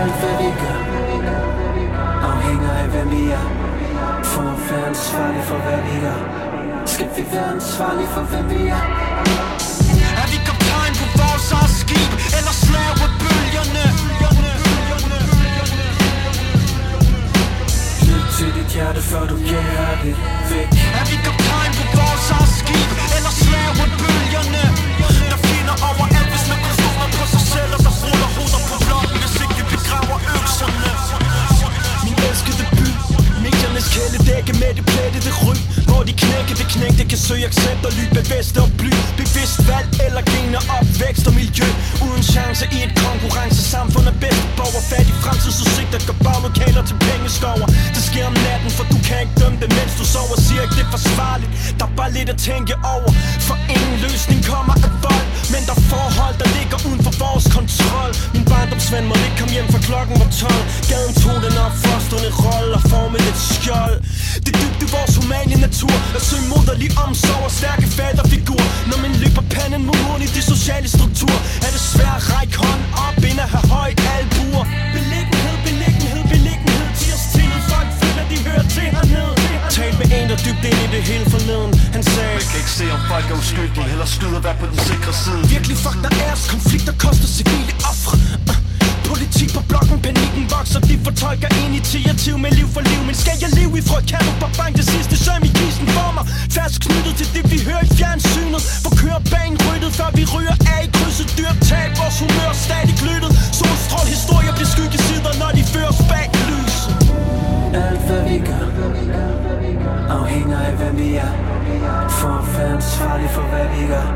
Alt 0.00 0.16
hvad 0.20 0.34
vi 0.42 0.50
gør 0.62 0.80
Afhænger 2.28 2.72
af 2.82 2.88
hvem 2.92 3.08
vi 3.14 3.22
er. 3.40 3.63
For 4.34 4.42
at 4.42 4.70
være 4.70 4.86
ansvarlig 4.86 5.42
for 5.44 5.58
hvad 5.64 5.80
vi 5.86 5.94
gør. 6.04 6.20
Skal 6.86 7.08
vi 7.16 7.22
være 7.32 7.50
ansvarlige 7.56 8.08
for 8.14 8.22
hvem 8.30 8.44
vi 8.50 8.60
er? 8.76 8.82
Er 10.22 10.26
vi 10.32 10.38
kaptajn 10.48 10.92
på 11.00 11.06
vores 11.20 11.52
eget 11.58 11.72
skib 11.80 12.10
Eller 12.38 12.54
slaver 12.64 13.08
bølgerne? 13.20 13.84
Lyt 18.08 18.26
til 18.36 18.50
dit 18.56 18.70
hjerte 18.74 19.00
før 19.10 19.24
du 19.30 19.36
giver 19.46 19.94
det 20.04 20.16
væk. 20.50 20.68
Er 20.98 21.04
vi 21.10 21.16
kaptajn 21.26 21.72
på 21.78 21.84
vores 21.98 22.26
eget 22.36 22.52
skib 22.58 22.90
Eller 23.16 23.32
slaver 23.42 23.86
bølgerne 24.00 24.23
kælde 33.94 34.18
dække 34.30 34.52
med 34.62 34.72
det 34.78 34.84
plettede 34.92 35.32
ry 35.44 35.56
Hvor 35.88 36.02
de 36.08 36.12
knækkede 36.22 36.64
knægte 36.74 37.04
kan 37.10 37.20
søge 37.28 37.44
accept 37.50 37.82
og 37.88 37.92
lyd 37.98 38.10
Bevidste 38.18 38.58
og 38.64 38.70
bly. 38.80 38.92
Bevidst 39.20 39.58
valg 39.70 39.88
eller 40.06 40.22
gener 40.32 40.62
opvækst 40.78 41.24
og 41.30 41.34
miljø. 41.40 41.68
Uden 42.06 42.22
chance 42.34 42.64
i 42.76 42.78
et 42.86 42.92
konkurrencesamfund 43.06 44.06
er 44.12 44.16
bedst 44.24 44.46
borger. 44.58 44.82
Fattig 44.90 45.16
fremtidsudsigter 45.22 45.98
gør 46.08 46.18
baglokaler 46.26 46.82
til 46.88 46.96
pengeskover 47.06 47.66
Det 47.94 48.02
sker 48.10 48.24
om 48.32 48.36
natten 48.46 48.70
for 48.76 48.84
du 48.92 48.98
kan 49.08 49.18
ikke 49.24 49.36
dømme 49.42 49.58
det 49.62 49.70
mens 49.78 49.92
du 50.00 50.04
sover. 50.14 50.36
Siger 50.46 50.62
ikke 50.64 50.76
det 50.78 50.84
er 50.88 50.92
forsvarligt. 50.98 51.50
Der 51.78 51.86
er 51.90 51.94
bare 52.00 52.12
lidt 52.16 52.28
at 52.34 52.38
tænke 52.48 52.74
over 52.94 53.10
For 53.48 53.56
ingen 53.74 53.96
løsning 54.06 54.40
kommer 54.52 54.74
af 54.86 54.92
vold. 55.04 55.28
Men 55.52 55.62
der 55.68 55.76
er 55.80 55.84
forhold 55.94 56.34
der 56.42 56.48
ligger 56.58 56.78
uden 56.88 57.00
for 57.06 57.14
vores 57.24 57.46
kontrol. 57.56 58.10
Min 58.34 58.44
barndomsven 58.52 59.04
må 59.10 59.14
ikke 59.26 59.36
komme 59.40 59.52
hjem 59.56 59.68
fra 59.74 59.80
klokken 59.88 60.14
var 60.22 60.30
12 60.30 60.52
Gaden 60.90 61.14
tog 61.22 61.36
den 61.46 61.56
opfostrende 61.66 62.30
rolle 62.44 62.72
og 62.78 62.84
formede 62.92 63.28
et 63.32 63.40
skjold. 63.52 63.96
Det 64.44 64.52
dybte 64.60 64.86
vores 64.96 65.14
humane 65.20 65.56
natur 65.66 65.96
At 66.18 66.22
søge 66.28 66.46
moderlig 66.52 66.90
omsorg 67.06 67.42
og 67.48 67.54
stærke 67.60 67.86
faderfigur 67.96 68.62
Når 68.90 68.98
man 69.04 69.12
løber 69.22 69.44
panden 69.54 69.82
mod 69.88 69.98
muren 70.04 70.22
i 70.26 70.28
de 70.36 70.42
sociale 70.52 70.88
struktur 70.96 71.36
Er 71.66 71.70
det 71.74 71.82
svært 71.92 72.18
at 72.20 72.24
række 72.32 72.56
hånd 72.64 72.82
op 73.06 73.18
ind 73.30 73.38
at 73.44 73.48
have 73.54 73.66
højt 73.76 74.00
albuer. 74.16 74.64
Beliggenhed, 74.96 75.56
beliggenhed, 75.68 76.22
beliggenhed 76.34 76.86
Til 77.00 77.12
os 77.16 77.24
tillid, 77.32 77.62
folk 77.72 77.90
føler 78.00 78.24
de 78.30 78.36
hører 78.46 78.66
til 78.74 78.88
hernede. 78.96 79.33
Tal 79.74 79.94
med 80.00 80.08
en, 80.18 80.26
der 80.30 80.38
dybt 80.46 80.64
ind 80.70 80.80
i 80.86 80.88
det 80.96 81.02
hele 81.10 81.26
forleden. 81.34 81.72
Han 81.96 82.02
sagde 82.12 82.34
Man 82.40 82.46
kan 82.50 82.58
ikke 82.62 82.74
se 82.80 82.86
om 82.96 83.00
folk 83.12 83.26
er 83.32 83.36
uskyldige. 83.42 83.86
Heller 83.92 84.08
skyde 84.16 84.36
og 84.40 84.44
være 84.48 84.58
på 84.62 84.66
den 84.72 84.78
sikre 84.88 85.12
side. 85.22 85.40
Virkelig 85.54 85.76
fuck, 85.84 85.98
der 86.06 86.12
er 86.26 86.34
konflikter 86.54 86.94
koster 87.04 87.28
civile 87.38 87.72
ofre. 87.90 88.14
Uh. 88.50 88.56
Politik 89.10 89.48
på 89.56 89.62
blokken, 89.70 89.98
panikken 90.06 90.44
vokser. 90.54 90.80
De 90.88 90.94
fortolker 91.06 91.50
initiativ 91.66 92.34
med 92.44 92.50
liv 92.58 92.68
for 92.74 92.82
liv. 92.90 93.00
Men 93.08 93.14
skal 93.22 93.36
jeg 93.44 93.50
leve 93.58 93.74
i 93.80 93.82
frygt, 93.90 94.06
kan 94.12 94.22
du 94.28 94.32
bare 94.42 94.54
banke 94.60 94.76
det 94.80 94.88
sidste 94.94 95.14
søm 95.24 95.42
i 95.48 95.50
kisten 95.58 95.86
for 95.96 96.08
mig. 96.16 96.24
Fast 96.56 96.76
knyttet 96.84 97.14
til 97.20 97.28
det 97.34 97.44
vi 97.52 97.58
hører 97.68 97.84
i 97.88 97.90
fjernsynet. 97.98 98.60
For 98.84 98.92
kører 99.02 99.22
banen 99.34 99.58
ryddet, 99.66 99.92
før 99.98 100.10
vi 100.18 100.22
ryger 100.34 100.56
af 100.74 100.80
i 100.86 100.88
krydset. 100.96 101.28
Dyrt 101.38 101.58
tab, 101.68 101.90
vores 102.00 102.16
humør 102.22 102.52
stadig 102.66 102.94
klyttet 103.02 103.30
Solstrål 103.58 104.06
historier 104.16 104.52
bliver 104.58 104.70
skyggesider, 104.74 105.32
når 105.42 105.50
de 105.58 105.62
føres 105.74 105.98
bag 106.10 106.26
lyset. 106.48 106.92
Alt 107.84 108.02
hvad 108.08 108.22
vi 108.28 108.36
gør 108.48 109.43
Afhænger 110.10 110.58
af 110.58 110.72
hvem 110.76 110.98
vi 110.98 111.14
er. 111.14 111.30
For 112.08 112.28
at 112.28 112.58
være 112.58 112.72
ansvarlig 112.74 113.30
for 113.30 113.42
hvad 113.42 113.66
vi 113.74 113.86
gør. 113.86 114.06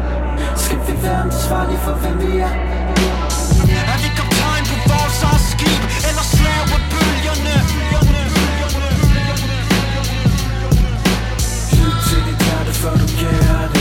Skal 0.56 0.78
vi 0.86 1.02
være 1.02 1.22
ansvarlige 1.22 1.78
for 1.78 1.92
hvem 1.92 2.18
vi 2.22 2.38
er? 2.38 2.52
Er 3.92 3.98
vi 4.02 4.08
kaptajn 4.18 4.64
på 4.70 4.76
vores 4.92 5.22
eget 5.28 5.42
skib? 5.50 5.82
Eller 6.08 6.24
slaver 6.34 6.78
bølgerne? 6.92 7.54
Lyt 11.78 11.98
til 12.08 12.20
dit 12.26 12.38
hjerte 12.46 12.72
før 12.80 12.94
du 13.00 13.06
giver 13.18 13.68
det 13.74 13.77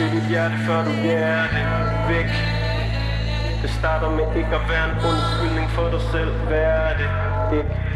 til 0.00 0.12
dit 0.12 0.28
hjerte 0.28 0.56
før 0.66 0.84
du 0.84 0.92
giver 1.02 1.42
det 1.54 1.64
væk. 2.08 2.30
Det 3.62 3.70
starter 3.70 4.10
med 4.10 4.26
ikke 4.40 4.54
at 4.60 4.64
være 4.72 4.86
en 4.90 4.96
undskyldning 5.10 5.70
for 5.70 5.86
dig 5.94 6.02
selv. 6.12 6.30
Hvad 6.48 6.58
er 6.58 6.92
det 7.00 7.08
ikke? 7.58 7.89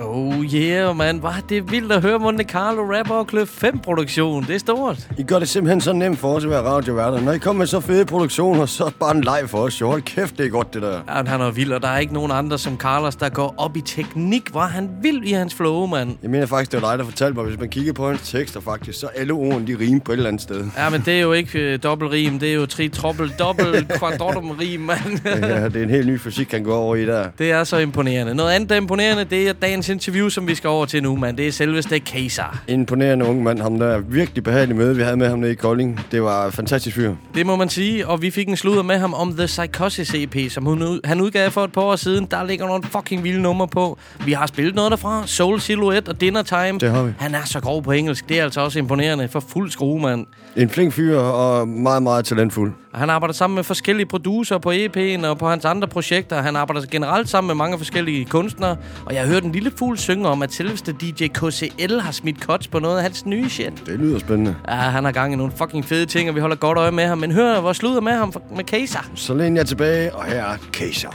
Oh 0.00 0.44
yeah, 0.54 0.96
man. 0.96 1.22
Var 1.22 1.42
det 1.48 1.72
vildt 1.72 1.92
at 1.92 2.02
høre 2.02 2.18
Monte 2.18 2.44
Carlo 2.44 2.82
rapper 2.82 3.14
og 3.14 3.26
Kløf 3.26 3.48
5 3.48 3.78
produktion. 3.78 4.44
Det 4.44 4.54
er 4.54 4.58
stort. 4.58 5.08
I 5.18 5.22
gør 5.22 5.38
det 5.38 5.48
simpelthen 5.48 5.80
så 5.80 5.92
nemt 5.92 6.18
for 6.18 6.34
os 6.34 6.44
at 6.44 6.50
være 6.50 6.62
radioværter. 6.62 7.20
Når 7.20 7.32
I 7.32 7.38
kommer 7.38 7.58
med 7.58 7.66
så 7.66 7.80
fede 7.80 8.04
produktioner, 8.04 8.66
så 8.66 8.84
er 8.84 8.88
det 8.88 8.96
bare 9.00 9.16
en 9.16 9.24
leg 9.24 9.42
for 9.46 9.58
os. 9.58 9.80
Jo, 9.80 9.88
hold 9.90 10.02
kæft, 10.02 10.38
det 10.38 10.46
er 10.46 10.50
godt, 10.50 10.74
det 10.74 10.82
der. 10.82 11.00
Ja, 11.08 11.22
han 11.26 11.40
er 11.40 11.50
vild, 11.50 11.72
og 11.72 11.82
der 11.82 11.88
er 11.88 11.98
ikke 11.98 12.14
nogen 12.14 12.30
andre 12.32 12.58
som 12.58 12.76
Carlos, 12.78 13.16
der 13.16 13.28
går 13.28 13.54
op 13.56 13.76
i 13.76 13.80
teknik. 13.80 14.50
Er 14.54 14.58
han 14.60 14.90
vild 15.02 15.24
i 15.24 15.32
hans 15.32 15.54
flow, 15.54 15.86
mand. 15.86 16.16
Jeg 16.22 16.30
mener 16.30 16.46
faktisk, 16.46 16.72
det 16.72 16.82
var 16.82 16.90
dig, 16.90 16.98
der 16.98 17.04
fortalte 17.04 17.34
mig, 17.36 17.44
hvis 17.44 17.60
man 17.60 17.68
kigger 17.68 17.92
på 17.92 18.08
hans 18.08 18.30
tekster 18.30 18.60
faktisk, 18.60 19.00
så 19.00 19.06
alle 19.06 19.32
ordene, 19.32 19.66
de 19.66 19.76
rimer 19.80 20.00
på 20.00 20.12
et 20.12 20.16
eller 20.16 20.28
andet 20.28 20.42
sted. 20.42 20.64
Ja, 20.76 20.90
men 20.90 21.02
det 21.06 21.14
er 21.16 21.20
jo 21.20 21.32
ikke 21.32 21.58
øh, 21.58 21.78
dobbeltrim. 21.82 22.38
Det 22.38 22.48
er 22.50 22.54
jo 22.54 22.66
tri, 22.66 22.88
trobbel, 22.88 23.32
dobbelt, 23.38 23.92
quadrotum 24.00 24.50
rim, 24.50 24.80
mand. 24.80 25.20
ja, 25.24 25.64
det 25.68 25.76
er 25.76 25.82
en 25.82 25.90
helt 25.90 26.06
ny 26.06 26.20
fysik, 26.20 26.52
han 26.52 26.64
går 26.64 26.76
over 26.76 26.96
i 26.96 27.06
der. 27.06 27.28
Det 27.38 27.50
er 27.50 27.64
så 27.64 27.76
imponerende. 27.78 28.34
Noget 28.34 28.52
andet, 28.52 28.68
der 28.68 28.74
er 28.74 28.80
imponerende, 28.80 29.24
det 29.24 29.48
er 29.48 29.52
dagens 29.52 29.83
interview, 29.88 30.28
som 30.28 30.48
vi 30.48 30.54
skal 30.54 30.68
over 30.68 30.86
til 30.86 31.02
nu, 31.02 31.16
mand. 31.16 31.36
Det 31.36 31.48
er 31.48 31.52
selveste 31.52 31.98
Kaiser. 31.98 32.62
Imponerende 32.68 33.24
ung 33.24 33.42
mand, 33.42 33.60
ham 33.60 33.78
der 33.78 33.86
er 33.86 33.98
virkelig 33.98 34.44
behagelig 34.44 34.76
møde, 34.76 34.96
vi 34.96 35.02
havde 35.02 35.16
med 35.16 35.28
ham 35.28 35.38
nede 35.38 35.52
i 35.52 35.54
Kolding. 35.54 36.00
Det 36.12 36.22
var 36.22 36.50
fantastisk 36.50 36.96
fyr. 36.96 37.14
Det 37.34 37.46
må 37.46 37.56
man 37.56 37.68
sige, 37.68 38.08
og 38.08 38.22
vi 38.22 38.30
fik 38.30 38.48
en 38.48 38.56
sludder 38.56 38.82
med 38.82 38.98
ham 38.98 39.14
om 39.14 39.36
The 39.36 39.46
Psychosis 39.46 40.14
EP, 40.14 40.50
som 40.50 40.64
hun 40.64 41.00
han 41.04 41.20
udgav 41.20 41.50
for 41.50 41.64
et 41.64 41.72
par 41.72 41.80
år 41.80 41.96
siden. 41.96 42.26
Der 42.30 42.44
ligger 42.44 42.66
nogle 42.66 42.82
fucking 42.82 43.24
vilde 43.24 43.42
numre 43.42 43.68
på. 43.68 43.98
Vi 44.24 44.32
har 44.32 44.46
spillet 44.46 44.74
noget 44.74 44.90
derfra. 44.90 45.22
Soul 45.26 45.60
Silhouette 45.60 46.08
og 46.08 46.20
Dinner 46.20 46.42
Time. 46.42 46.78
Det 46.78 46.90
har 46.90 47.02
vi. 47.02 47.12
Han 47.18 47.34
er 47.34 47.44
så 47.44 47.60
grov 47.60 47.82
på 47.82 47.92
engelsk. 47.92 48.28
Det 48.28 48.38
er 48.38 48.44
altså 48.44 48.60
også 48.60 48.78
imponerende 48.78 49.28
for 49.28 49.40
fuld 49.48 49.70
skrue, 49.70 50.00
mand. 50.00 50.26
En 50.56 50.68
flink 50.70 50.92
fyr 50.92 51.18
og 51.18 51.68
meget, 51.68 52.02
meget 52.02 52.24
talentfuld. 52.24 52.72
Han 52.94 53.10
arbejder 53.10 53.32
sammen 53.32 53.54
med 53.54 53.64
forskellige 53.64 54.06
producer 54.06 54.58
på 54.58 54.72
EP'en 54.72 55.26
og 55.26 55.38
på 55.38 55.48
hans 55.48 55.64
andre 55.64 55.88
projekter. 55.88 56.42
Han 56.42 56.56
arbejder 56.56 56.86
generelt 56.90 57.28
sammen 57.28 57.46
med 57.46 57.54
mange 57.54 57.78
forskellige 57.78 58.24
kunstnere. 58.24 58.76
Og 59.06 59.14
jeg 59.14 59.22
har 59.22 59.28
hørt 59.28 59.44
en 59.44 59.52
lille 59.52 59.72
fugl 59.78 59.98
synge 59.98 60.28
om, 60.28 60.42
at 60.42 60.52
selveste 60.52 60.92
DJ 61.00 61.26
KCL 61.26 61.98
har 62.00 62.12
smidt 62.12 62.40
cuts 62.40 62.68
på 62.68 62.78
noget 62.78 62.96
af 62.96 63.02
hans 63.02 63.26
nye 63.26 63.48
shit. 63.48 63.72
Det 63.86 64.00
lyder 64.00 64.18
spændende. 64.18 64.56
Ja, 64.68 64.74
han 64.74 65.04
har 65.04 65.12
gang 65.12 65.32
i 65.32 65.36
nogle 65.36 65.52
fucking 65.56 65.84
fede 65.84 66.06
ting, 66.06 66.28
og 66.28 66.34
vi 66.34 66.40
holder 66.40 66.56
godt 66.56 66.78
øje 66.78 66.90
med 66.90 67.06
ham. 67.06 67.18
Men 67.18 67.32
hør, 67.32 67.60
hvor 67.60 67.72
sluder 67.72 68.00
med 68.00 68.12
ham 68.12 68.32
med 68.56 68.64
Kaiser. 68.64 69.10
Så 69.14 69.34
læn 69.34 69.56
jeg 69.56 69.66
tilbage, 69.66 70.14
og 70.14 70.24
her 70.24 70.44
er 70.44 70.56
Kaiser. 70.72 71.10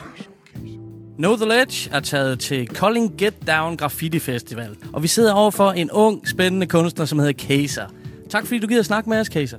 Know 1.17 1.35
The 1.35 1.45
Ledge 1.45 1.89
er 1.91 1.99
taget 1.99 2.39
til 2.39 2.67
Calling 2.67 3.17
Get 3.17 3.47
Down 3.47 3.77
Graffiti 3.77 4.19
Festival. 4.19 4.75
Og 4.93 5.03
vi 5.03 5.07
sidder 5.07 5.33
overfor 5.33 5.71
en 5.71 5.91
ung, 5.91 6.27
spændende 6.27 6.67
kunstner, 6.67 7.05
som 7.05 7.19
hedder 7.19 7.33
Kaiser. 7.47 7.85
Tak 8.29 8.45
fordi 8.45 8.59
du 8.59 8.67
gider 8.67 8.83
snakke 8.83 9.09
med 9.09 9.19
os, 9.19 9.29
Kaiser. 9.29 9.57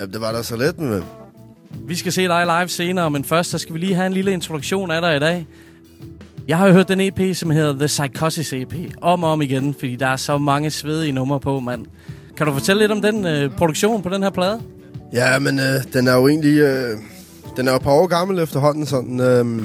Ja, 0.00 0.06
det 0.06 0.20
var 0.20 0.32
da 0.32 0.42
så 0.42 0.56
let 0.56 0.78
med. 0.78 1.02
Vi 1.86 1.94
skal 1.94 2.12
se 2.12 2.28
dig 2.28 2.46
live 2.46 2.68
senere, 2.68 3.10
men 3.10 3.24
først 3.24 3.50
så 3.50 3.58
skal 3.58 3.74
vi 3.74 3.78
lige 3.78 3.94
have 3.94 4.06
en 4.06 4.12
lille 4.12 4.32
introduktion 4.32 4.90
af 4.90 5.00
dig 5.00 5.16
i 5.16 5.20
dag. 5.20 5.46
Jeg 6.48 6.58
har 6.58 6.66
jo 6.66 6.72
hørt 6.72 6.88
den 6.88 7.00
EP, 7.00 7.36
som 7.36 7.50
hedder 7.50 7.72
The 7.72 7.86
Psychosis 7.86 8.52
EP, 8.52 8.74
om 9.00 9.24
og 9.24 9.32
om 9.32 9.42
igen, 9.42 9.74
fordi 9.78 9.96
der 9.96 10.06
er 10.06 10.16
så 10.16 10.38
mange 10.38 10.70
svedige 10.70 11.12
numre 11.12 11.40
på, 11.40 11.60
mand. 11.60 11.86
Kan 12.36 12.46
du 12.46 12.52
fortælle 12.52 12.82
lidt 12.82 12.92
om 12.92 13.02
den 13.02 13.26
øh, 13.26 13.50
produktion 13.50 14.02
på 14.02 14.08
den 14.08 14.22
her 14.22 14.30
plade? 14.30 14.60
Ja, 15.12 15.38
men 15.38 15.58
øh, 15.58 15.92
den 15.92 16.08
er 16.08 16.14
jo 16.14 16.28
egentlig... 16.28 16.58
Øh, 16.58 16.98
den 17.56 17.68
er 17.68 17.72
jo 17.72 17.76
et 17.76 17.82
par 17.82 17.90
år 17.90 18.06
gammel 18.06 18.38
efterhånden, 18.38 18.86
sådan... 18.86 19.20
Øh, 19.20 19.62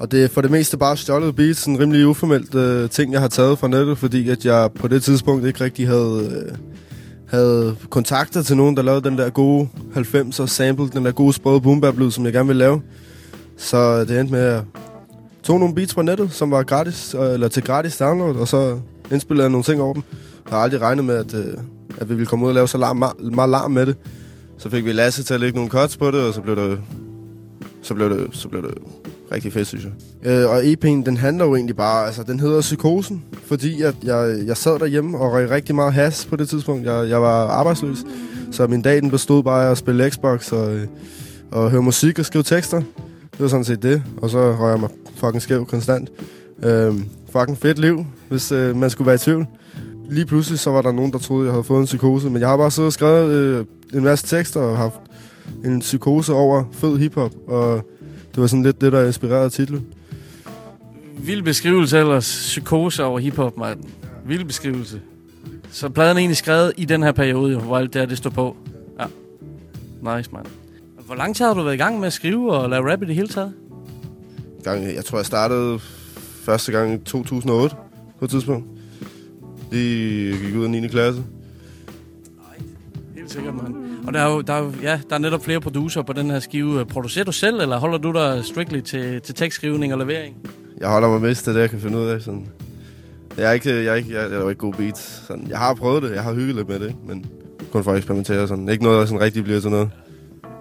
og 0.00 0.12
det 0.12 0.24
er 0.24 0.28
for 0.28 0.40
det 0.40 0.50
meste 0.50 0.78
bare 0.78 0.96
stjålet 0.96 1.36
beats, 1.36 1.64
en 1.64 1.80
rimelig 1.80 2.06
uformelt 2.06 2.54
øh, 2.54 2.90
ting, 2.90 3.12
jeg 3.12 3.20
har 3.20 3.28
taget 3.28 3.58
fra 3.58 3.68
nettet, 3.68 3.98
fordi 3.98 4.28
at 4.28 4.44
jeg 4.44 4.70
på 4.74 4.88
det 4.88 5.02
tidspunkt 5.02 5.46
ikke 5.46 5.64
rigtig 5.64 5.88
havde, 5.88 6.46
øh, 6.46 6.56
havde 7.30 7.76
kontakter 7.90 8.42
til 8.42 8.56
nogen, 8.56 8.76
der 8.76 8.82
lavede 8.82 9.10
den 9.10 9.18
der 9.18 9.30
gode 9.30 9.68
90'er 9.96 10.46
sample, 10.46 10.88
den 10.88 11.04
der 11.04 11.12
gode 11.12 11.32
sprøde 11.32 11.60
boom 11.60 11.80
bap 11.80 11.98
lyd, 11.98 12.10
som 12.10 12.24
jeg 12.24 12.32
gerne 12.32 12.46
ville 12.46 12.58
lave. 12.58 12.82
Så 13.56 14.04
det 14.04 14.20
endte 14.20 14.32
med 14.32 14.40
at 14.40 14.62
tog 15.42 15.58
nogle 15.58 15.74
beats 15.74 15.94
på 15.94 16.02
nettet, 16.02 16.32
som 16.32 16.50
var 16.50 16.62
gratis, 16.62 17.14
øh, 17.18 17.32
eller 17.32 17.48
til 17.48 17.62
gratis 17.62 17.96
download, 17.96 18.36
og 18.36 18.48
så 18.48 18.78
indspillede 19.12 19.44
jeg 19.44 19.50
nogle 19.50 19.64
ting 19.64 19.80
over 19.82 19.94
dem. 19.94 20.02
Jeg 20.50 20.56
har 20.56 20.62
aldrig 20.62 20.80
regnet 20.80 21.04
med, 21.04 21.16
at, 21.16 21.34
øh, 21.34 21.54
at 21.98 22.08
vi 22.08 22.14
ville 22.14 22.26
komme 22.26 22.44
ud 22.44 22.50
og 22.50 22.54
lave 22.54 22.68
så 22.68 22.78
larm, 22.78 22.96
meget, 22.96 23.34
meget 23.34 23.50
larm 23.50 23.70
med 23.70 23.86
det. 23.86 23.96
Så 24.58 24.70
fik 24.70 24.84
vi 24.84 24.92
Lasse 24.92 25.22
til 25.22 25.34
at 25.34 25.40
lægge 25.40 25.56
nogle 25.56 25.70
cuts 25.70 25.96
på 25.96 26.10
det, 26.10 26.20
og 26.20 26.34
så 26.34 26.40
blev 26.40 26.56
det, 26.56 26.78
så 27.82 27.94
blev 27.94 28.10
det, 28.10 28.28
så 28.32 28.48
blev 28.48 28.62
det 28.62 28.74
rigtig 29.32 29.52
fedt, 29.52 29.68
synes 29.68 29.84
jeg. 29.84 29.92
Øh, 30.32 30.50
og 30.50 30.62
EP'en, 30.62 31.04
den 31.04 31.16
handler 31.16 31.44
jo 31.44 31.54
egentlig 31.54 31.76
bare, 31.76 32.06
altså 32.06 32.22
den 32.22 32.40
hedder 32.40 32.60
Psykosen, 32.60 33.24
fordi 33.44 33.82
at 33.82 33.94
jeg, 34.02 34.38
jeg 34.46 34.56
sad 34.56 34.78
derhjemme 34.78 35.18
og 35.18 35.32
røg 35.32 35.50
rigtig 35.50 35.74
meget 35.74 35.92
has 35.92 36.24
på 36.24 36.36
det 36.36 36.48
tidspunkt. 36.48 36.86
Jeg, 36.86 37.08
jeg 37.08 37.22
var 37.22 37.46
arbejdsløs, 37.46 37.98
så 38.50 38.66
min 38.66 38.82
dag 38.82 39.02
den 39.02 39.10
bestod 39.10 39.42
bare 39.42 39.66
af 39.66 39.70
at 39.70 39.78
spille 39.78 40.10
Xbox 40.10 40.52
og, 40.52 40.74
øh, 40.74 40.86
og 41.50 41.70
høre 41.70 41.82
musik 41.82 42.18
og 42.18 42.24
skrive 42.24 42.42
tekster. 42.42 42.82
Det 43.32 43.40
var 43.40 43.48
sådan 43.48 43.64
set 43.64 43.82
det, 43.82 44.02
og 44.16 44.30
så 44.30 44.52
røg 44.52 44.70
jeg 44.70 44.80
mig 44.80 44.88
fucking 45.16 45.42
skæv 45.42 45.66
konstant. 45.66 46.10
Øh, 46.62 46.94
fucking 47.32 47.58
fedt 47.58 47.78
liv, 47.78 48.06
hvis 48.28 48.52
øh, 48.52 48.76
man 48.76 48.90
skulle 48.90 49.06
være 49.06 49.14
i 49.14 49.18
tvivl. 49.18 49.46
Lige 50.10 50.26
pludselig 50.26 50.58
så 50.58 50.70
var 50.70 50.82
der 50.82 50.92
nogen, 50.92 51.12
der 51.12 51.18
troede, 51.18 51.44
jeg 51.44 51.52
havde 51.52 51.64
fået 51.64 51.80
en 51.80 51.86
psykose, 51.86 52.30
men 52.30 52.40
jeg 52.40 52.48
har 52.48 52.56
bare 52.56 52.70
siddet 52.70 52.86
og 52.86 52.92
skrevet 52.92 53.30
øh, 53.30 53.64
en 53.94 54.04
masse 54.04 54.26
tekster 54.26 54.60
og 54.60 54.76
haft 54.76 55.00
en 55.64 55.80
psykose 55.80 56.32
over 56.32 56.64
fed 56.72 56.98
hiphop, 56.98 57.32
og 57.48 57.84
det 58.40 58.42
var 58.42 58.48
sådan 58.48 58.62
lidt 58.62 58.80
det, 58.80 58.92
der 58.92 59.06
inspirerede 59.06 59.50
titlen. 59.50 59.86
Vild 61.18 61.42
beskrivelse 61.42 61.98
ellers. 61.98 62.24
Psykose 62.24 63.04
over 63.04 63.18
hiphop, 63.18 63.56
mand. 63.56 63.80
Vild 64.26 64.44
beskrivelse. 64.44 65.00
Så 65.70 65.88
pladen 65.88 66.16
er 66.16 66.18
egentlig 66.18 66.36
skrevet 66.36 66.72
i 66.76 66.84
den 66.84 67.02
her 67.02 67.12
periode, 67.12 67.58
hvor 67.58 67.78
alt 67.78 67.92
det 67.92 68.00
her, 68.00 68.06
det 68.06 68.18
står 68.18 68.30
på. 68.30 68.56
Ja. 69.00 69.04
Nice, 70.16 70.30
mand. 70.32 70.46
Hvor 71.06 71.14
lang 71.14 71.36
tid 71.36 71.44
har 71.44 71.54
du 71.54 71.62
været 71.62 71.74
i 71.74 71.78
gang 71.78 71.98
med 71.98 72.06
at 72.06 72.12
skrive 72.12 72.52
og 72.52 72.70
lave 72.70 72.92
rap 72.92 73.02
i 73.02 73.06
det 73.06 73.14
hele 73.14 73.28
taget? 73.28 73.52
Gang, 74.64 74.94
jeg 74.94 75.04
tror, 75.04 75.18
jeg 75.18 75.26
startede 75.26 75.78
første 76.44 76.72
gang 76.72 76.94
i 76.94 76.98
2008 76.98 77.76
på 78.18 78.24
et 78.24 78.30
tidspunkt. 78.30 78.66
Lige 79.72 80.38
gik 80.38 80.56
ud 80.56 80.64
af 80.64 80.70
9. 80.70 80.88
klasse. 80.88 81.22
Helt 83.20 83.32
sikkert, 83.32 83.54
mand. 83.54 83.74
Og 84.06 84.12
der 84.14 84.20
er 84.20 84.32
jo, 84.32 84.40
der 84.40 84.52
er 84.52 84.62
jo, 84.62 84.72
ja, 84.82 85.00
der 85.08 85.14
er 85.14 85.18
netop 85.18 85.44
flere 85.44 85.60
producer 85.60 86.02
på 86.02 86.12
den 86.12 86.30
her 86.30 86.40
skive. 86.40 86.84
Producerer 86.86 87.24
du 87.24 87.32
selv, 87.32 87.60
eller 87.60 87.78
holder 87.78 87.98
du 87.98 88.12
dig 88.12 88.44
strictly 88.44 88.80
til, 88.80 89.20
til 89.20 89.34
tekstskrivning 89.34 89.92
og 89.92 89.98
levering? 89.98 90.36
Jeg 90.80 90.88
holder 90.88 91.08
mig 91.08 91.20
mest 91.20 91.44
til 91.44 91.54
det, 91.54 91.60
jeg 91.60 91.70
kan 91.70 91.80
finde 91.80 91.98
ud 91.98 92.06
af. 92.06 92.20
Sådan. 92.20 92.46
Jeg 93.38 93.48
er 93.48 93.52
ikke, 93.52 93.74
jeg 93.74 93.84
er 93.86 93.94
ikke, 93.94 94.14
jeg, 94.14 94.30
jeg 94.30 94.40
er 94.40 94.48
ikke 94.48 94.58
god 94.60 94.74
beats. 94.74 95.22
Sådan. 95.26 95.46
Jeg 95.48 95.58
har 95.58 95.74
prøvet 95.74 96.02
det, 96.02 96.14
jeg 96.14 96.22
har 96.22 96.34
hygget 96.34 96.56
lidt 96.56 96.68
med 96.68 96.78
det, 96.80 96.94
men 97.06 97.26
kun 97.72 97.84
for 97.84 97.90
at 97.92 97.96
eksperimentere. 97.96 98.48
Sådan. 98.48 98.68
Ikke 98.68 98.84
noget, 98.84 99.00
der 99.00 99.06
sådan 99.06 99.20
rigtig 99.20 99.44
bliver 99.44 99.60
til 99.60 99.70
noget. 99.70 99.90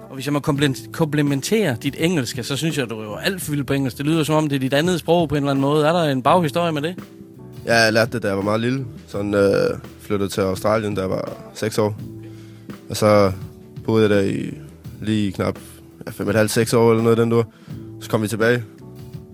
Og 0.10 0.16
hvis 0.16 0.26
jeg 0.26 0.34
må 0.34 0.39
komplement- 0.39 0.91
komplementere 0.91 1.76
dit 1.84 1.95
engelske, 1.99 2.43
så 2.43 2.55
synes 2.55 2.78
jeg, 2.78 2.84
at 2.84 2.89
du 2.89 2.99
er 2.99 3.03
jo 3.03 3.16
alt 3.16 3.41
for 3.41 3.51
vild 3.51 3.64
på 3.64 3.74
engelsk. 3.74 3.97
Det 3.97 4.05
lyder 4.05 4.24
som 4.24 4.36
om, 4.36 4.49
det 4.49 4.55
er 4.55 4.60
dit 4.60 4.74
andet 4.74 4.99
sprog 4.99 5.30
på 5.30 5.36
en 5.36 5.43
eller 5.43 5.51
anden 5.51 5.62
måde. 5.62 5.88
Er 5.88 5.91
der 5.93 6.03
en 6.03 6.22
baghistorie 6.22 6.72
med 6.72 6.82
det? 6.82 6.95
Ja, 7.66 7.76
jeg 7.76 7.93
lærte 7.93 8.12
det, 8.12 8.24
da 8.24 8.28
jeg 8.28 8.38
var 8.38 8.43
meget 8.43 8.60
lille. 8.62 8.86
Sådan 9.07 9.34
øh, 9.34 9.51
flyttede 10.01 10.30
til 10.30 10.41
Australien, 10.41 10.95
da 10.95 11.01
jeg 11.01 11.10
var 11.10 11.32
6 11.53 11.78
år. 11.78 11.95
Og 12.89 12.97
så 12.97 13.31
boede 13.85 14.01
jeg 14.01 14.09
der 14.09 14.21
i 14.21 14.53
lige 15.01 15.31
knap 15.31 15.59
ja, 16.05 16.11
5,5-6 16.11 16.75
år 16.75 16.91
eller 16.91 17.03
noget 17.03 17.17
den 17.17 17.31
der. 17.31 17.43
Så 18.01 18.09
kom 18.09 18.21
vi 18.21 18.27
tilbage. 18.27 18.63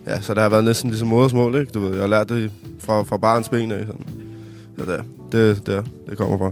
Ja, 0.07 0.21
så 0.21 0.33
det 0.33 0.41
har 0.41 0.49
været 0.49 0.63
næsten 0.63 0.89
ligesom 0.89 1.07
modersmål, 1.07 1.55
ikke? 1.59 1.71
Du 1.71 1.79
ved, 1.79 1.91
jeg 1.91 2.01
har 2.01 2.07
lært 2.07 2.29
det 2.29 2.51
fra, 2.79 3.03
fra 3.03 3.17
barns 3.17 3.49
ben 3.49 3.71
af. 3.71 3.85
Sådan. 3.85 4.05
Så 4.77 4.85
det, 4.85 5.03
det, 5.31 5.67
det, 5.67 5.85
det 6.09 6.17
kommer 6.17 6.37
fra. 6.37 6.51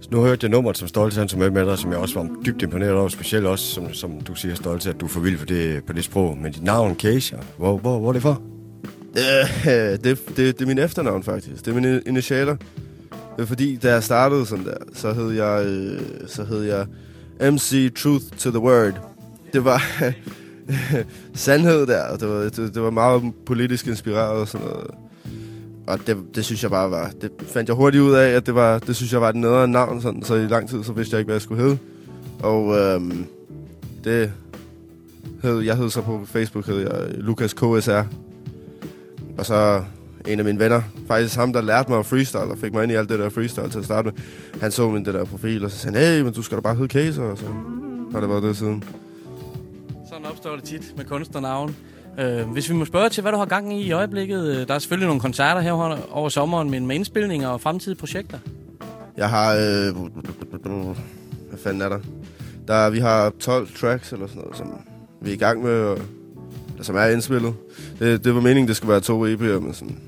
Så 0.00 0.08
nu 0.10 0.20
hørte 0.20 0.44
jeg 0.44 0.50
nummeret 0.50 0.78
som 0.78 0.88
Stolte, 0.88 1.18
han 1.18 1.28
som 1.28 1.38
med 1.38 1.50
med 1.50 1.66
dig, 1.66 1.78
som 1.78 1.90
jeg 1.90 1.98
også 1.98 2.14
var 2.14 2.28
dybt 2.46 2.62
imponeret 2.62 2.92
over, 2.92 3.08
specielt 3.08 3.46
også, 3.46 3.64
som, 3.64 3.92
som 3.92 4.20
du 4.20 4.34
siger, 4.34 4.54
Stolte, 4.54 4.90
at 4.90 5.00
du 5.00 5.04
er 5.04 5.10
for 5.10 5.20
vild 5.20 5.38
på 5.38 5.44
det, 5.44 5.84
på 5.84 5.92
det 5.92 6.04
sprog. 6.04 6.38
Men 6.38 6.52
dit 6.52 6.64
navn, 6.64 6.94
Keisha, 6.94 7.36
hvor, 7.56 7.76
hvor, 7.76 7.98
hvor 7.98 8.08
er 8.08 8.12
det 8.12 8.22
fra? 8.22 8.36
Øh, 9.16 9.98
det, 10.04 10.28
det, 10.28 10.36
det 10.36 10.60
er 10.62 10.66
min 10.66 10.78
efternavn, 10.78 11.22
faktisk. 11.22 11.64
Det 11.64 11.70
er 11.70 11.74
mine 11.74 12.02
initialer. 12.06 12.56
Øh, 13.38 13.46
fordi, 13.46 13.76
da 13.76 13.92
jeg 13.92 14.02
startede 14.02 14.46
sådan 14.46 14.64
der, 14.64 14.76
så 14.92 15.12
hed 15.12 15.30
jeg, 15.30 15.66
øh, 15.66 16.00
så 16.26 16.44
hed 16.44 16.62
jeg 16.62 16.86
MC 17.52 17.94
Truth 17.94 18.24
to 18.38 18.50
the 18.50 18.60
Word. 18.60 19.00
Det 19.52 19.64
var 19.64 19.82
sandhed 21.34 21.86
der, 21.86 22.02
og 22.02 22.20
det 22.20 22.28
var, 22.28 22.42
det, 22.42 22.74
det 22.74 22.82
var 22.82 22.90
meget 22.90 23.32
politisk 23.46 23.86
inspireret 23.86 24.40
og 24.40 24.48
sådan 24.48 24.66
noget. 24.66 24.90
Og 25.86 25.98
det, 26.06 26.16
det 26.34 26.44
synes 26.44 26.62
jeg 26.62 26.70
bare 26.70 26.90
var... 26.90 27.10
Det 27.20 27.30
fandt 27.46 27.68
jeg 27.68 27.76
hurtigt 27.76 28.02
ud 28.02 28.12
af, 28.12 28.28
at 28.28 28.46
det 28.46 28.54
var... 28.54 28.78
Det 28.78 28.96
synes 28.96 29.12
jeg 29.12 29.20
var 29.20 29.28
et 29.28 29.36
nedre 29.36 29.68
navn, 29.68 30.00
sådan, 30.00 30.22
så 30.22 30.34
i 30.34 30.46
lang 30.46 30.68
tid, 30.68 30.84
så 30.84 30.92
vidste 30.92 31.14
jeg 31.14 31.20
ikke, 31.20 31.26
hvad 31.26 31.34
jeg 31.34 31.42
skulle 31.42 31.62
hedde. 31.62 31.78
Og 32.42 32.78
øhm, 32.78 33.26
det 34.04 34.32
hed... 35.42 35.60
Jeg 35.60 35.76
hed 35.76 35.90
så 35.90 36.02
på 36.02 36.22
Facebook, 36.24 36.66
hed 36.66 36.78
jeg 36.78 37.08
øh, 37.08 37.18
Lukas 37.18 37.52
KSR. 37.52 38.02
Og 39.38 39.46
så 39.46 39.82
en 40.28 40.38
af 40.38 40.44
mine 40.44 40.58
venner, 40.58 40.82
faktisk 41.06 41.36
ham, 41.36 41.52
der 41.52 41.60
lærte 41.60 41.90
mig 41.90 41.98
at 41.98 42.06
freestyle, 42.06 42.40
og 42.42 42.58
fik 42.58 42.72
mig 42.74 42.82
ind 42.82 42.92
i 42.92 42.94
alt 42.94 43.08
det 43.08 43.18
der 43.18 43.28
freestyle 43.28 43.70
til 43.70 43.78
at 43.78 43.84
starte 43.84 44.10
med. 44.10 44.12
Han 44.60 44.70
så 44.70 44.90
min 44.90 45.04
det 45.04 45.14
der 45.14 45.24
profil, 45.24 45.64
og 45.64 45.70
så 45.70 45.78
sagde 45.78 45.98
han, 45.98 46.06
hey, 46.06 46.20
men 46.20 46.32
du 46.32 46.42
skal 46.42 46.56
da 46.56 46.60
bare 46.60 46.74
hedde 46.74 46.88
Kaser, 46.88 47.22
og 47.22 47.38
så 47.38 47.44
har 48.12 48.20
det 48.20 48.28
været 48.28 48.42
det 48.42 48.56
siden. 48.56 48.84
Sådan 50.08 50.26
opstår 50.26 50.54
det 50.54 50.64
tit 50.64 50.92
med 50.96 51.04
kunstnernavn. 51.04 51.76
Øh, 52.18 52.48
hvis 52.50 52.70
vi 52.70 52.74
må 52.74 52.84
spørge 52.84 53.08
til, 53.08 53.22
hvad 53.22 53.32
du 53.32 53.38
har 53.38 53.44
gang 53.44 53.80
i 53.80 53.82
i 53.82 53.92
øjeblikket. 53.92 54.46
øh, 54.46 54.68
Der 54.68 54.74
er 54.74 54.78
selvfølgelig 54.78 55.06
nogle 55.06 55.20
koncerter 55.20 55.60
her 55.60 55.72
over 56.12 56.28
sommeren, 56.28 56.70
men 56.70 56.86
med 56.86 56.96
indspilninger 56.96 57.48
og 57.48 57.60
fremtidige 57.60 57.98
projekter. 57.98 58.38
Jeg 59.16 59.28
har... 59.30 59.54
Øh, 59.54 59.94
hvad 61.48 61.58
fanden 61.58 61.82
er 61.82 61.88
der? 61.88 61.98
der? 62.68 62.90
Vi 62.90 62.98
har 62.98 63.32
12 63.40 63.68
tracks 63.76 64.12
eller 64.12 64.26
sådan 64.26 64.42
noget, 64.42 64.56
som 64.56 64.80
vi 65.22 65.30
er 65.30 65.34
i 65.34 65.36
gang 65.36 65.62
med, 65.62 65.80
og, 65.80 65.98
som 66.80 66.96
er 66.96 67.06
indspillet. 67.06 67.54
Det, 67.98 68.24
det 68.24 68.34
var 68.34 68.40
meningen, 68.40 68.68
det 68.68 68.76
skulle 68.76 68.90
være 68.90 69.00
to 69.00 69.26
EP'er, 69.26 69.58
men 69.60 69.74
sådan... 69.74 69.98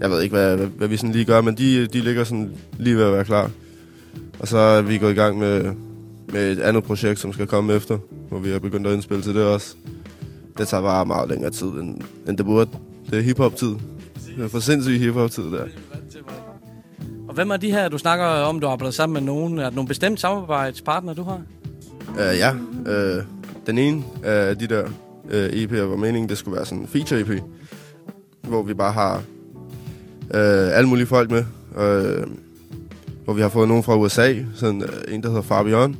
Jeg 0.00 0.10
ved 0.10 0.22
ikke, 0.22 0.36
hvad, 0.36 0.56
hvad, 0.56 0.66
hvad 0.66 0.88
vi 0.88 0.96
sådan 0.96 1.12
lige 1.12 1.24
gør, 1.24 1.40
men 1.40 1.54
de, 1.54 1.86
de 1.86 2.00
ligger 2.00 2.24
sådan 2.24 2.50
lige 2.78 2.96
ved 2.96 3.04
at 3.04 3.12
være 3.12 3.24
klar. 3.24 3.50
Og 4.38 4.48
så 4.48 4.58
er 4.58 4.82
vi 4.82 4.98
gået 4.98 5.10
i 5.10 5.14
gang 5.14 5.38
med, 5.38 5.72
med 6.32 6.52
et 6.52 6.60
andet 6.60 6.84
projekt, 6.84 7.20
som 7.20 7.32
skal 7.32 7.46
komme 7.46 7.72
efter, 7.72 7.98
hvor 8.28 8.38
vi 8.38 8.50
er 8.50 8.58
begyndt 8.58 8.86
at 8.86 8.92
indspille 8.92 9.22
til 9.22 9.34
det 9.34 9.44
også. 9.44 9.74
Det 10.58 10.68
tager 10.68 10.82
bare 10.82 11.06
meget 11.06 11.28
længere 11.28 11.50
tid, 11.50 11.66
end, 11.66 12.00
end 12.28 12.36
det 12.36 12.46
burde. 12.46 12.70
Det 13.10 13.18
er 13.18 13.22
hiphop-tid. 13.22 13.74
Det 14.36 14.44
er 14.44 14.48
for 14.48 14.60
sindssygt 14.60 14.98
hiphop-tid 14.98 15.44
der. 15.44 15.64
Og 17.28 17.34
hvem 17.34 17.50
er 17.50 17.56
de 17.56 17.70
her, 17.70 17.88
du 17.88 17.98
snakker 17.98 18.24
om, 18.24 18.60
du 18.60 18.66
har 18.66 18.72
arbejdet 18.72 18.94
sammen 18.94 19.14
med 19.14 19.22
nogen? 19.22 19.58
Er 19.58 19.62
der 19.62 19.70
nogle 19.70 19.88
bestemt 19.88 20.20
samarbejdspartnere, 20.20 21.14
du 21.14 21.22
har? 21.22 21.42
Uh, 22.08 22.38
ja, 22.38 22.52
uh, 22.52 23.24
den 23.66 23.78
ene 23.78 24.04
af 24.22 24.58
de 24.58 24.66
der 24.66 24.84
uh, 25.24 25.62
EP'er 25.62 25.80
var 25.80 25.96
meningen, 25.96 26.28
det 26.28 26.38
skulle 26.38 26.56
være 26.56 26.66
sådan 26.66 26.78
en 26.78 26.88
feature-EP, 26.88 27.42
hvor 28.48 28.62
vi 28.62 28.74
bare 28.74 28.92
har 28.92 29.22
øh, 30.34 30.76
alle 30.76 30.88
mulige 30.88 31.06
folk 31.06 31.30
med. 31.30 31.44
Øh, 31.78 32.26
hvor 33.24 33.34
vi 33.34 33.42
har 33.42 33.48
fået 33.48 33.68
nogen 33.68 33.82
fra 33.82 33.96
USA, 33.96 34.34
sådan 34.54 34.82
øh, 34.82 35.14
en, 35.14 35.22
der 35.22 35.28
hedder 35.28 35.42
Fabian, 35.42 35.96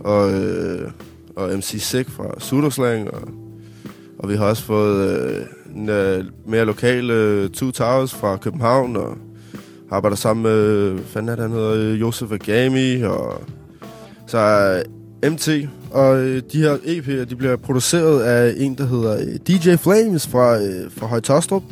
og, 0.00 0.32
øh, 0.34 0.90
og 1.36 1.50
MC 1.56 1.82
Sick 1.82 2.10
fra 2.10 2.24
Sudoslang, 2.38 3.10
og, 3.10 3.28
og 4.18 4.28
vi 4.28 4.36
har 4.36 4.44
også 4.44 4.62
fået 4.62 5.20
øh, 5.20 5.46
en 5.74 5.88
øh, 5.88 6.24
mere 6.46 6.64
lokal 6.64 7.10
øh, 7.10 7.50
Two 7.50 7.70
Towers 7.70 8.14
fra 8.14 8.36
København, 8.36 8.96
og 8.96 9.18
arbejder 9.90 10.16
sammen 10.16 10.42
med, 10.42 10.90
hvad 10.90 11.04
fanden 11.04 11.28
er 11.28 11.34
det, 11.36 11.42
han 11.42 11.52
hedder, 11.52 11.74
øh, 11.74 12.00
Josef 12.00 12.32
Agami, 12.32 13.02
og 13.02 13.42
så 14.26 14.38
øh, 14.38 14.84
er 15.22 15.30
MT, 15.30 15.48
og 15.90 16.18
øh, 16.18 16.42
de 16.52 16.58
her 16.58 16.76
EP'er, 16.76 17.24
de 17.24 17.36
bliver 17.36 17.56
produceret 17.56 18.22
af 18.22 18.54
en, 18.56 18.74
der 18.74 18.86
hedder 18.86 19.16
øh, 19.16 19.34
DJ 19.46 19.76
Flames 19.76 20.26
fra, 20.26 20.62
øh, 20.62 20.90
fra 20.90 21.06
Høje 21.06 21.20
Tostrup, 21.20 21.62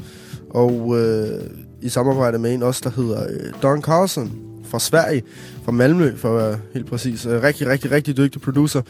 og 0.51 0.97
øh, 0.99 1.41
i 1.85 1.89
samarbejde 1.89 2.39
med 2.39 2.55
en 2.55 2.62
også, 2.62 2.80
der 2.85 2.91
hedder 2.91 3.22
øh, 3.22 3.53
Don 3.62 3.82
Carlson 3.82 4.32
fra 4.64 4.78
Sverige, 4.78 5.22
fra 5.64 5.72
Malmø, 5.72 6.16
for 6.16 6.28
at 6.28 6.37
være 6.37 6.59
helt 6.74 6.87
præcis. 6.87 7.26
Øh, 7.26 7.43
rigtig, 7.43 7.68
rigtig, 7.68 7.91
rigtig 7.91 8.16
dygtig 8.16 8.41
producer, 8.41 8.82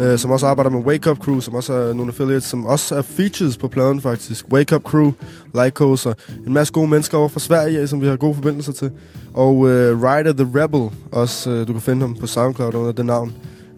øh, 0.00 0.18
som 0.18 0.30
også 0.30 0.46
arbejder 0.46 0.70
med 0.70 0.80
Wake 0.80 1.10
Up 1.10 1.18
Crew, 1.18 1.40
som 1.40 1.54
også 1.54 1.72
er 1.72 1.92
nogle 1.92 2.12
affiliates, 2.12 2.44
som 2.44 2.66
også 2.66 2.94
er 2.94 3.02
features 3.02 3.56
på 3.56 3.68
pladen 3.68 4.00
faktisk. 4.00 4.46
Wake 4.52 4.76
Up 4.76 4.82
Crew, 4.82 5.12
Lycos 5.54 6.06
og 6.06 6.16
en 6.46 6.52
masse 6.52 6.72
gode 6.72 6.88
mennesker 6.88 7.18
over 7.18 7.28
fra 7.28 7.40
Sverige, 7.40 7.86
som 7.86 8.00
vi 8.00 8.06
har 8.06 8.16
gode 8.16 8.34
forbindelser 8.34 8.72
til. 8.72 8.90
Og 9.34 9.70
øh, 9.70 10.02
Rider 10.02 10.32
the 10.32 10.62
Rebel, 10.62 10.90
også 11.12 11.50
øh, 11.50 11.68
du 11.68 11.72
kan 11.72 11.82
finde 11.82 12.00
ham 12.00 12.14
på 12.14 12.26
SoundCloud 12.26 12.74
under 12.74 12.92
det 12.92 13.06
navn. 13.06 13.32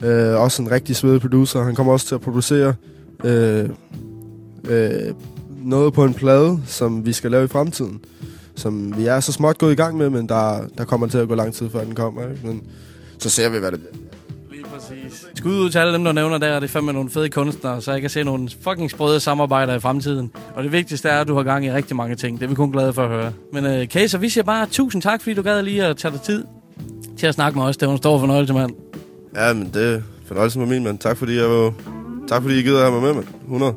Øh, 0.05 0.41
også 0.41 0.63
en 0.63 0.71
rigtig 0.71 0.97
svedig 0.97 1.21
producer. 1.21 1.63
Han 1.63 1.75
kommer 1.75 1.93
også 1.93 2.07
til 2.07 2.15
at 2.15 2.21
producere 2.21 2.75
øh, 3.25 3.69
øh, 4.69 5.15
noget 5.65 5.93
på 5.93 6.05
en 6.05 6.15
plade, 6.15 6.59
som 6.67 7.07
vi 7.07 7.13
skal 7.13 7.31
lave 7.31 7.45
i 7.45 7.49
fremtiden. 7.49 8.01
Som 8.57 8.99
vi 8.99 9.07
er 9.07 9.21
så 9.21 9.33
småt 9.33 9.59
gået 9.59 9.73
i 9.73 9.75
gang 9.75 9.97
med, 9.97 10.11
men 10.11 10.29
der, 10.29 10.61
der 10.79 10.85
kommer 10.85 11.07
til 11.07 11.19
at 11.19 11.29
gå 11.29 11.35
lang 11.35 11.55
tid, 11.55 11.71
før 11.71 11.85
den 11.85 11.95
kommer. 11.95 12.23
Ikke? 12.23 12.47
Men 12.47 12.63
så 13.19 13.31
ser 13.31 13.49
vi, 13.49 13.59
hvad 13.59 13.73
det 13.73 13.81
bliver. 13.81 13.93
Lige 14.51 14.65
præcis. 14.65 15.27
Skud 15.35 15.53
ud 15.53 15.71
til 15.71 15.79
alle 15.79 15.93
dem, 15.93 16.05
der 16.05 16.13
nævner 16.13 16.39
der, 16.39 16.55
det 16.61 16.69
er 16.69 16.73
fandme 16.73 16.93
nogle 16.93 17.11
fede 17.11 17.29
kunstnere, 17.29 17.83
så 17.83 17.93
jeg 17.93 18.01
kan 18.01 18.11
se 18.11 18.25
nogle 18.25 18.49
fucking 18.61 18.91
sprøde 18.91 19.21
samarbejder 19.21 19.75
i 19.75 19.81
fremtiden. 19.81 20.31
Og 20.55 20.63
det 20.65 20.73
vigtigste 20.73 21.09
er, 21.09 21.21
at 21.21 21.29
du 21.29 21.35
har 21.35 21.43
gang 21.43 21.65
i 21.65 21.73
rigtig 21.73 21.97
mange 21.97 22.17
ting. 22.17 22.39
Det 22.39 22.45
er 22.45 22.49
vi 22.49 22.55
kun 22.55 22.73
glade 22.73 22.93
for 22.93 23.03
at 23.03 23.09
høre. 23.09 23.33
Men 23.53 23.67
uh, 23.67 23.87
Kæser, 23.87 24.19
vi 24.19 24.29
siger 24.29 24.45
bare 24.45 24.67
tusind 24.67 25.03
tak, 25.03 25.23
fordi 25.23 25.35
du 25.35 25.43
gad 25.43 25.63
lige 25.63 25.85
at 25.85 25.97
tage 25.97 26.13
dig 26.13 26.21
tid 26.21 26.45
til 27.19 27.27
at 27.27 27.35
snakke 27.35 27.59
med 27.59 27.67
os. 27.67 27.77
Det 27.77 27.89
var 27.89 27.93
en 27.93 27.99
stor 27.99 28.19
fornøjelse, 28.19 28.55
mand. 28.55 28.73
Ja, 29.37 29.53
men 29.53 29.71
det 29.75 29.95
er 29.95 30.01
fornøjelsen 30.27 30.61
med 30.61 30.69
min, 30.69 30.85
mand. 30.85 30.99
Tak 30.99 31.17
fordi 31.17 31.37
jeg 31.37 31.51
var... 31.51 31.73
Tak 32.29 32.43
fordi 32.43 32.59
I 32.59 32.63
gider 32.63 32.77
at 32.77 32.93
have 32.93 33.01
mig 33.01 33.03
med, 33.03 33.15
mand. 33.15 33.27
100. 33.43 33.75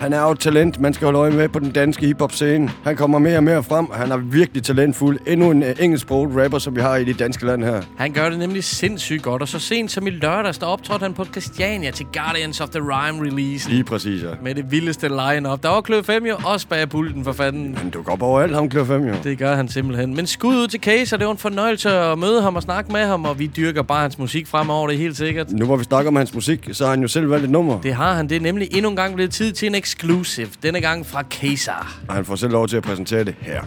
Han 0.00 0.12
er 0.12 0.22
jo 0.22 0.30
et 0.30 0.38
talent, 0.38 0.80
man 0.80 0.94
skal 0.94 1.04
holde 1.04 1.18
øje 1.18 1.30
med 1.30 1.48
på 1.48 1.58
den 1.58 1.70
danske 1.70 2.06
hiphop-scene. 2.06 2.70
Han 2.84 2.96
kommer 2.96 3.18
mere 3.18 3.36
og 3.36 3.44
mere 3.44 3.62
frem, 3.62 3.90
og 3.90 3.96
han 3.96 4.12
er 4.12 4.16
virkelig 4.16 4.62
talentfuld. 4.62 5.18
Endnu 5.26 5.50
en 5.50 5.62
uh, 5.62 5.68
engelsksproget 5.80 6.44
rapper, 6.44 6.58
som 6.58 6.76
vi 6.76 6.80
har 6.80 6.96
i 6.96 7.04
det 7.04 7.18
danske 7.18 7.46
land 7.46 7.64
her. 7.64 7.82
Han 7.96 8.12
gør 8.12 8.30
det 8.30 8.38
nemlig 8.38 8.64
sindssygt 8.64 9.22
godt, 9.22 9.42
og 9.42 9.48
så 9.48 9.58
sent 9.58 9.90
som 9.90 10.06
i 10.06 10.10
lørdags, 10.10 10.58
der 10.58 10.66
optrådte 10.66 11.02
han 11.02 11.14
på 11.14 11.24
Christiania 11.24 11.90
til 11.90 12.06
Guardians 12.12 12.60
of 12.60 12.68
the 12.68 12.80
Rhyme 12.80 13.26
release. 13.26 13.70
Lige 13.70 13.84
præcis, 13.84 14.22
ja. 14.22 14.28
Med 14.42 14.54
det 14.54 14.70
vildeste 14.70 15.08
line-up. 15.08 15.62
Der 15.62 15.68
var 15.68 15.80
Kløv 15.80 16.04
5 16.04 16.26
jo 16.26 16.36
også 16.44 16.68
bag 16.68 16.88
pulten 16.88 17.24
for 17.24 17.32
fanden. 17.32 17.76
Han 17.76 17.90
dukker 17.90 18.12
op 18.12 18.22
overalt, 18.22 18.54
ham 18.54 18.68
Kløv 18.68 18.86
5 18.86 19.04
jo. 19.04 19.14
Det 19.24 19.38
gør 19.38 19.54
han 19.54 19.68
simpelthen. 19.68 20.16
Men 20.16 20.26
skud 20.26 20.54
ud 20.54 20.68
til 20.68 20.80
Case, 20.80 21.16
og 21.16 21.18
det 21.18 21.26
var 21.26 21.32
en 21.32 21.38
fornøjelse 21.38 21.90
at 21.90 22.18
møde 22.18 22.42
ham 22.42 22.56
og 22.56 22.62
snakke 22.62 22.92
med 22.92 23.06
ham, 23.06 23.24
og 23.24 23.38
vi 23.38 23.46
dyrker 23.46 23.82
bare 23.82 24.02
hans 24.02 24.18
musik 24.18 24.46
fremover, 24.46 24.88
det 24.88 24.94
er 24.94 24.98
helt 24.98 25.16
sikkert. 25.16 25.50
Nu 25.50 25.66
hvor 25.66 25.76
vi 25.76 25.84
snakker 25.84 26.08
om 26.08 26.16
hans 26.16 26.34
musik, 26.34 26.68
så 26.72 26.84
har 26.84 26.90
han 26.90 27.02
jo 27.02 27.08
selv 27.08 27.30
valgt 27.30 27.44
et 27.44 27.50
nummer. 27.50 27.80
Det 27.80 27.94
har 27.94 28.14
han. 28.14 28.28
Det 28.28 28.36
er 28.36 28.40
nemlig 28.40 28.68
endnu 28.72 28.90
en 28.90 28.96
gang 28.96 29.14
blevet 29.14 29.30
tid 29.30 29.52
til 29.52 29.68
en 29.68 29.74
exclusive. 29.88 30.48
Denne 30.62 30.80
gang 30.80 31.06
fra 31.06 31.22
Kaser. 31.22 32.00
Og 32.08 32.14
han 32.14 32.24
får 32.24 32.36
selv 32.36 32.52
lov 32.52 32.68
til 32.68 32.76
at 32.76 32.82
præsentere 32.82 33.24
det 33.24 33.34
her. 33.40 33.62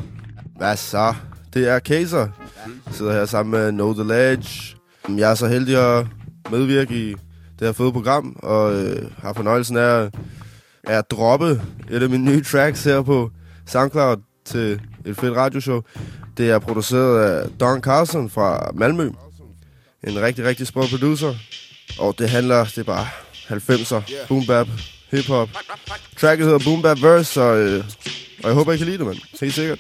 Hvad 0.58 0.78
så? 0.78 1.14
Det 1.54 1.70
er 1.70 1.80
Kaser. 1.80 2.28
Jeg 2.66 2.94
sidder 2.96 3.14
her 3.14 3.26
sammen 3.26 3.52
med 3.52 3.72
Know 3.72 3.94
The 3.94 4.04
Ledge. 4.04 4.76
Jeg 5.10 5.32
er 5.32 5.36
så 5.36 5.48
heldig 5.48 5.98
at 5.98 6.08
medvirke 6.52 7.10
i 7.10 7.10
det 7.60 7.68
her 7.68 7.72
fede 7.72 7.92
program, 7.92 8.36
og 8.44 8.74
øh, 8.76 9.12
har 9.22 9.34
fornøjelsen 9.34 9.78
af 9.78 10.02
at, 10.02 10.14
at 10.84 11.12
droppe 11.12 11.62
et 11.92 12.04
af 12.04 12.10
mine 12.10 12.26
nye 12.26 12.44
tracks 12.44 12.84
her 12.84 13.02
på 13.02 13.32
SoundCloud 13.68 14.18
til 14.46 14.82
et 15.06 15.18
fedt 15.18 15.36
radioshow. 15.36 15.82
Det 16.38 16.52
er 16.52 16.60
produceret 16.60 17.24
af 17.26 17.50
Don 17.60 17.82
Carlson 17.82 18.30
fra 18.30 18.72
Malmø. 18.74 19.10
En 20.04 20.22
rigtig, 20.22 20.46
rigtig 20.46 20.68
sprød 20.68 20.88
producer. 20.90 21.34
Og 22.00 22.16
det 22.20 22.30
handler, 22.30 22.64
det 22.64 22.78
er 22.78 22.84
bare 22.84 23.08
90'er, 23.50 24.28
boom 24.28 24.46
bap, 24.46 24.68
hip-hop. 25.12 25.50
Tracket 26.18 26.46
hedder 26.46 26.60
Boom 26.60 26.82
Bap 26.82 27.02
Verse, 27.02 27.42
og, 27.42 27.84
og 28.44 28.48
jeg 28.50 28.56
håber, 28.60 28.74
I 28.74 28.78
kan 28.78 28.86
lide 28.86 28.98
det, 28.98 29.06
mand. 29.06 29.20
Helt 29.42 29.56
sikkert. 29.56 29.80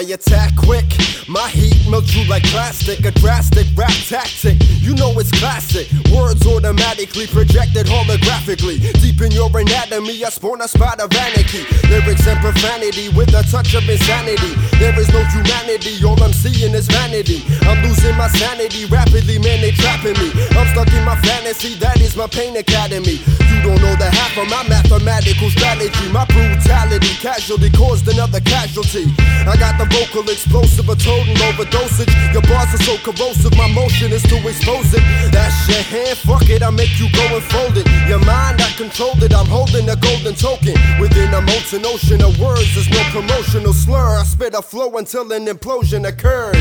I 0.00 0.02
attack 0.16 0.50
quick, 0.66 0.88
my 1.28 1.48
heat 1.58 1.78
melts 1.90 2.14
you 2.16 2.24
like 2.34 2.44
plastic, 2.54 2.98
a 3.10 3.12
drastic 3.22 3.66
rap 3.80 3.96
tactic. 4.08 4.56
You 4.86 4.92
know 5.00 5.10
it's 5.20 5.32
classic. 5.42 5.86
Words 6.14 6.42
automatically 6.46 7.26
projected 7.36 7.84
holographically. 7.94 8.76
Deep 9.02 9.20
in 9.26 9.32
your 9.38 9.50
anatomy, 9.64 10.16
I 10.24 10.30
spawn 10.30 10.60
a 10.66 10.68
spot 10.68 10.98
of 11.04 11.10
anarchy. 11.26 11.62
Lyrics 11.90 12.26
and 12.30 12.40
profanity 12.46 13.06
with 13.16 13.40
a 13.40 13.42
touch 13.52 13.74
of 13.78 13.84
insanity. 13.94 14.52
There 14.80 14.96
is 15.02 15.08
no 15.16 15.22
humanity, 15.34 15.92
all 16.06 16.20
I'm 16.26 16.32
seeing 16.32 16.74
is 16.80 16.86
vanity. 16.88 17.38
I'm 17.68 17.78
losing 17.84 18.16
my 18.16 18.28
sanity 18.40 18.86
rapidly, 18.86 19.36
man, 19.44 19.60
they 19.60 19.72
trapping 19.82 20.16
me. 20.22 20.28
I'm 20.56 20.68
stuck 20.72 20.90
in 20.98 21.04
my 21.04 21.16
fantasy, 21.26 21.74
that 21.84 22.00
is 22.00 22.16
my 22.16 22.28
pain 22.38 22.56
academy. 22.56 23.16
You 23.50 23.58
don't 23.66 23.80
know 23.84 23.94
the 23.96 24.08
half 24.18 24.34
of 24.42 24.48
my 24.48 24.62
mathematical 24.68 25.50
strategy. 25.50 26.06
My 26.12 26.24
brutality, 26.32 26.93
casualty 27.00 27.70
caused 27.70 28.06
another 28.08 28.40
casualty. 28.40 29.06
I 29.18 29.56
got 29.58 29.78
the 29.78 29.86
vocal 29.90 30.28
explosive, 30.30 30.88
a 30.88 30.96
total 30.96 31.34
overdosage. 31.48 32.12
Your 32.32 32.42
bars 32.42 32.74
are 32.74 32.82
so 32.82 32.96
corrosive, 32.98 33.56
my 33.56 33.68
motion 33.72 34.12
is 34.12 34.22
to 34.24 34.36
expose 34.46 34.92
it. 34.94 35.02
That's 35.32 35.56
your 35.68 35.82
hand, 35.82 36.18
fuck 36.18 36.48
it, 36.48 36.62
I 36.62 36.70
make 36.70 36.98
you 37.00 37.08
go 37.12 37.24
and 37.34 37.42
fold 37.44 37.76
it. 37.76 37.86
Your 38.08 38.20
mind, 38.24 38.60
I 38.60 38.70
controlled 38.76 39.22
it, 39.22 39.34
I'm 39.34 39.46
holding 39.46 39.88
a 39.88 39.96
golden 39.96 40.34
token. 40.34 40.74
Within 41.00 41.32
a 41.34 41.40
molten 41.40 41.84
ocean 41.86 42.22
of 42.22 42.38
words, 42.38 42.74
there's 42.74 42.90
no 42.90 43.02
promotional 43.10 43.72
slur. 43.72 44.18
I 44.18 44.24
spit 44.24 44.54
a 44.54 44.62
flow 44.62 44.96
until 44.96 45.30
an 45.32 45.46
implosion 45.46 46.06
occurs. 46.06 46.56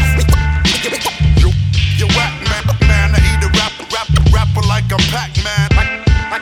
You, 1.38 1.52
you 1.98 2.08
whack 2.16 2.34
man, 2.48 2.64
man. 2.88 3.16
I 3.16 3.20
eat 3.30 3.44
a 3.44 3.50
rapper, 3.60 3.86
rapper, 3.94 4.24
rapper 4.32 4.64
like 4.68 4.88
I'm 4.92 5.04
Pac-Man. 5.12 5.70
I, 5.74 6.04
I, 6.32 6.40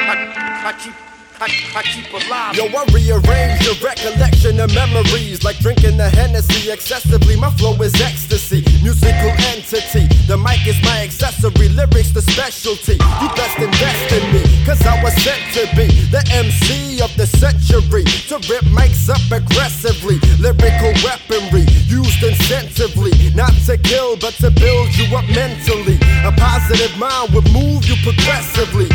I, 0.00 0.68
I 0.68 0.72
keep, 0.78 0.94
I, 1.42 1.50
I 1.74 1.82
keep 1.82 2.06
alive. 2.14 2.54
Yo, 2.54 2.70
I 2.70 2.86
rearrange 2.94 3.66
your 3.66 3.74
recollection 3.82 4.60
of 4.60 4.70
memories 4.78 5.42
like 5.42 5.58
drinking 5.58 5.96
the 5.96 6.08
Hennessy 6.08 6.70
excessively. 6.70 7.34
My 7.34 7.50
flow 7.58 7.74
is 7.82 7.98
ecstasy, 8.00 8.62
musical 8.78 9.34
entity. 9.50 10.06
The 10.30 10.38
mic 10.38 10.62
is 10.70 10.78
my 10.86 11.02
accessory, 11.02 11.66
lyrics 11.74 12.14
the 12.14 12.22
specialty. 12.22 12.94
You 12.94 13.28
best 13.34 13.58
invest 13.58 14.06
in 14.14 14.22
me, 14.30 14.46
cause 14.62 14.86
I 14.86 15.02
was 15.02 15.18
sent 15.18 15.42
to 15.58 15.66
be 15.74 15.90
the 16.14 16.22
MC 16.30 17.02
of 17.02 17.10
the 17.18 17.26
century. 17.26 18.06
To 18.30 18.38
rip 18.46 18.62
mics 18.70 19.10
up 19.10 19.26
aggressively, 19.26 20.22
lyrical 20.38 20.94
weaponry 21.02 21.66
used 21.90 22.22
incentively. 22.22 23.34
Not 23.34 23.50
to 23.66 23.78
kill, 23.78 24.14
but 24.14 24.38
to 24.46 24.54
build 24.54 24.94
you 24.94 25.10
up 25.18 25.26
mentally. 25.26 25.98
A 26.22 26.30
positive 26.38 26.94
mind 27.02 27.34
would 27.34 27.50
move 27.50 27.82
you 27.82 27.98
progressively. 28.06 28.86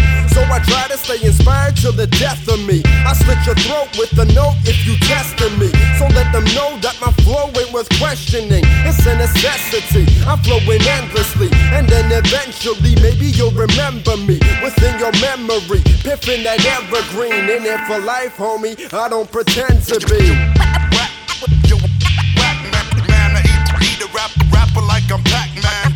I 0.50 0.60
try 0.64 0.88
to 0.88 0.98
stay 0.98 1.20
inspired 1.26 1.76
till 1.78 1.91
the 1.91 2.08
death 2.08 2.48
of 2.48 2.60
me. 2.66 2.82
I 3.06 3.14
slit 3.14 3.38
your 3.45 3.56
throat 3.56 3.89
with 3.98 4.12
a 4.18 4.26
note 4.34 4.56
if 4.64 4.86
you 4.88 4.95
testing 5.06 5.54
me. 5.60 5.68
So 6.00 6.08
let 6.16 6.32
them 6.32 6.45
know 6.56 6.80
that 6.82 6.95
my 7.02 7.12
flow 7.24 7.52
ain't 7.60 7.72
worth 7.72 7.89
questioning. 8.00 8.64
It's 8.88 9.06
a 9.06 9.16
necessity. 9.16 10.06
I'm 10.26 10.39
flowing 10.39 10.82
endlessly. 10.82 11.50
And 11.76 11.88
then 11.88 12.12
eventually, 12.12 12.95
maybe 13.02 13.28
you'll 13.36 13.52
remember 13.52 14.18
me 14.18 14.39
within 14.64 14.98
your 15.00 15.12
memory. 15.20 15.84
Piffin 16.04 16.43
that 16.43 16.64
evergreen. 16.66 17.50
In 17.50 17.64
it 17.66 17.80
for 17.88 18.00
life, 18.00 18.38
homie. 18.38 18.76
I 18.93 19.10
don't 19.10 19.32
pretend 19.32 19.84
to 19.91 20.00
be. 20.08 20.34
Rapper 24.14 24.82
like 24.82 25.12
I'm 25.12 25.24
Pac-Man. 25.24 25.93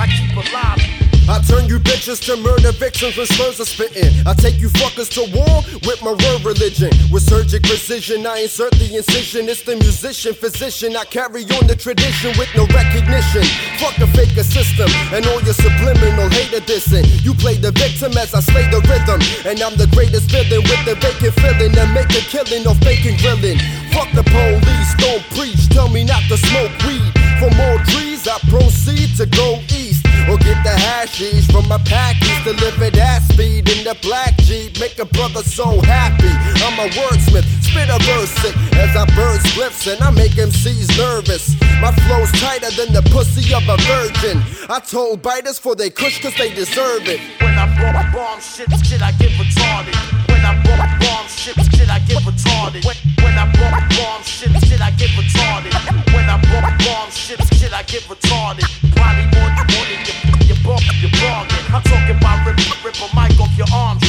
I 0.00 0.06
keep 0.06 0.34
alive. 0.34 1.04
I 1.24 1.40
turn 1.40 1.68
you 1.72 1.78
bitches 1.80 2.20
to 2.28 2.36
murder 2.36 2.72
victims 2.72 3.16
when 3.16 3.24
slurs 3.24 3.58
are 3.58 3.64
spitting. 3.64 4.12
I 4.26 4.34
take 4.34 4.60
you 4.60 4.68
fuckers 4.76 5.08
to 5.16 5.24
war 5.32 5.64
with 5.88 6.02
my 6.04 6.12
word 6.12 6.44
religion. 6.44 6.92
With 7.08 7.24
surgic 7.24 7.64
precision, 7.64 8.26
I 8.26 8.44
insert 8.44 8.72
the 8.76 8.92
incision. 8.92 9.48
It's 9.48 9.62
the 9.62 9.76
musician, 9.76 10.34
physician. 10.34 10.96
I 10.96 11.04
carry 11.04 11.48
on 11.56 11.66
the 11.66 11.76
tradition 11.76 12.36
with 12.36 12.52
no 12.52 12.68
recognition. 12.76 13.40
Fuck 13.80 13.96
a 14.04 14.06
faker 14.12 14.44
system 14.44 14.90
and 15.16 15.24
all 15.32 15.40
your 15.40 15.56
subliminal 15.56 16.28
hater 16.28 16.60
dissing. 16.60 17.08
You 17.24 17.32
play 17.32 17.56
the 17.56 17.72
victim 17.72 18.12
as 18.20 18.34
I 18.34 18.40
slay 18.44 18.68
the 18.68 18.84
rhythm. 18.84 19.24
And 19.48 19.56
I'm 19.64 19.80
the 19.80 19.88
greatest 19.96 20.28
villain 20.28 20.60
with 20.60 20.82
the 20.84 20.94
vacant 21.00 21.32
feeling 21.40 21.72
and 21.72 21.90
make 21.96 22.12
a 22.12 22.24
killing 22.28 22.68
of 22.68 22.76
faking 22.84 23.16
grilling. 23.24 23.56
Fuck 23.96 24.12
the 24.12 24.24
police, 24.28 24.90
don't 25.00 25.24
preach. 25.32 25.72
Tell 25.72 25.88
me 25.88 26.04
not 26.04 26.20
to 26.28 26.36
smoke 26.36 26.74
weed. 26.84 27.23
For 27.44 27.54
more 27.56 27.76
trees, 27.92 28.26
I 28.26 28.38
proceed 28.48 29.16
to 29.18 29.26
go 29.26 29.60
east. 29.68 30.06
Or 30.30 30.38
get 30.38 30.64
the 30.64 30.72
hashish 30.72 31.46
from 31.52 31.68
my 31.68 31.76
packies 31.76 32.42
Delivered 32.42 32.96
at 32.96 33.20
speed 33.20 33.68
in 33.68 33.84
the 33.84 33.94
black 34.00 34.34
Jeep. 34.38 34.80
Make 34.80 34.98
a 34.98 35.04
brother 35.04 35.42
so 35.42 35.78
happy. 35.82 36.32
I'm 36.64 36.78
a 36.80 36.88
wordsmith, 36.96 37.44
spit 37.60 37.90
a 37.90 37.98
verse 38.08 38.30
sick 38.40 38.56
As 38.80 38.96
I 38.96 39.04
burn 39.14 39.36
spliffs 39.52 39.92
and 39.92 40.00
I 40.02 40.10
make 40.12 40.32
MCs 40.32 40.96
nervous. 40.96 41.54
My 41.82 41.92
flow's 42.08 42.32
tighter 42.40 42.70
than 42.70 42.94
the 42.94 43.02
pussy 43.12 43.52
of 43.52 43.68
a 43.68 43.76
virgin. 43.92 44.40
I 44.70 44.80
told 44.80 45.20
biters 45.20 45.58
for 45.58 45.74
they 45.76 45.90
kush 45.90 46.22
cause 46.22 46.34
they 46.38 46.48
deserve 46.54 47.06
it. 47.08 47.20
When 47.42 47.58
I 47.58 47.66
bomb, 47.76 48.10
bomb 48.10 48.40
shit, 48.40 48.70
shit 48.86 49.02
I 49.02 49.12
get 49.12 49.32
retarded. 49.32 50.23
I 50.54 50.62
bomb, 50.62 50.98
bomb 51.00 51.26
shit, 51.26 51.58
I 51.90 51.98
get 52.06 52.22
retarded. 52.22 52.84
When, 52.86 52.96
when 53.22 53.34
I 53.34 53.50
bomb, 53.58 53.74
bomb 53.98 54.22
shit, 54.22 54.50
I 54.80 54.90
get 54.92 55.10
retarded. 55.18 55.74
When 56.14 56.30
I 56.30 56.38
bomb, 56.46 56.78
bomb 56.78 57.10
shit, 57.10 57.40
I 57.72 57.82
get 57.82 58.02
retarded. 58.02 58.66
Probably 58.94 59.26
more, 59.34 59.50
more 59.50 59.86
than 59.90 60.00
your, 60.06 60.54
your, 60.54 60.58
bar, 60.62 60.78
your 61.02 61.10
bargain. 61.18 61.58
I'm 61.74 61.82
talking 61.82 62.16
about 62.16 62.46
rip, 62.46 62.94
a 62.94 63.08
mic 63.16 63.40
off 63.40 63.58
your 63.58 63.66
arms. 63.72 64.04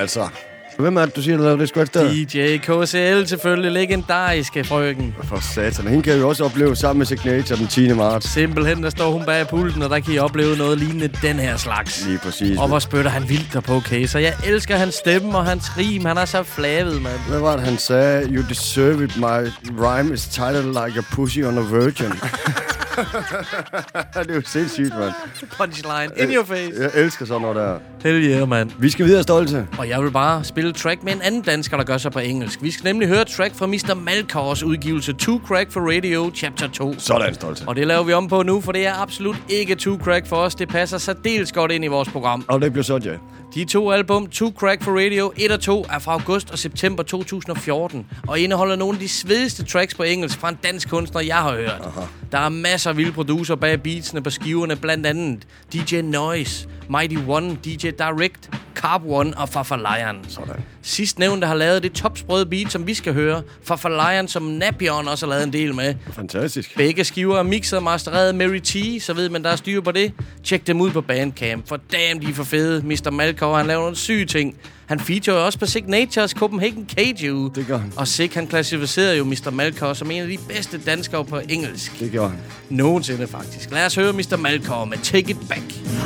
Altså, 0.00 0.49
Hvem 0.80 0.96
er 0.96 1.04
det, 1.04 1.16
du 1.16 1.22
siger, 1.22 1.36
der 1.36 1.44
lavede 1.44 1.60
det 1.60 1.68
squat 1.68 1.94
der? 1.94 2.12
DJ 2.12 2.56
KCL 2.56 3.26
selvfølgelig, 3.26 3.72
legendariske 3.72 4.64
frøken. 4.64 5.14
For 5.24 5.40
satan. 5.54 5.86
Hende 5.86 6.02
kan 6.02 6.16
vi 6.18 6.22
også 6.22 6.44
opleve 6.44 6.76
sammen 6.76 6.98
med 6.98 7.06
Signature 7.06 7.58
den 7.58 7.66
10. 7.66 7.92
marts. 7.92 8.28
Simpelthen, 8.32 8.82
der 8.82 8.90
står 8.90 9.10
hun 9.10 9.24
bag 9.24 9.48
pulten, 9.48 9.82
og 9.82 9.90
der 9.90 10.00
kan 10.00 10.14
I 10.14 10.18
opleve 10.18 10.56
noget 10.56 10.78
lignende 10.78 11.10
den 11.22 11.36
her 11.36 11.56
slags. 11.56 12.06
Lige 12.06 12.18
præcis. 12.18 12.58
Og 12.58 12.68
hvor 12.68 12.78
spytter 12.78 13.10
han 13.10 13.28
vildt 13.28 13.52
der 13.52 13.60
på, 13.60 13.80
Case. 13.80 14.18
Og 14.18 14.22
jeg 14.22 14.34
elsker 14.46 14.76
hans 14.76 14.94
stemme 14.94 15.38
og 15.38 15.44
hans 15.44 15.78
rim. 15.78 16.04
Han 16.04 16.16
er 16.16 16.24
så 16.24 16.42
flavet, 16.42 17.02
mand. 17.02 17.18
Hvad 17.28 17.40
var 17.40 17.56
det, 17.56 17.64
han 17.64 17.78
sagde? 17.78 18.28
You 18.28 18.42
deserve 18.48 19.04
it, 19.04 19.16
my 19.16 19.48
rhyme 19.80 20.14
is 20.14 20.28
tighter 20.28 20.86
like 20.86 20.98
a 20.98 21.02
pussy 21.14 21.38
on 21.38 21.58
a 21.58 21.60
virgin. 21.60 22.12
det 24.14 24.30
er 24.30 24.34
jo 24.34 24.42
sindssygt, 24.46 24.94
mand. 24.98 25.12
Punchline 25.58 26.10
in 26.16 26.34
your 26.36 26.44
face. 26.44 26.72
Jeg 26.82 26.90
elsker 26.94 27.24
sådan 27.26 27.42
noget 27.42 27.56
der. 27.56 27.78
Hell 28.02 28.24
yeah, 28.30 28.48
mand. 28.48 28.70
Vi 28.78 28.90
skal 28.90 29.06
videre, 29.06 29.22
Stolte. 29.22 29.66
Og 29.78 29.88
jeg 29.88 30.02
vil 30.02 30.10
bare 30.10 30.44
spille 30.44 30.72
track 30.72 31.02
med 31.02 31.12
en 31.12 31.22
anden 31.22 31.42
dansker, 31.42 31.76
der 31.76 31.84
gør 31.84 31.98
sig 31.98 32.12
på 32.12 32.18
engelsk. 32.18 32.62
Vi 32.62 32.70
skal 32.70 32.84
nemlig 32.84 33.08
høre 33.08 33.24
track 33.24 33.54
fra 33.54 33.66
Mr. 33.66 33.94
Malkors 33.94 34.62
udgivelse 34.62 35.12
Two 35.12 35.40
Crack 35.46 35.72
for 35.72 35.80
Radio 35.80 36.30
Chapter 36.34 36.68
2. 36.68 36.98
Sådan, 36.98 37.34
Stolte. 37.34 37.64
Og 37.66 37.76
det 37.76 37.86
laver 37.86 38.02
vi 38.02 38.12
om 38.12 38.28
på 38.28 38.42
nu, 38.42 38.60
for 38.60 38.72
det 38.72 38.86
er 38.86 38.94
absolut 38.94 39.36
ikke 39.48 39.74
Two 39.74 39.98
Crack 39.98 40.26
for 40.26 40.36
os. 40.36 40.54
Det 40.54 40.68
passer 40.68 40.98
særdeles 40.98 41.52
godt 41.52 41.72
ind 41.72 41.84
i 41.84 41.88
vores 41.88 42.08
program. 42.08 42.44
Og 42.48 42.62
det 42.62 42.72
bliver 42.72 42.84
så, 42.84 43.00
ja. 43.04 43.10
De 43.54 43.64
to 43.64 43.90
album, 43.90 44.26
Two 44.26 44.52
Crack 44.58 44.82
for 44.82 44.90
Radio 44.90 45.32
1 45.36 45.52
og 45.52 45.60
2, 45.60 45.86
er 45.90 45.98
fra 45.98 46.12
august 46.12 46.50
og 46.50 46.58
september 46.58 47.02
2014, 47.02 48.06
og 48.28 48.38
indeholder 48.38 48.76
nogle 48.76 48.96
af 48.96 49.00
de 49.00 49.08
svedigste 49.08 49.64
tracks 49.64 49.94
på 49.94 50.02
engelsk 50.02 50.38
fra 50.38 50.48
en 50.48 50.58
dansk 50.64 50.88
kunstner, 50.88 51.20
jeg 51.20 51.36
har 51.36 51.56
hørt. 51.56 51.80
Aha. 51.80 52.00
Der 52.32 52.38
er 52.38 52.48
masser 52.48 52.79
af 52.86 52.96
vilde 52.96 53.12
producer 53.12 53.54
bag 53.54 53.82
beatsene 53.82 54.22
på 54.22 54.30
skiverne, 54.30 54.76
blandt 54.76 55.06
andet 55.06 55.46
DJ 55.72 56.00
Noise, 56.00 56.68
Mighty 56.90 57.16
One, 57.28 57.58
DJ 57.64 57.90
Direct, 57.90 58.50
Carb 58.80 59.02
One 59.06 59.36
og 59.36 59.48
Fafa 59.48 59.76
Lion. 59.76 60.24
Sådan. 60.28 60.54
Sidst 60.82 61.18
nævnte 61.18 61.46
har 61.46 61.54
lavet 61.54 61.82
det 61.82 61.92
topsprøde 61.92 62.46
beat, 62.46 62.72
som 62.72 62.86
vi 62.86 62.94
skal 62.94 63.14
høre. 63.14 63.42
Fafa 63.64 63.88
Lion, 63.88 64.28
som 64.28 64.42
Napion 64.42 65.08
også 65.08 65.26
har 65.26 65.30
lavet 65.30 65.46
en 65.46 65.52
del 65.52 65.74
med. 65.74 65.94
Fantastisk. 66.12 66.76
Begge 66.76 67.04
skiver 67.04 67.38
er 67.38 67.42
mixet 67.42 67.76
og 67.76 67.82
mastereret 67.82 68.34
Mary 68.34 68.58
T, 68.58 69.02
så 69.02 69.14
ved 69.14 69.28
man, 69.28 69.44
der 69.44 69.50
er 69.50 69.56
styr 69.56 69.80
på 69.80 69.92
det. 69.92 70.12
Tjek 70.44 70.66
dem 70.66 70.80
ud 70.80 70.90
på 70.90 71.00
Bandcamp, 71.00 71.68
for 71.68 71.78
damn, 71.92 72.20
de 72.20 72.30
er 72.30 72.34
for 72.34 72.44
fede. 72.44 72.82
Mr. 72.86 73.10
Malkov, 73.10 73.56
han 73.56 73.66
laver 73.66 73.80
nogle 73.80 73.96
syge 73.96 74.26
ting. 74.26 74.56
Han 74.86 75.00
featurer 75.00 75.36
også 75.36 75.58
på 75.58 75.66
Signatures 75.66 76.30
Copenhagen 76.30 76.88
Cage 76.88 77.50
Det 77.54 77.66
gør 77.66 77.78
han. 77.78 77.92
Og 77.96 78.08
Sig, 78.08 78.30
han 78.34 78.46
klassificerede 78.46 79.16
jo 79.16 79.24
Mr. 79.24 79.50
Malkov 79.52 79.94
som 79.94 80.10
en 80.10 80.22
af 80.22 80.28
de 80.28 80.38
bedste 80.48 80.78
danskere 80.78 81.24
på 81.24 81.40
engelsk. 81.48 82.00
Det 82.00 82.12
gør 82.12 82.28
han. 82.28 82.38
Nogensinde 82.68 83.26
faktisk. 83.26 83.70
Lad 83.70 83.86
os 83.86 83.94
høre 83.94 84.12
Mr. 84.12 84.36
Malkov 84.36 84.86
med 84.86 84.98
Take 84.98 85.30
It 85.30 85.36
Back. 85.48 85.62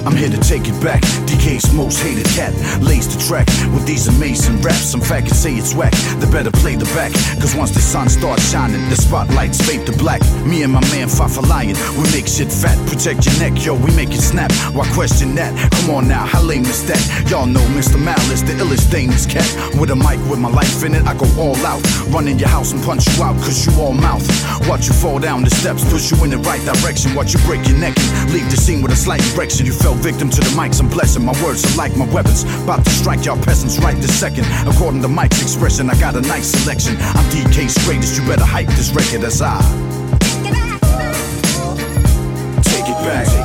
I'm 0.07 0.17
here 0.17 0.37
to 0.37 0.43
take 0.43 0.69
it 0.69 0.83
back. 0.83 1.05
DK's 1.05 1.77
most 1.77 2.03
hated 2.03 2.27
cat 2.27 2.55
lays 2.81 3.09
the 3.09 3.21
track 3.27 3.47
with 3.73 3.87
these 3.87 4.09
amazing 4.09 4.61
raps. 4.63 4.91
Some 4.91 5.01
faggots 5.01 5.35
say 5.35 5.55
it's 5.55 5.75
whack. 5.75 5.93
They 6.19 6.31
better 6.31 6.51
play 6.51 6.77
the 6.77 6.87
back. 6.97 7.13
Cause 7.41 7.55
once 7.55 7.71
the 7.71 7.81
sun 7.81 8.09
starts 8.09 8.51
shining, 8.51 8.89
the 8.89 8.97
spotlights 8.97 9.61
fade 9.67 9.87
to 9.87 9.93
black. 9.93 10.21
Me 10.45 10.63
and 10.63 10.73
my 10.73 10.81
man 10.93 11.09
Fafa 11.09 11.41
Lion, 11.41 11.77
we 11.97 12.05
make 12.13 12.27
shit 12.27 12.51
fat. 12.53 12.77
Protect 12.89 13.27
your 13.27 13.37
neck, 13.39 13.65
yo, 13.65 13.75
we 13.75 13.95
make 13.97 14.11
it 14.11 14.23
snap. 14.23 14.53
Why 14.73 14.87
question 14.93 15.35
that? 15.37 15.53
Come 15.73 15.95
on 15.95 16.09
now, 16.09 16.25
how 16.27 16.43
lame 16.43 16.65
is 16.65 16.87
that? 16.87 17.01
Y'all 17.31 17.47
know 17.47 17.65
Mr. 17.77 18.03
Malice, 18.03 18.43
the 18.43 18.53
illest 18.55 18.91
thing 18.91 19.11
is 19.13 19.27
cat. 19.27 19.47
With 19.79 19.91
a 19.91 19.97
mic 19.97 20.19
with 20.31 20.39
my 20.39 20.51
life 20.51 20.83
in 20.85 20.95
it, 20.95 21.07
I 21.07 21.15
go 21.15 21.27
all 21.39 21.57
out. 21.67 21.83
Run 22.09 22.29
in 22.29 22.39
your 22.39 22.49
house 22.49 22.73
and 22.73 22.83
punch 22.83 23.07
you 23.07 23.23
out, 23.23 23.37
cause 23.37 23.67
you 23.67 23.73
all 23.81 23.93
mouth. 23.93 24.25
Watch 24.69 24.87
you 24.89 24.95
fall 24.95 25.19
down 25.19 25.43
the 25.45 25.51
steps, 25.51 25.85
push 25.91 26.11
you 26.11 26.23
in 26.25 26.31
the 26.31 26.39
right 26.39 26.63
direction. 26.65 27.15
Watch 27.15 27.35
you 27.35 27.41
break 27.41 27.67
your 27.69 27.79
neck 27.79 27.95
and 27.99 28.33
leave 28.33 28.51
the 28.51 28.57
scene 28.57 28.83
with 28.83 28.93
a 28.93 28.97
slight 28.97 29.23
erection. 29.35 29.67
You 29.67 29.73
fell 29.73 29.95
victim 29.95 30.31
to 30.31 30.41
the 30.41 30.53
mics, 30.57 30.81
I'm 30.81 30.89
blessing. 30.89 31.25
My 31.25 31.35
words 31.43 31.65
are 31.65 31.77
like 31.77 31.97
my 31.97 32.07
weapons. 32.13 32.44
About 32.65 32.85
to 32.85 32.91
strike 32.91 33.25
y'all 33.25 33.43
peasants 33.43 33.79
right 33.79 33.97
this 33.97 34.19
second. 34.19 34.47
According 34.67 35.03
to 35.03 35.09
Mike's 35.09 35.43
expression, 35.43 35.91
I 35.91 35.99
got 36.01 36.17
a 36.17 36.21
nice 36.21 36.47
selection. 36.47 36.97
I'm 36.99 37.25
DK's 37.31 37.77
greatest, 37.85 38.21
you 38.21 38.27
better 38.27 38.45
hype 38.45 38.69
this 38.69 38.93
record 38.93 39.25
as 39.25 39.41
I 39.43 39.61
take 42.63 42.89
it 42.89 42.99
back. 43.05 43.27
Take 43.27 43.35
it 43.35 43.39
back. 43.39 43.44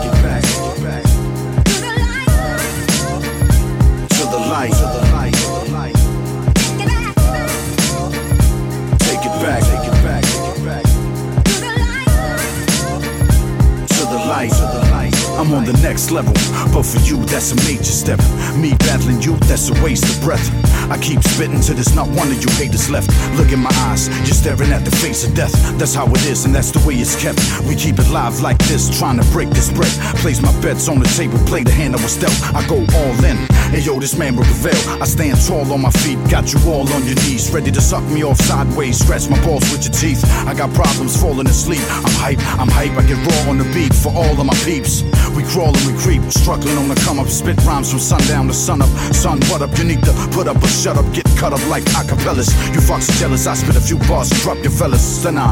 Next 15.99 16.11
level, 16.11 16.33
but 16.71 16.83
for 16.83 16.99
you, 16.99 17.17
that's 17.25 17.51
a 17.51 17.55
major 17.67 17.91
step. 17.91 18.19
Me 18.55 18.71
battling 18.87 19.21
you, 19.21 19.35
that's 19.51 19.69
a 19.69 19.73
waste 19.83 20.07
of 20.07 20.23
breath. 20.23 20.47
I 20.89 20.97
keep 20.97 21.21
spitting 21.23 21.59
till 21.59 21.75
there's 21.75 21.93
not 21.93 22.07
one 22.07 22.31
of 22.31 22.39
you 22.39 22.49
haters 22.55 22.89
left. 22.89 23.09
Look 23.37 23.51
in 23.51 23.59
my 23.59 23.71
eyes, 23.91 24.07
you're 24.23 24.39
staring 24.43 24.71
at 24.71 24.85
the 24.85 24.91
face 24.91 25.27
of 25.27 25.35
death. 25.35 25.51
That's 25.77 25.93
how 25.93 26.07
it 26.07 26.25
is, 26.25 26.45
and 26.45 26.55
that's 26.55 26.71
the 26.71 26.79
way 26.87 26.95
it's 26.95 27.19
kept. 27.19 27.39
We 27.67 27.75
keep 27.75 27.99
it 27.99 28.09
live 28.09 28.39
like 28.39 28.57
this, 28.69 28.87
trying 28.97 29.19
to 29.19 29.25
break 29.31 29.49
this 29.49 29.71
bread. 29.73 29.91
Place 30.23 30.41
my 30.41 30.53
bets 30.61 30.87
on 30.87 30.99
the 30.99 31.09
table, 31.19 31.37
play 31.45 31.63
the 31.63 31.71
hand 31.71 31.95
I 31.95 32.01
was 32.01 32.15
dealt. 32.15 32.37
I 32.55 32.65
go 32.67 32.77
all 32.79 33.25
in. 33.25 33.37
Hey 33.73 33.81
yo, 33.81 33.99
this 33.99 34.17
man 34.17 34.37
will 34.37 34.45
prevail. 34.45 34.79
I 35.03 35.05
stand 35.05 35.37
tall 35.45 35.67
on 35.73 35.81
my 35.81 35.91
feet, 35.91 36.17
got 36.31 36.53
you 36.53 36.59
all 36.71 36.87
on 36.93 37.03
your 37.05 37.15
knees, 37.27 37.51
ready 37.51 37.71
to 37.71 37.81
suck 37.81 38.03
me 38.05 38.23
off 38.23 38.39
sideways, 38.39 38.99
scratch 38.99 39.29
my 39.29 39.39
balls 39.43 39.67
with 39.71 39.83
your 39.83 39.93
teeth. 39.93 40.23
I 40.47 40.53
got 40.53 40.73
problems 40.73 41.19
falling 41.19 41.47
asleep. 41.47 41.83
I'm 41.91 42.15
hype, 42.23 42.39
I'm 42.57 42.69
hype. 42.69 42.95
I 42.95 43.03
get 43.03 43.19
raw 43.19 43.51
on 43.51 43.57
the 43.57 43.67
beat 43.75 43.93
for 43.93 44.15
all 44.15 44.39
of 44.39 44.45
my 44.45 44.55
peeps. 44.63 45.03
We 45.35 45.43
crawl 45.43 45.75
and 45.75 45.88
we 45.89 45.99
creep, 45.99 46.21
struggling 46.31 46.77
on 46.77 46.87
the 46.87 46.95
come 46.95 47.19
up. 47.19 47.27
Spit 47.27 47.57
rhymes 47.65 47.89
from 47.89 47.99
sundown 47.99 48.47
to 48.47 48.53
sun 48.53 48.81
up. 48.81 48.89
Son, 49.13 49.39
what 49.49 49.61
up? 49.61 49.75
You 49.77 49.83
need 49.83 50.03
to 50.03 50.13
put 50.31 50.47
up 50.47 50.61
or 50.61 50.67
shut 50.67 50.97
up. 50.97 51.05
Get 51.13 51.25
cut 51.37 51.53
up 51.53 51.65
like 51.69 51.83
acapellas. 51.95 52.49
You 52.73 52.81
fucks 52.81 53.09
jealous. 53.19 53.47
I 53.47 53.55
spit 53.55 53.75
a 53.75 53.81
few 53.81 53.97
bars, 54.07 54.29
drop 54.41 54.57
your 54.57 54.71
fellas. 54.71 55.23
Then 55.23 55.37
I 55.37 55.51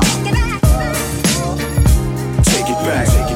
take 2.43 2.69
it 2.69 2.79
back. 2.85 3.26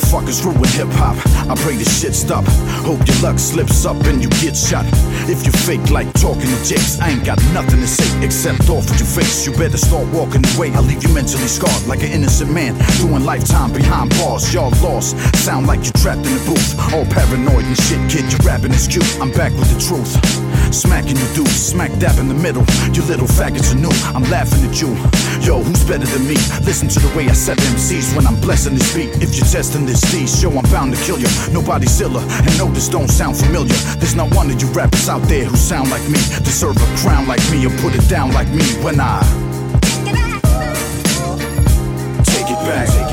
Motherfuckers 0.00 0.44
ruin 0.44 0.68
hip 0.70 0.88
hop. 0.96 1.16
I 1.48 1.54
pray 1.62 1.76
this 1.76 2.00
shit 2.00 2.14
stop. 2.14 2.44
Hope 2.84 3.00
your 3.06 3.16
luck 3.22 3.38
slips 3.38 3.84
up 3.84 3.96
and 4.06 4.22
you 4.22 4.28
get 4.40 4.56
shot. 4.56 4.84
If 5.28 5.44
you 5.44 5.52
fake 5.52 5.90
like 5.90 6.12
talking 6.14 6.48
to 6.48 6.64
Jakes, 6.64 6.98
I 7.00 7.10
ain't 7.10 7.24
got 7.24 7.38
nothing 7.52 7.80
to 7.80 7.86
say 7.86 8.08
except 8.24 8.68
off 8.70 8.88
with 8.88 8.98
your 8.98 9.08
face. 9.08 9.46
You 9.46 9.52
better 9.52 9.76
start 9.76 10.06
walking 10.12 10.42
away. 10.56 10.72
I'll 10.72 10.82
leave 10.82 11.02
you 11.02 11.12
mentally 11.14 11.48
scarred 11.48 11.86
like 11.86 12.00
an 12.00 12.12
innocent 12.12 12.52
man 12.52 12.74
doing 12.98 13.24
lifetime 13.24 13.72
behind 13.72 14.10
bars. 14.10 14.52
Y'all 14.52 14.70
lost. 14.82 15.16
Sound 15.36 15.66
like 15.66 15.84
you're 15.84 15.98
trapped 16.00 16.26
in 16.26 16.32
a 16.32 16.42
booth. 16.46 16.78
All 16.92 17.04
paranoid 17.06 17.64
and 17.64 17.76
shit, 17.76 18.00
kid. 18.10 18.30
Your 18.32 18.40
rapping 18.44 18.72
is 18.72 18.88
cute. 18.88 19.06
I'm 19.20 19.32
back 19.32 19.52
with 19.52 19.70
the 19.72 19.80
truth. 19.80 20.10
Smacking 20.74 21.16
you 21.16 21.28
dudes, 21.34 21.50
smack 21.50 21.90
dab 21.98 22.18
in 22.18 22.28
the 22.28 22.34
middle. 22.34 22.64
You 22.94 23.02
little 23.04 23.26
faggots 23.26 23.72
are 23.74 23.78
new. 23.78 23.92
I'm 24.14 24.24
laughing 24.30 24.64
at 24.68 24.80
you. 24.80 24.94
Yo, 25.40 25.62
who's 25.62 25.82
better 25.84 26.04
than 26.04 26.28
me? 26.28 26.36
Listen 26.68 26.86
to 26.88 27.00
the 27.00 27.10
way 27.16 27.28
I 27.28 27.32
set 27.32 27.56
MCs 27.58 28.14
when 28.14 28.26
I'm 28.26 28.38
blessing 28.40 28.74
this 28.74 28.94
beat. 28.94 29.08
If 29.22 29.34
you're 29.36 29.46
testing 29.46 29.86
this 29.86 30.00
steez, 30.00 30.40
show 30.40 30.50
I'm 30.50 30.68
bound 30.70 30.94
to 30.94 31.02
kill 31.04 31.18
you. 31.18 31.28
Nobody's 31.52 31.98
iller, 32.00 32.20
and 32.20 32.58
no, 32.58 32.66
this 32.70 32.88
don't 32.88 33.08
sound 33.08 33.36
familiar. 33.38 33.74
There's 33.98 34.14
not 34.14 34.34
one 34.34 34.50
of 34.50 34.60
you 34.60 34.68
rappers 34.68 35.08
out 35.08 35.22
there 35.22 35.44
who 35.44 35.56
sound 35.56 35.90
like 35.90 36.02
me, 36.08 36.20
deserve 36.44 36.76
a 36.76 36.96
crown 36.98 37.26
like 37.26 37.42
me, 37.50 37.66
or 37.66 37.70
put 37.78 37.94
it 37.94 38.06
down 38.08 38.32
like 38.32 38.48
me 38.48 38.64
when 38.84 39.00
I 39.00 39.20
take 42.24 42.50
it 42.50 42.60
back. 42.68 43.09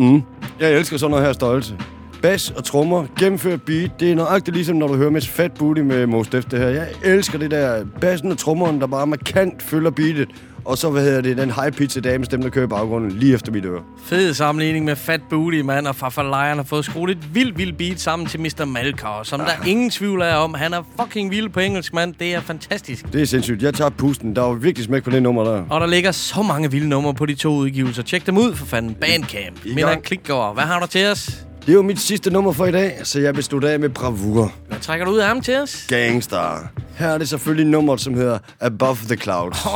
Mm. 0.00 0.22
Jeg 0.60 0.72
elsker 0.72 0.96
sådan 0.96 1.10
noget 1.10 1.26
her 1.26 1.32
stolte. 1.32 1.78
Bas 2.22 2.50
og 2.50 2.64
trommer, 2.64 3.06
gennemført 3.18 3.62
beat. 3.62 3.90
Det 4.00 4.10
er 4.10 4.14
nøjagtigt 4.14 4.56
ligesom, 4.56 4.76
når 4.76 4.86
du 4.86 4.96
hører 4.96 5.10
med 5.10 5.20
Fat 5.20 5.52
Booty 5.52 5.80
med 5.80 6.06
Mos 6.06 6.28
Def, 6.28 6.44
det 6.44 6.58
her. 6.58 6.68
Jeg 6.68 6.88
elsker 7.04 7.38
det 7.38 7.50
der 7.50 7.84
bassen 8.00 8.32
og 8.32 8.38
trommeren, 8.38 8.80
der 8.80 8.86
bare 8.86 9.06
markant 9.06 9.62
følger 9.62 9.90
beatet. 9.90 10.28
Og 10.64 10.78
så, 10.78 10.90
hvad 10.90 11.02
hedder 11.02 11.20
det, 11.20 11.36
den 11.36 11.50
high 11.50 11.72
pitch 11.72 12.04
dame 12.04 12.24
stemme, 12.24 12.44
der 12.44 12.50
kører 12.50 12.64
i 12.64 12.68
baggrunden 12.68 13.10
lige 13.12 13.34
efter 13.34 13.52
mit 13.52 13.64
øre. 13.64 13.82
Fed 14.04 14.34
sammenligning 14.34 14.84
med 14.84 14.96
Fat 14.96 15.20
Booty, 15.30 15.60
mand, 15.60 15.86
og 15.86 15.96
Farfar 15.96 16.22
Lion 16.22 16.56
har 16.56 16.62
fået 16.64 16.84
skruet 16.84 17.10
et 17.10 17.34
vildt, 17.34 17.58
vildt 17.58 17.78
beat 17.78 18.00
sammen 18.00 18.28
til 18.28 18.40
Mr. 18.40 18.64
Malkar, 18.64 19.22
som 19.22 19.40
der 19.40 19.46
er 19.46 19.66
ingen 19.66 19.90
tvivl 19.90 20.20
er 20.20 20.34
om. 20.34 20.54
Han 20.54 20.74
er 20.74 20.82
fucking 21.00 21.30
vild 21.30 21.48
på 21.48 21.60
engelsk, 21.60 21.94
mand. 21.94 22.14
Det 22.14 22.34
er 22.34 22.40
fantastisk. 22.40 23.12
Det 23.12 23.22
er 23.22 23.26
sindssygt. 23.26 23.62
Jeg 23.62 23.74
tager 23.74 23.90
pusten. 23.90 24.36
Der 24.36 24.42
var 24.42 24.52
virkelig 24.52 24.84
smæk 24.84 25.02
på 25.04 25.10
det 25.10 25.22
nummer 25.22 25.44
der. 25.44 25.64
Og 25.70 25.80
der 25.80 25.86
ligger 25.86 26.12
så 26.12 26.42
mange 26.42 26.70
vilde 26.70 26.88
numre 26.88 27.14
på 27.14 27.26
de 27.26 27.34
to 27.34 27.50
udgivelser. 27.50 28.02
Tjek 28.02 28.26
dem 28.26 28.38
ud 28.38 28.54
for 28.54 28.66
fanden. 28.66 28.94
Bandcamp. 28.94 29.64
Minder. 29.64 29.96
Klikgaard. 30.00 30.54
Hvad 30.54 30.64
har 30.64 30.80
du 30.80 30.86
til 30.86 31.06
os? 31.06 31.46
Det 31.70 31.74
er 31.74 31.78
jo 31.78 31.82
mit 31.82 32.00
sidste 32.00 32.30
nummer 32.30 32.52
for 32.52 32.66
i 32.66 32.72
dag, 32.72 33.00
så 33.02 33.20
jeg 33.20 33.36
vil 33.36 33.44
slutte 33.44 33.70
af 33.70 33.80
med 33.80 33.88
bravur. 33.88 34.52
Hvad 34.68 34.78
trækker 34.80 35.06
du 35.06 35.12
ud 35.12 35.18
af 35.18 35.26
ham 35.26 35.40
til 35.40 35.56
os? 35.56 35.86
Gangstar. 35.88 36.72
Her 36.96 37.08
er 37.08 37.18
det 37.18 37.28
selvfølgelig 37.28 37.66
nummeret, 37.66 38.00
som 38.00 38.14
hedder 38.14 38.38
Above 38.60 38.96
the 39.06 39.16
Clouds. 39.16 39.58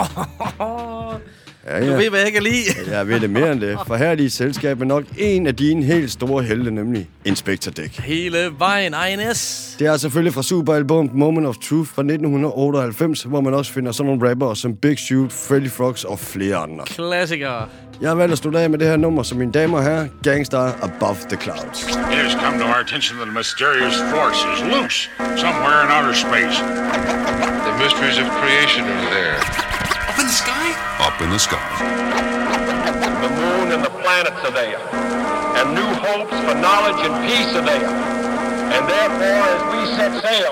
Ja, 1.67 1.81
Du 1.91 1.97
ved, 1.97 2.11
hvad 2.11 2.21
jeg 2.21 2.33
kan 2.33 2.43
lide. 2.43 2.63
Jeg 2.91 3.09
ved 3.09 3.21
det 3.21 3.31
mere 3.31 3.53
end 3.53 3.61
det, 3.61 3.79
for 3.87 3.97
her 3.97 4.07
er 4.07 4.15
de 4.15 4.25
i 4.25 4.29
selskab 4.29 4.79
med 4.79 4.87
nok 4.87 5.05
en 5.19 5.47
af 5.47 5.57
dine 5.57 5.85
helt 5.85 6.11
store 6.11 6.43
helte, 6.43 6.71
nemlig 6.71 7.09
Inspector 7.25 7.73
Deck. 7.73 8.01
Hele 8.01 8.51
vejen, 8.59 8.95
INS. 9.13 9.77
Det 9.79 9.87
er 9.87 9.97
selvfølgelig 9.97 10.35
fra 10.35 10.43
superalbum 10.43 11.11
Moment 11.15 11.47
of 11.47 11.55
Truth 11.57 11.91
fra 11.91 12.03
1998, 12.03 13.23
hvor 13.23 13.41
man 13.41 13.55
også 13.55 13.73
finder 13.73 13.93
sådan 13.93 14.13
nogle 14.13 14.31
rappere 14.31 14.57
som 14.57 14.77
Big 14.77 14.99
Shoot, 14.99 15.33
Freddy 15.33 15.71
Frogs 15.71 16.05
og 16.05 16.19
flere 16.19 16.57
andre. 16.57 16.85
Klassiker. 16.85 17.69
Jeg 18.01 18.11
har 18.11 18.15
valgt 18.15 18.33
at 18.33 18.39
slutte 18.39 18.59
af 18.59 18.71
med 18.71 18.79
det 18.79 18.87
her 18.89 18.97
nummer, 18.97 19.23
som 19.23 19.39
mine 19.39 19.53
damer 19.53 19.79
og 19.79 19.85
herrer, 19.85 20.07
Gangstar 20.23 20.79
Above 20.83 21.17
the 21.29 21.39
Clouds. 21.43 21.83
It 21.83 21.97
has 22.27 22.33
come 22.45 22.59
to 22.59 22.65
our 22.65 22.81
attention 22.87 23.19
that 23.19 23.29
a 23.29 23.33
mysterious 23.43 23.97
force 24.13 24.41
is 24.55 24.61
loose 24.75 24.99
somewhere 25.45 25.79
in 25.85 25.89
outer 25.97 26.15
space. 26.27 26.57
The 27.69 27.75
mysteries 27.85 28.19
of 28.23 28.27
creation 28.41 28.83
are 28.95 29.07
there. 29.17 29.74
Up 30.35 30.41
in 30.41 30.51
the 30.51 30.51
sky? 30.51 30.99
Up 30.99 31.21
in 31.23 31.31
the 31.31 31.39
sky. 31.39 31.63
The 33.23 33.31
moon 33.31 33.71
and 33.71 33.85
the 33.85 33.91
planets 34.03 34.43
are 34.43 34.51
there. 34.51 34.83
And 35.55 35.79
new 35.79 35.87
hopes 36.03 36.35
for 36.43 36.59
knowledge 36.59 36.99
and 37.07 37.15
peace 37.23 37.55
are 37.55 37.63
there. 37.63 37.87
And 38.75 38.83
therefore, 38.83 39.47
as 39.47 39.63
we 39.71 39.95
set 39.95 40.11
sail, 40.27 40.51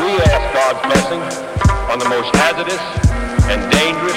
we 0.00 0.16
ask 0.16 0.44
God's 0.56 0.80
blessing 0.80 1.20
on 1.92 1.98
the 1.98 2.08
most 2.08 2.34
hazardous 2.36 2.80
and 3.52 3.60
dangerous 3.70 4.16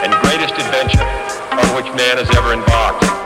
and 0.00 0.10
greatest 0.24 0.54
adventure 0.56 1.04
on 1.52 1.76
which 1.76 1.92
man 2.00 2.16
has 2.16 2.30
ever 2.34 2.54
embarked. 2.54 3.25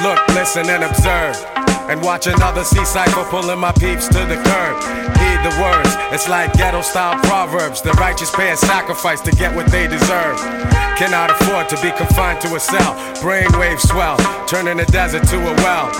Look, 0.00 0.26
listen, 0.28 0.68
and 0.70 0.82
observe. 0.84 1.61
And 1.90 2.02
watch 2.02 2.26
another 2.26 2.64
sea 2.64 2.84
cycle 2.84 3.24
pulling 3.24 3.58
my 3.58 3.72
peeps 3.72 4.08
to 4.08 4.20
the 4.26 4.36
curb. 4.36 4.76
Heed 5.18 5.40
the 5.42 5.54
words, 5.60 5.90
it's 6.12 6.28
like 6.28 6.52
ghetto 6.54 6.82
style 6.82 7.18
proverbs. 7.24 7.82
The 7.82 7.92
righteous 7.92 8.30
pay 8.30 8.52
a 8.52 8.56
sacrifice 8.56 9.20
to 9.22 9.30
get 9.32 9.54
what 9.54 9.66
they 9.66 9.86
deserve. 9.88 10.38
Cannot 10.96 11.30
afford 11.30 11.68
to 11.70 11.76
be 11.82 11.90
confined 11.92 12.40
to 12.42 12.54
a 12.54 12.60
cell. 12.60 12.94
Brainwave 13.22 13.80
swell, 13.80 14.16
turning 14.46 14.76
the 14.76 14.86
desert 14.86 15.26
to 15.28 15.36
a 15.38 15.54
well. 15.64 15.90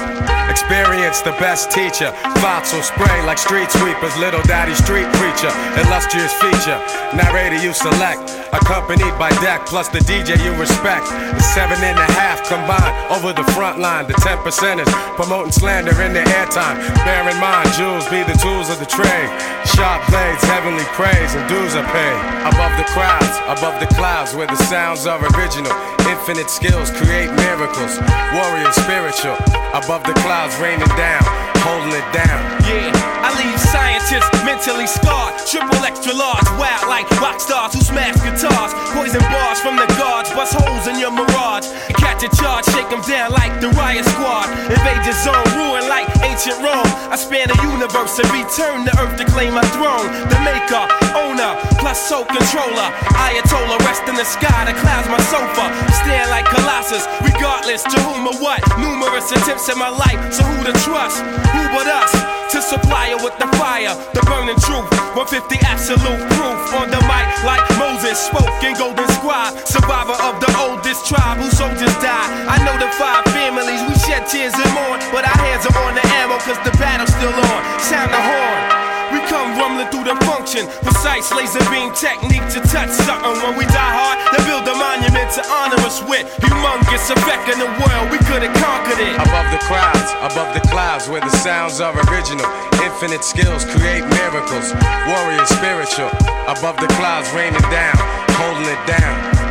Experience 0.52 1.22
the 1.22 1.32
best 1.40 1.70
teacher. 1.70 2.12
Thoughts 2.44 2.74
will 2.74 2.82
spray 2.82 3.24
like 3.24 3.38
street 3.38 3.70
sweepers. 3.70 4.14
Little 4.18 4.42
daddy 4.42 4.74
street 4.74 5.08
preacher. 5.16 5.48
Illustrious 5.80 6.32
feature. 6.34 6.76
Narrator 7.16 7.56
you 7.56 7.72
select. 7.72 8.20
Accompanied 8.52 9.16
by 9.18 9.30
deck 9.40 9.64
plus 9.64 9.88
the 9.88 10.00
DJ 10.00 10.36
you 10.44 10.52
respect. 10.60 11.08
The 11.08 11.40
seven 11.40 11.78
and 11.82 11.98
a 11.98 12.08
half 12.20 12.44
combined 12.44 12.92
over 13.10 13.32
the 13.32 13.44
front 13.52 13.78
line. 13.78 14.06
The 14.06 14.14
ten 14.20 14.36
percenters 14.38 14.92
promoting 15.16 15.52
slander 15.72 16.02
in 16.04 16.12
their 16.12 16.28
airtime. 16.36 16.76
Bear 17.00 17.24
in 17.32 17.38
mind, 17.40 17.72
jewels 17.72 18.04
be 18.12 18.20
the 18.28 18.36
tools 18.44 18.68
of 18.68 18.78
the 18.78 18.84
trade. 18.84 19.30
Sharp 19.72 20.04
blades, 20.12 20.44
heavenly 20.44 20.84
praise, 20.92 21.32
and 21.32 21.48
dues 21.48 21.72
are 21.74 21.88
paid. 21.88 22.18
Above 22.44 22.76
the 22.76 22.84
crowds, 22.92 23.32
above 23.48 23.80
the 23.80 23.88
clouds, 23.96 24.34
where 24.34 24.46
the 24.46 24.60
sounds 24.68 25.06
are 25.06 25.16
original. 25.32 25.72
Infinite 26.12 26.50
skills 26.50 26.90
create 27.00 27.32
miracles. 27.48 27.96
Warrior 28.36 28.72
spiritual. 28.84 29.38
Above 29.72 30.04
the 30.04 30.12
clouds, 30.20 30.52
raining 30.60 30.92
down, 31.00 31.24
holding 31.64 31.96
it 31.96 32.08
down. 32.12 32.40
Yeah, 32.68 33.21
I 33.22 33.30
leave 33.38 33.54
scientists 33.58 34.28
mentally 34.42 34.90
scarred. 34.90 35.38
Triple 35.46 35.78
extra 35.86 36.10
large, 36.10 36.42
wild 36.58 36.90
like 36.90 37.06
rock 37.22 37.38
stars 37.38 37.72
who 37.72 37.80
smash 37.80 38.18
guitars. 38.18 38.74
Poison 38.90 39.22
bars 39.30 39.62
from 39.62 39.78
the 39.78 39.86
guards, 39.94 40.34
bust 40.34 40.58
holes 40.58 40.90
in 40.90 40.98
your 40.98 41.14
mirage. 41.14 41.70
Catch 42.02 42.26
a 42.26 42.30
charge, 42.34 42.66
shake 42.74 42.90
them 42.90 43.00
down 43.06 43.30
like 43.30 43.54
the 43.62 43.70
riot 43.78 44.04
squad. 44.10 44.50
Invade 44.66 45.06
the 45.06 45.14
zone, 45.22 45.46
ruin 45.54 45.86
like 45.86 46.10
ancient 46.26 46.58
Rome. 46.58 46.90
I 47.08 47.16
span 47.16 47.46
the 47.46 47.58
universe 47.62 48.18
and 48.18 48.26
return 48.34 48.90
to 48.90 48.92
earth 48.98 49.14
to 49.22 49.24
claim 49.30 49.54
my 49.54 49.62
throne. 49.70 50.10
The 50.26 50.38
maker, 50.42 50.82
owner, 51.14 51.54
plus 51.78 52.02
soul 52.02 52.26
controller. 52.26 52.88
Ayatollah, 53.22 53.78
rest 53.86 54.02
in 54.10 54.18
the 54.18 54.26
sky, 54.26 54.66
the 54.66 54.74
clouds 54.82 55.06
my 55.06 55.22
sofa. 55.30 55.70
Stand 56.02 56.26
like 56.34 56.50
Colossus, 56.50 57.06
regardless 57.22 57.86
to 57.86 57.96
whom 58.02 58.26
or 58.26 58.36
what. 58.42 58.58
Numerous 58.82 59.30
attempts 59.30 59.70
in 59.70 59.78
my 59.78 59.94
life, 59.94 60.18
so 60.34 60.42
who 60.42 60.66
to 60.66 60.74
trust? 60.82 61.22
Who 61.54 61.62
but 61.70 61.86
us? 61.86 62.10
To 62.52 62.60
supply 62.60 63.11
her 63.12 63.20
with 63.24 63.36
the 63.38 63.48
fire, 63.60 63.92
the 64.16 64.22
burning 64.24 64.58
truth. 64.64 64.88
150 65.12 65.60
absolute 65.68 66.22
proof 66.36 66.60
on 66.80 66.88
the 66.88 67.00
mic, 67.04 67.26
like 67.44 67.64
Moses 67.76 68.16
spoke 68.16 68.56
in 68.64 68.72
Golden 68.80 69.08
Squad. 69.20 69.52
Survivor 69.68 70.16
of 70.24 70.40
the 70.40 70.50
oldest 70.56 71.06
tribe 71.06 71.38
whose 71.38 71.56
soldiers 71.56 71.94
died. 72.00 72.28
I 72.48 72.56
know 72.64 72.76
the 72.80 72.88
five 72.96 73.24
families, 73.36 73.80
we 73.88 73.94
shed 74.08 74.26
tears 74.26 74.54
and 74.56 74.72
mourn. 74.72 75.00
But 75.12 75.28
our 75.28 75.38
hands 75.44 75.66
are 75.68 75.76
on 75.84 75.94
the 75.94 76.04
ammo, 76.20 76.38
cause 76.40 76.60
the 76.64 76.72
battle's 76.80 77.12
still 77.12 77.32
on. 77.32 77.60
Sound 77.80 78.12
the 78.12 78.20
horn. 78.20 78.81
We 79.12 79.20
come 79.28 79.54
rumbling 79.60 79.92
through 79.92 80.08
the 80.08 80.16
function. 80.24 80.64
Precise 80.80 81.28
laser 81.36 81.60
beam 81.68 81.92
technique 81.92 82.48
to 82.56 82.60
touch 82.72 82.88
something. 83.04 83.36
When 83.44 83.60
we 83.60 83.68
die 83.68 83.92
hard, 83.92 84.16
they 84.32 84.40
build 84.48 84.64
a 84.64 84.72
monument 84.72 85.28
to 85.36 85.42
honor 85.52 85.80
us 85.84 86.00
with. 86.08 86.24
Humongous 86.40 87.12
effect 87.12 87.52
in 87.52 87.60
the 87.60 87.68
world, 87.84 88.08
we 88.08 88.18
could 88.24 88.40
have 88.40 88.56
conquered 88.56 89.04
it. 89.04 89.14
Above 89.20 89.48
the 89.52 89.60
crowds, 89.68 90.08
above 90.24 90.50
the 90.56 90.64
clouds, 90.72 91.08
where 91.08 91.20
the 91.20 91.34
sounds 91.44 91.80
are 91.80 91.92
original. 92.08 92.48
Infinite 92.80 93.22
skills 93.22 93.68
create 93.68 94.04
miracles. 94.16 94.72
Warrior 95.06 95.44
spiritual. 95.44 96.08
Above 96.48 96.80
the 96.80 96.88
clouds, 96.96 97.28
raining 97.36 97.60
down, 97.68 97.96
holding 98.40 98.66
it 98.66 98.82
down. 98.88 99.41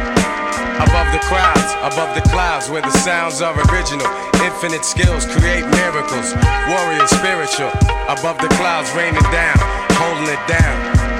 Above 0.79 1.11
the 1.11 1.19
crowds, 1.27 1.73
above 1.83 2.15
the 2.15 2.21
clouds, 2.29 2.69
where 2.69 2.81
the 2.81 2.91
sounds 2.91 3.41
are 3.41 3.53
original. 3.71 4.07
Infinite 4.41 4.85
skills 4.85 5.25
create 5.25 5.65
miracles. 5.75 6.33
Warrior 6.69 7.07
spiritual. 7.07 7.71
Above 8.07 8.37
the 8.39 8.49
clouds, 8.55 8.91
raining 8.95 9.23
down, 9.31 9.57
holding 9.91 10.31
it 10.31 10.47
down. 10.47 11.10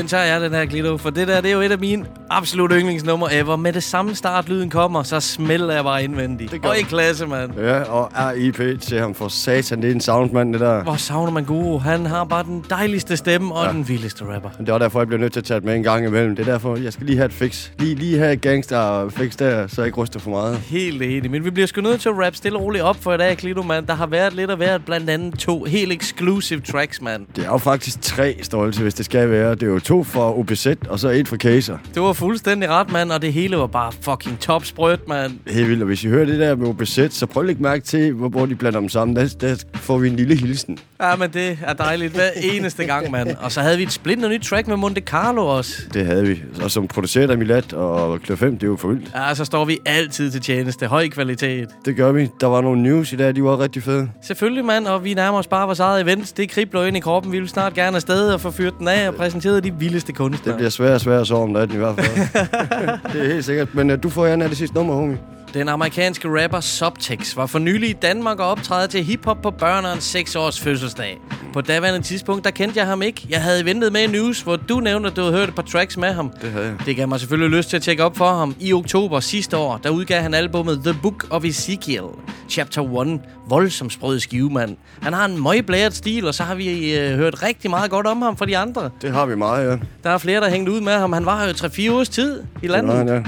Den 0.00 0.08
tager 0.08 0.24
jeg, 0.24 0.40
den 0.40 0.52
her 0.52 0.64
Glido, 0.64 0.96
for 0.96 1.10
det 1.10 1.28
der, 1.28 1.40
det 1.40 1.50
er 1.50 1.54
jo 1.54 1.60
et 1.60 1.72
af 1.72 1.78
mine 1.78 2.06
Absolut 2.32 2.70
yndlingsnummer 2.74 3.28
ever. 3.32 3.56
Med 3.56 3.72
det 3.72 3.82
samme 3.82 4.14
start, 4.14 4.48
lyden 4.48 4.70
kommer, 4.70 5.02
så 5.02 5.20
smelter 5.20 5.74
jeg 5.74 5.84
bare 5.84 6.04
indvendigt. 6.04 6.52
Det 6.52 6.62
gør 6.62 6.68
og 6.68 6.78
i 6.78 6.82
klasse, 6.82 7.26
mand. 7.26 7.50
Ja, 7.58 7.80
og 7.82 8.10
R.I.P. 8.14 8.80
til 8.80 8.98
ham 9.00 9.14
for 9.14 9.28
satan. 9.28 9.82
Det 9.82 9.90
er 9.90 9.94
en 9.94 10.00
soundmand, 10.00 10.52
det 10.52 10.60
der. 10.60 10.82
Hvor 10.82 10.96
savner 10.96 11.32
man 11.32 11.44
Guru. 11.44 11.78
Han 11.78 12.06
har 12.06 12.24
bare 12.24 12.42
den 12.44 12.64
dejligste 12.70 13.16
stemme 13.16 13.54
og 13.54 13.66
Ja. 13.66 13.72
den 13.72 13.88
vildeste 13.88 14.24
rapper. 14.34 14.48
Det 14.60 14.68
er 14.68 14.72
også 14.72 14.84
derfor, 14.84 15.00
jeg 15.00 15.06
bliver 15.06 15.20
nødt 15.20 15.32
til 15.32 15.40
at 15.40 15.44
tage 15.44 15.60
det 15.60 15.64
med 15.66 15.74
en 15.74 15.82
gang 15.82 16.06
imellem. 16.06 16.36
Det 16.36 16.48
er 16.48 16.52
derfor, 16.52 16.76
jeg 16.76 16.92
skal 16.92 17.06
lige 17.06 17.16
have 17.16 17.26
et 17.26 17.32
fix. 17.32 17.70
Lige, 17.78 17.94
lige 17.94 18.18
have 18.18 18.32
et 18.32 18.40
gangster-fix 18.40 19.36
der, 19.36 19.66
så 19.66 19.80
jeg 19.82 19.86
ikke 19.86 19.98
ryster 20.00 20.20
for 20.20 20.30
meget. 20.30 20.56
Helt 20.56 21.02
enig. 21.02 21.30
Men 21.30 21.44
vi 21.44 21.50
bliver 21.50 21.66
sgu 21.66 21.80
nødt 21.80 22.00
til 22.00 22.08
at 22.08 22.14
rap 22.26 22.34
stille 22.36 22.58
og 22.58 22.64
roligt 22.64 22.84
op 22.84 22.96
for 23.00 23.12
i 23.14 23.16
dag, 23.18 23.36
Klito, 23.36 23.62
mand. 23.62 23.86
Der 23.86 23.94
har 23.94 24.06
været 24.06 24.32
lidt 24.32 24.50
af 24.50 24.56
hvert, 24.56 24.84
blandt 24.84 25.10
andet 25.10 25.38
to 25.38 25.64
helt 25.64 25.92
exclusive 25.92 26.60
tracks, 26.60 27.02
mand. 27.02 27.26
Det 27.36 27.44
er 27.44 27.48
jo 27.48 27.58
faktisk 27.58 28.02
tre 28.02 28.36
stolte, 28.42 28.82
hvis 28.82 28.94
det 28.94 29.04
skal 29.04 29.30
være. 29.30 29.50
Det 29.54 29.62
er 29.62 29.66
jo 29.66 29.78
to 29.78 30.04
fra 30.04 30.38
OBZ, 30.38 30.66
og 30.88 30.98
så 30.98 31.08
et 31.08 31.28
fra 31.28 31.36
Kaser. 31.36 31.78
Det 31.94 32.02
var 32.02 32.12
fuldstændig 32.20 32.68
ret, 32.68 32.92
mand, 32.92 33.12
og 33.12 33.22
det 33.22 33.32
hele 33.32 33.56
var 33.56 33.66
bare 33.66 33.92
fucking 34.00 34.40
top 34.40 34.64
sprødt, 34.64 35.08
mand. 35.08 35.32
Helt 35.46 35.68
vildt. 35.68 35.82
Og 35.82 35.86
hvis 35.86 36.04
I 36.04 36.08
hører 36.08 36.24
det 36.24 36.40
der 36.40 36.56
med 36.56 36.68
OBZ, 36.68 36.98
så 37.10 37.26
prøv 37.26 37.42
at 37.42 37.46
lægge 37.46 37.62
mærke 37.62 37.84
til, 37.84 38.12
hvor, 38.12 38.28
hvor 38.28 38.46
de 38.46 38.54
blander 38.54 38.80
dem 38.80 38.88
sammen. 38.88 39.16
Der, 39.16 39.34
der 39.40 39.56
får 39.74 39.98
vi 39.98 40.08
en 40.08 40.16
lille 40.16 40.36
hilsen. 40.36 40.78
Ja, 41.02 41.16
men 41.16 41.30
det 41.30 41.58
er 41.62 41.72
dejligt 41.72 42.14
hver 42.14 42.28
eneste 42.42 42.84
gang, 42.84 43.10
mand. 43.10 43.36
Og 43.40 43.52
så 43.52 43.60
havde 43.60 43.76
vi 43.76 43.82
et 43.82 43.92
splinter 43.92 44.28
nyt 44.28 44.40
track 44.40 44.68
med 44.68 44.76
Monte 44.76 45.00
Carlo 45.00 45.46
også. 45.46 45.82
Det 45.94 46.06
havde 46.06 46.26
vi. 46.26 46.42
Og 46.62 46.70
som 46.70 46.88
produceret 46.88 47.30
af 47.30 47.38
Milat 47.38 47.72
og 47.72 48.20
Klør 48.20 48.36
5, 48.36 48.52
det 48.52 48.62
er 48.62 48.66
jo 48.66 48.76
for 48.76 48.88
vildt. 48.88 49.10
Ja, 49.14 49.34
så 49.34 49.44
står 49.44 49.64
vi 49.64 49.78
altid 49.86 50.30
til 50.30 50.40
tjeneste. 50.40 50.86
Høj 50.86 51.08
kvalitet. 51.08 51.68
Det 51.84 51.96
gør 51.96 52.12
vi. 52.12 52.28
Der 52.40 52.46
var 52.46 52.60
nogle 52.60 52.82
news 52.82 53.12
i 53.12 53.16
dag, 53.16 53.36
de 53.36 53.44
var 53.44 53.60
rigtig 53.60 53.82
fede. 53.82 54.08
Selvfølgelig, 54.22 54.64
mand, 54.64 54.86
og 54.86 55.04
vi 55.04 55.14
nærmer 55.14 55.38
os 55.38 55.46
bare 55.46 55.66
vores 55.66 55.80
eget 55.80 56.00
event. 56.00 56.36
Det 56.36 56.50
kribler 56.50 56.84
ind 56.84 56.96
i 56.96 57.00
kroppen. 57.00 57.32
Vi 57.32 57.38
vil 57.38 57.48
snart 57.48 57.74
gerne 57.74 57.96
afsted 57.96 58.32
og 58.32 58.40
få 58.40 58.50
fyret 58.50 58.74
den 58.78 58.88
af 58.88 59.08
og 59.08 59.14
præsenteret 59.14 59.64
de 59.64 59.74
vildeste 59.74 60.12
kunstnere. 60.12 60.48
Det 60.48 60.56
bliver 60.56 60.70
svært 60.70 60.94
og 60.94 61.00
svært 61.00 61.20
at 61.20 61.26
sove 61.26 61.42
om 61.42 61.50
natten 61.50 61.76
i 61.76 61.78
hvert 61.78 61.94
fald. 61.96 62.09
det 63.12 63.20
er 63.22 63.32
helt 63.32 63.44
sikkert. 63.44 63.74
Men 63.74 63.90
uh, 63.90 63.96
du 64.02 64.08
får 64.08 64.26
gerne 64.26 64.44
af 64.44 64.50
det 64.50 64.58
sidste 64.58 64.76
nummer, 64.76 64.94
homie. 64.94 65.18
Den 65.54 65.68
amerikanske 65.68 66.42
rapper 66.42 66.60
Subtex 66.60 67.36
var 67.36 67.46
for 67.46 67.58
nylig 67.58 67.90
i 67.90 67.92
Danmark 67.92 68.38
og 68.40 68.46
optræde 68.48 68.88
til 68.88 69.04
hiphop 69.04 69.42
på 69.42 69.50
børnerens 69.50 70.04
6 70.04 70.36
års 70.36 70.60
fødselsdag. 70.60 71.18
På 71.52 71.60
daværende 71.60 72.06
tidspunkt, 72.06 72.44
der 72.44 72.50
kendte 72.50 72.78
jeg 72.78 72.86
ham 72.86 73.02
ikke. 73.02 73.26
Jeg 73.30 73.42
havde 73.42 73.64
ventet 73.64 73.92
med 73.92 74.08
news, 74.08 74.40
hvor 74.40 74.56
du 74.56 74.80
nævnte, 74.80 75.10
at 75.10 75.16
du 75.16 75.20
havde 75.20 75.34
hørt 75.34 75.48
et 75.48 75.54
par 75.54 75.62
tracks 75.62 75.96
med 75.96 76.12
ham. 76.12 76.30
Det 76.42 76.50
havde 76.50 76.64
jeg. 76.64 76.74
Det 76.86 76.96
gav 76.96 77.08
mig 77.08 77.20
selvfølgelig 77.20 77.56
lyst 77.56 77.68
til 77.70 77.76
at 77.76 77.82
tjekke 77.82 78.04
op 78.04 78.16
for 78.16 78.28
ham. 78.28 78.54
I 78.60 78.72
oktober 78.72 79.20
sidste 79.20 79.56
år, 79.56 79.76
der 79.82 79.90
udgav 79.90 80.22
han 80.22 80.34
albumet 80.34 80.80
The 80.84 80.94
Book 81.02 81.26
of 81.30 81.44
Ezekiel, 81.44 82.02
Chapter 82.48 83.00
1. 83.02 83.20
Voldsom 83.48 83.90
sprød 83.90 84.20
skive, 84.20 84.50
mand. 84.50 84.76
Han 85.02 85.12
har 85.12 85.24
en 85.24 85.42
møgblæret 85.42 85.94
stil, 85.94 86.26
og 86.26 86.34
så 86.34 86.42
har 86.42 86.54
vi 86.54 86.98
øh, 86.98 87.16
hørt 87.16 87.42
rigtig 87.42 87.70
meget 87.70 87.90
godt 87.90 88.06
om 88.06 88.22
ham 88.22 88.36
fra 88.36 88.46
de 88.46 88.58
andre. 88.58 88.90
Det 89.02 89.12
har 89.12 89.26
vi 89.26 89.34
meget, 89.36 89.70
ja. 89.70 89.76
Der 90.04 90.10
er 90.10 90.18
flere, 90.18 90.40
der 90.40 90.50
hængt 90.50 90.68
ud 90.68 90.80
med 90.80 90.92
ham. 90.92 91.12
Han 91.12 91.26
var 91.26 91.44
jo 91.44 91.50
3-4 91.50 91.92
års 91.92 92.08
tid 92.08 92.42
i 92.62 92.66
landet. 92.66 92.88
var 92.92 92.96
han, 92.98 93.08
ja. 93.08 93.22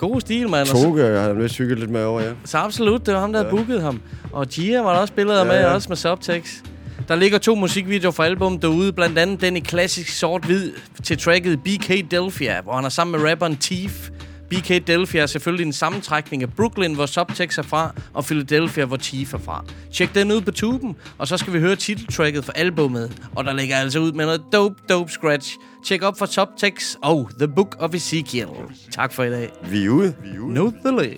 God 0.00 0.20
stil, 0.20 0.48
mand. 0.48 0.66
Toge, 0.68 1.04
jeg 1.04 1.22
har 1.22 1.32
lyst 1.32 1.58
hygget 1.58 1.78
lidt 1.78 1.90
med 1.90 2.04
over, 2.04 2.20
ja. 2.20 2.30
så 2.44 2.58
absolut, 2.58 3.06
det 3.06 3.14
var 3.14 3.20
ham, 3.20 3.32
der 3.32 3.38
havde 3.42 3.50
Ja. 3.50 3.56
booket 3.56 3.82
ham. 3.82 4.00
Og 4.32 4.46
Gia 4.46 4.80
var 4.82 4.92
der 4.92 5.00
også 5.00 5.14
billeder 5.14 5.38
Ja, 5.38 5.44
med, 5.44 5.54
ja. 5.60 5.66
også 5.74 5.88
med 5.88 5.96
subtext. 5.96 6.64
Der 7.08 7.16
ligger 7.16 7.38
to 7.38 7.54
musikvideoer 7.54 8.12
fra 8.12 8.24
albummet 8.24 8.62
derude, 8.62 8.92
blandt 8.92 9.18
andet 9.18 9.40
den 9.40 9.56
i 9.56 9.60
klassisk 9.60 10.18
sort-hvid 10.18 10.72
til 11.04 11.18
tracket 11.18 11.60
BK 11.64 12.10
Delphia, 12.10 12.60
hvor 12.60 12.72
han 12.74 12.84
er 12.84 12.88
sammen 12.88 13.20
med 13.20 13.30
rapperen 13.30 13.56
Thief. 13.56 14.10
BK 14.50 14.86
Delphia 14.86 15.22
er 15.22 15.26
selvfølgelig 15.26 15.66
en 15.66 15.72
sammentrækning 15.72 16.42
af 16.42 16.52
Brooklyn, 16.52 16.94
hvor 16.94 17.06
Subtext 17.06 17.58
er 17.58 17.62
fra, 17.62 17.94
og 18.14 18.24
Philadelphia, 18.24 18.84
hvor 18.84 18.96
Thief 18.96 19.34
er 19.34 19.38
fra. 19.38 19.64
Tjek 19.92 20.14
den 20.14 20.32
ud 20.32 20.40
på 20.40 20.50
tuben, 20.50 20.96
og 21.18 21.28
så 21.28 21.36
skal 21.36 21.52
vi 21.52 21.58
høre 21.58 21.76
titeltracket 21.76 22.44
for 22.44 22.52
albummet. 22.52 23.28
Og 23.36 23.44
der 23.44 23.52
ligger 23.52 23.76
altså 23.76 23.98
ud 23.98 24.12
med 24.12 24.24
noget 24.24 24.42
dope, 24.52 24.74
dope 24.88 25.12
scratch. 25.12 25.56
Tjek 25.86 26.02
op 26.02 26.18
for 26.18 26.26
Subtext 26.26 26.98
og 27.02 27.30
The 27.38 27.48
Book 27.48 27.76
of 27.78 27.94
Ezekiel. 27.94 28.46
Tak 28.92 29.12
for 29.12 29.24
i 29.24 29.30
dag. 29.30 29.50
Vi 29.70 29.84
er 29.84 29.88
ude. 29.88 30.14
Vi 30.22 30.28
er 30.36 30.40
ude. 30.40 30.54
Note 30.54 30.76
the 30.84 31.02
lid. 31.02 31.16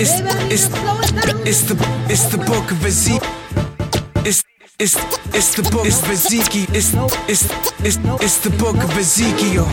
It's 0.00 0.14
it's 0.54 0.66
it's 1.50 1.66
the 1.68 1.76
it's 2.12 2.28
the 2.28 2.38
book 2.46 2.72
of 2.72 2.86
Ezekiel. 2.86 3.41
It's 4.78 4.96
it's 5.34 5.54
the 5.54 5.62
book 5.70 5.86
of 5.86 6.10
Ezekiel. 6.10 6.66
It's 6.74 6.94
it's 7.28 7.44
it's 7.84 7.98
it's 8.22 8.38
the 8.38 8.50
book 8.50 8.76
of 8.76 8.96
Ezekiel. 8.96 9.66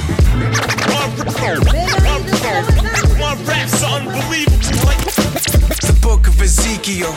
Raps 3.47 3.83
unbelievable. 3.83 5.08
The 5.81 5.97
book 6.01 6.27
of 6.27 6.41
Ezekiel. 6.41 7.13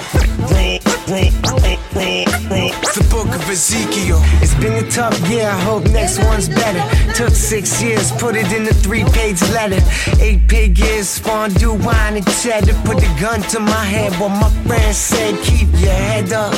The 2.94 3.06
book 3.10 3.28
of 3.34 3.48
Ezekiel. 3.50 4.20
It's 4.40 4.54
been 4.54 4.84
a 4.84 4.90
tough 4.90 5.18
year. 5.28 5.48
I 5.48 5.58
hope 5.60 5.84
next 5.90 6.18
one's 6.24 6.48
better. 6.48 6.82
Took 7.14 7.34
six 7.34 7.82
years, 7.82 8.12
put 8.12 8.36
it 8.36 8.52
in 8.52 8.66
a 8.66 8.72
three-page 8.72 9.42
letter. 9.50 9.80
Eight 10.20 10.46
pig 10.48 10.78
years, 10.78 11.18
fondue, 11.18 11.74
wine, 11.74 12.16
and 12.16 12.26
cheddar. 12.40 12.74
Put 12.84 12.98
the 12.98 13.10
gun 13.20 13.42
to 13.52 13.60
my 13.60 13.84
head 13.84 14.12
while 14.20 14.30
my 14.30 14.50
friends 14.66 14.96
said, 14.96 15.36
"Keep 15.42 15.68
your 15.80 15.92
head 15.92 16.32
up." 16.32 16.54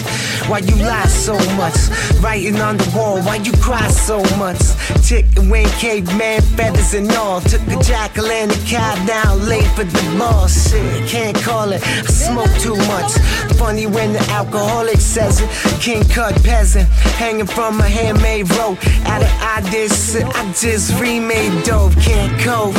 Why 0.48 0.58
you 0.58 0.76
lie 0.76 1.06
so 1.06 1.34
much? 1.56 1.76
Writing 2.20 2.60
on 2.60 2.76
the 2.76 2.90
wall, 2.96 3.20
why 3.22 3.36
you 3.36 3.52
cry 3.52 3.88
so 3.88 4.22
much? 4.36 4.60
Chicken 5.02 5.48
wing, 5.48 5.68
caveman, 5.78 6.42
feathers 6.56 6.92
and 6.94 7.10
all. 7.12 7.40
Took 7.40 7.62
a 7.68 7.82
jackal 7.82 8.26
and 8.26 8.52
a 8.52 8.58
cat, 8.66 8.98
now 9.06 9.34
late 9.34 9.66
for 9.74 9.84
the 9.84 10.02
ball. 10.18 10.48
Shit, 10.48 11.08
can't 11.08 11.36
call 11.42 11.72
it. 11.72 11.82
I 11.96 12.06
smoke 12.06 12.50
too 12.58 12.76
much. 12.90 13.12
Funny 13.56 13.86
when 13.86 14.12
the 14.12 14.20
alcoholic 14.30 15.00
says 15.00 15.40
it. 15.40 15.48
King 15.80 16.02
cut 16.08 16.34
peasant, 16.42 16.88
hanging 17.18 17.46
from 17.46 17.80
a 17.80 17.88
handmade 17.88 18.50
rope. 18.56 18.78
Out 19.06 19.22
of 19.22 19.32
ideas, 19.58 20.16
I 20.16 20.52
just 20.52 20.98
remade 21.00 21.64
dope. 21.64 21.94
Can't 22.00 22.40
cope. 22.40 22.74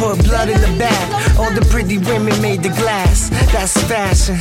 Put 0.00 0.24
blood 0.24 0.48
in 0.48 0.60
the 0.60 0.74
bath. 0.78 1.38
All 1.38 1.52
the 1.52 1.64
pretty 1.70 1.98
women 1.98 2.40
made 2.40 2.62
the 2.62 2.70
glass. 2.70 3.28
That's 3.52 3.76
fashion. 3.84 4.38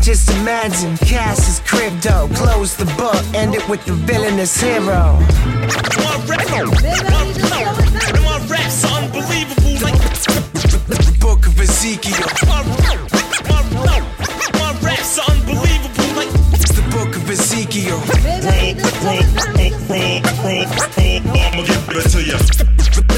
Just 0.00 0.30
imagine, 0.30 0.96
Cass 0.98 1.48
is 1.48 1.60
crypto. 1.68 2.28
Close 2.34 2.76
the 2.76 2.86
book, 2.96 3.22
end 3.34 3.54
it 3.54 3.68
with 3.68 3.84
the 3.84 3.92
villainous 3.92 4.60
hero. 4.60 5.18
my 6.00 6.16
my, 8.22 8.46
raps 8.48 8.84
unbelievable. 8.84 9.72
Like 9.82 9.98
The 10.86 11.16
book 11.20 11.46
of 11.46 11.60
Ezekiel. 11.60 13.05
My, 13.76 14.00
my, 14.18 14.28
my, 14.38 14.48
my 14.58 14.72
raps 14.80 15.18
are 15.18 15.30
unbelievable. 15.30 16.08
Like 16.16 16.32
It's 16.54 16.72
the 16.72 16.82
book 16.90 17.16
of 17.16 17.28
Ezekiel. 17.30 18.00
I'ma 21.46 21.62
give 21.62 21.96
it 21.96 22.10
to 22.10 22.20
you. 22.22 22.38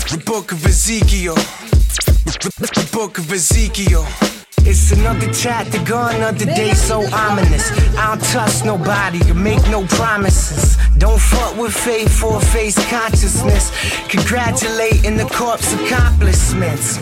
The 0.09 0.23
book 0.25 0.53
of 0.53 0.65
Ezekiel. 0.67 1.35
The 1.35 2.89
book 2.93 3.19
of 3.19 3.33
Ezekiel. 3.33 4.38
It's 4.71 4.93
another 4.93 5.33
chapter, 5.33 5.79
another 5.79 6.45
day 6.45 6.75
so 6.75 7.01
ominous. 7.11 7.71
I 7.97 8.15
don't 8.15 8.23
trust 8.27 8.67
nobody, 8.67 9.17
you 9.25 9.33
make 9.33 9.67
no 9.71 9.87
promises. 9.87 10.77
Don't 10.99 11.19
fuck 11.19 11.57
with 11.57 11.73
faith 11.73 12.13
for 12.13 12.39
face 12.39 12.77
consciousness. 12.91 13.73
Congratulating 14.09 15.17
the 15.17 15.25
corpse 15.25 15.73
accomplishments. 15.73 16.99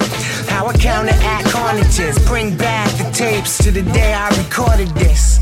How 0.48 0.66
I 0.66 0.74
counteract 0.74 1.48
carnages. 1.48 2.24
Bring 2.28 2.56
back 2.56 2.88
the 2.98 3.10
tapes 3.10 3.58
to 3.64 3.72
the 3.72 3.82
day 3.82 4.14
I 4.14 4.28
recorded 4.38 4.90
this. 4.94 5.35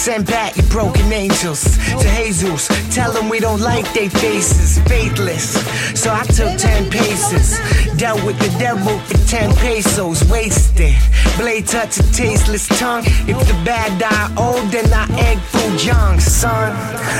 Send 0.00 0.26
back 0.28 0.56
your 0.56 0.64
broken 0.68 1.12
angels 1.12 1.62
to 1.62 2.08
Jesus. 2.16 2.68
Tell 2.94 3.12
them 3.12 3.28
we 3.28 3.38
don't 3.38 3.60
like 3.60 3.84
their 3.92 4.08
faces. 4.08 4.78
Faithless. 4.88 5.52
So 6.00 6.10
I 6.10 6.22
took 6.22 6.56
10 6.56 6.90
paces. 6.90 7.58
Dealt 7.98 8.24
with 8.24 8.38
the 8.38 8.48
devil 8.58 8.98
for 9.00 9.18
10 9.28 9.54
pesos. 9.56 10.24
Wasted. 10.24 10.94
Blade 11.36 11.66
touch 11.66 11.98
a 11.98 12.12
tasteless 12.14 12.66
tongue. 12.78 13.02
If 13.28 13.46
the 13.46 13.52
bad 13.62 14.00
die 14.00 14.32
old, 14.42 14.72
then 14.72 14.90
I 14.90 15.04
egg 15.20 15.38
food 15.38 15.84
young, 15.84 16.18
son. 16.18 16.72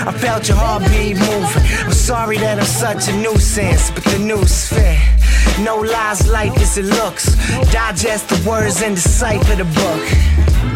I 0.09 0.13
felt 0.13 0.49
your 0.49 0.57
heartbeat 0.57 1.19
moving. 1.19 1.85
I'm 1.85 1.93
sorry 1.93 2.39
that 2.39 2.59
I'm 2.59 2.65
such 2.65 3.09
a 3.09 3.13
nuisance, 3.21 3.91
but 3.91 4.05
the 4.05 4.19
news 4.21 4.69
fit. 4.71 4.99
No 5.61 5.77
lies 5.77 6.27
like 6.31 6.57
as 6.59 6.79
it 6.79 6.87
looks. 6.87 7.37
Digest 7.73 8.31
the 8.31 8.49
words 8.49 8.81
and 8.81 8.95
decipher 8.97 9.55
the 9.55 9.65
book. 9.65 10.60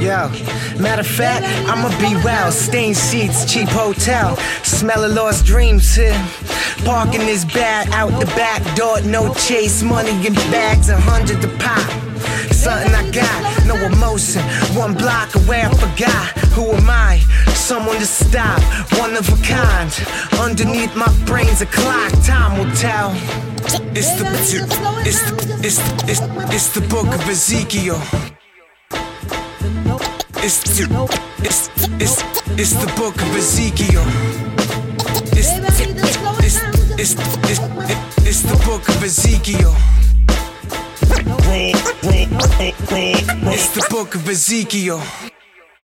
Yo, 0.00 0.30
matter 0.78 1.00
of 1.00 1.06
fact, 1.08 1.44
I'ma 1.68 1.88
be 1.98 2.14
well. 2.22 2.52
Stained 2.52 2.96
sheets, 2.96 3.44
cheap 3.52 3.68
hotel. 3.68 4.36
Smell 4.62 5.02
of 5.02 5.12
lost 5.12 5.44
dreams 5.44 5.92
here. 5.96 6.14
Parking 6.84 7.22
is 7.22 7.44
bad 7.44 7.88
out 7.90 8.18
the 8.20 8.26
back 8.26 8.62
door. 8.76 9.00
No 9.00 9.34
chase, 9.34 9.82
money 9.82 10.12
in 10.24 10.34
bags, 10.52 10.88
a 10.88 10.96
hundred 10.96 11.44
a 11.44 11.48
pop. 11.58 11.82
Something 12.52 12.94
I 12.94 13.10
got. 13.10 13.66
No 13.66 13.74
emotion, 13.74 14.42
one 14.76 14.94
block 14.94 15.34
away, 15.34 15.62
I 15.62 15.74
forgot. 15.74 16.28
Who 16.54 16.70
am 16.70 16.88
I? 16.88 17.18
Someone 17.54 17.96
to 17.96 18.06
stop, 18.06 18.62
one 19.00 19.16
of 19.16 19.28
a 19.28 19.42
kind. 19.44 19.90
Underneath 20.40 20.94
my 20.94 21.12
brain's 21.26 21.60
a 21.60 21.66
clock, 21.66 22.12
time 22.24 22.56
will 22.56 22.72
tell. 22.76 23.10
It's 23.96 24.12
the, 24.14 24.26
it's, 25.04 25.20
it's, 25.64 25.80
it's, 26.08 26.20
it's 26.54 26.68
the 26.72 26.86
book 26.88 27.08
of 27.08 27.28
Ezekiel. 27.28 28.00
It's 30.40 30.60
the, 30.78 30.86
it's, 31.40 31.68
it's, 32.00 32.22
it's 32.58 32.72
the 32.74 32.86
book 32.96 33.16
of 33.16 33.36
Ezekiel. 33.36 34.04
It's, 35.36 35.50
it's, 35.52 35.80
it's, 36.40 36.56
it's, 36.94 37.18
it's, 37.50 37.60
it's 38.26 38.42
the 38.42 38.56
book 38.64 38.88
of 38.88 39.02
Ezekiel. 39.02 39.74
It's 43.50 43.68
the 43.74 43.86
book 43.90 44.14
of 44.14 44.28
Ezekiel. 44.28 45.02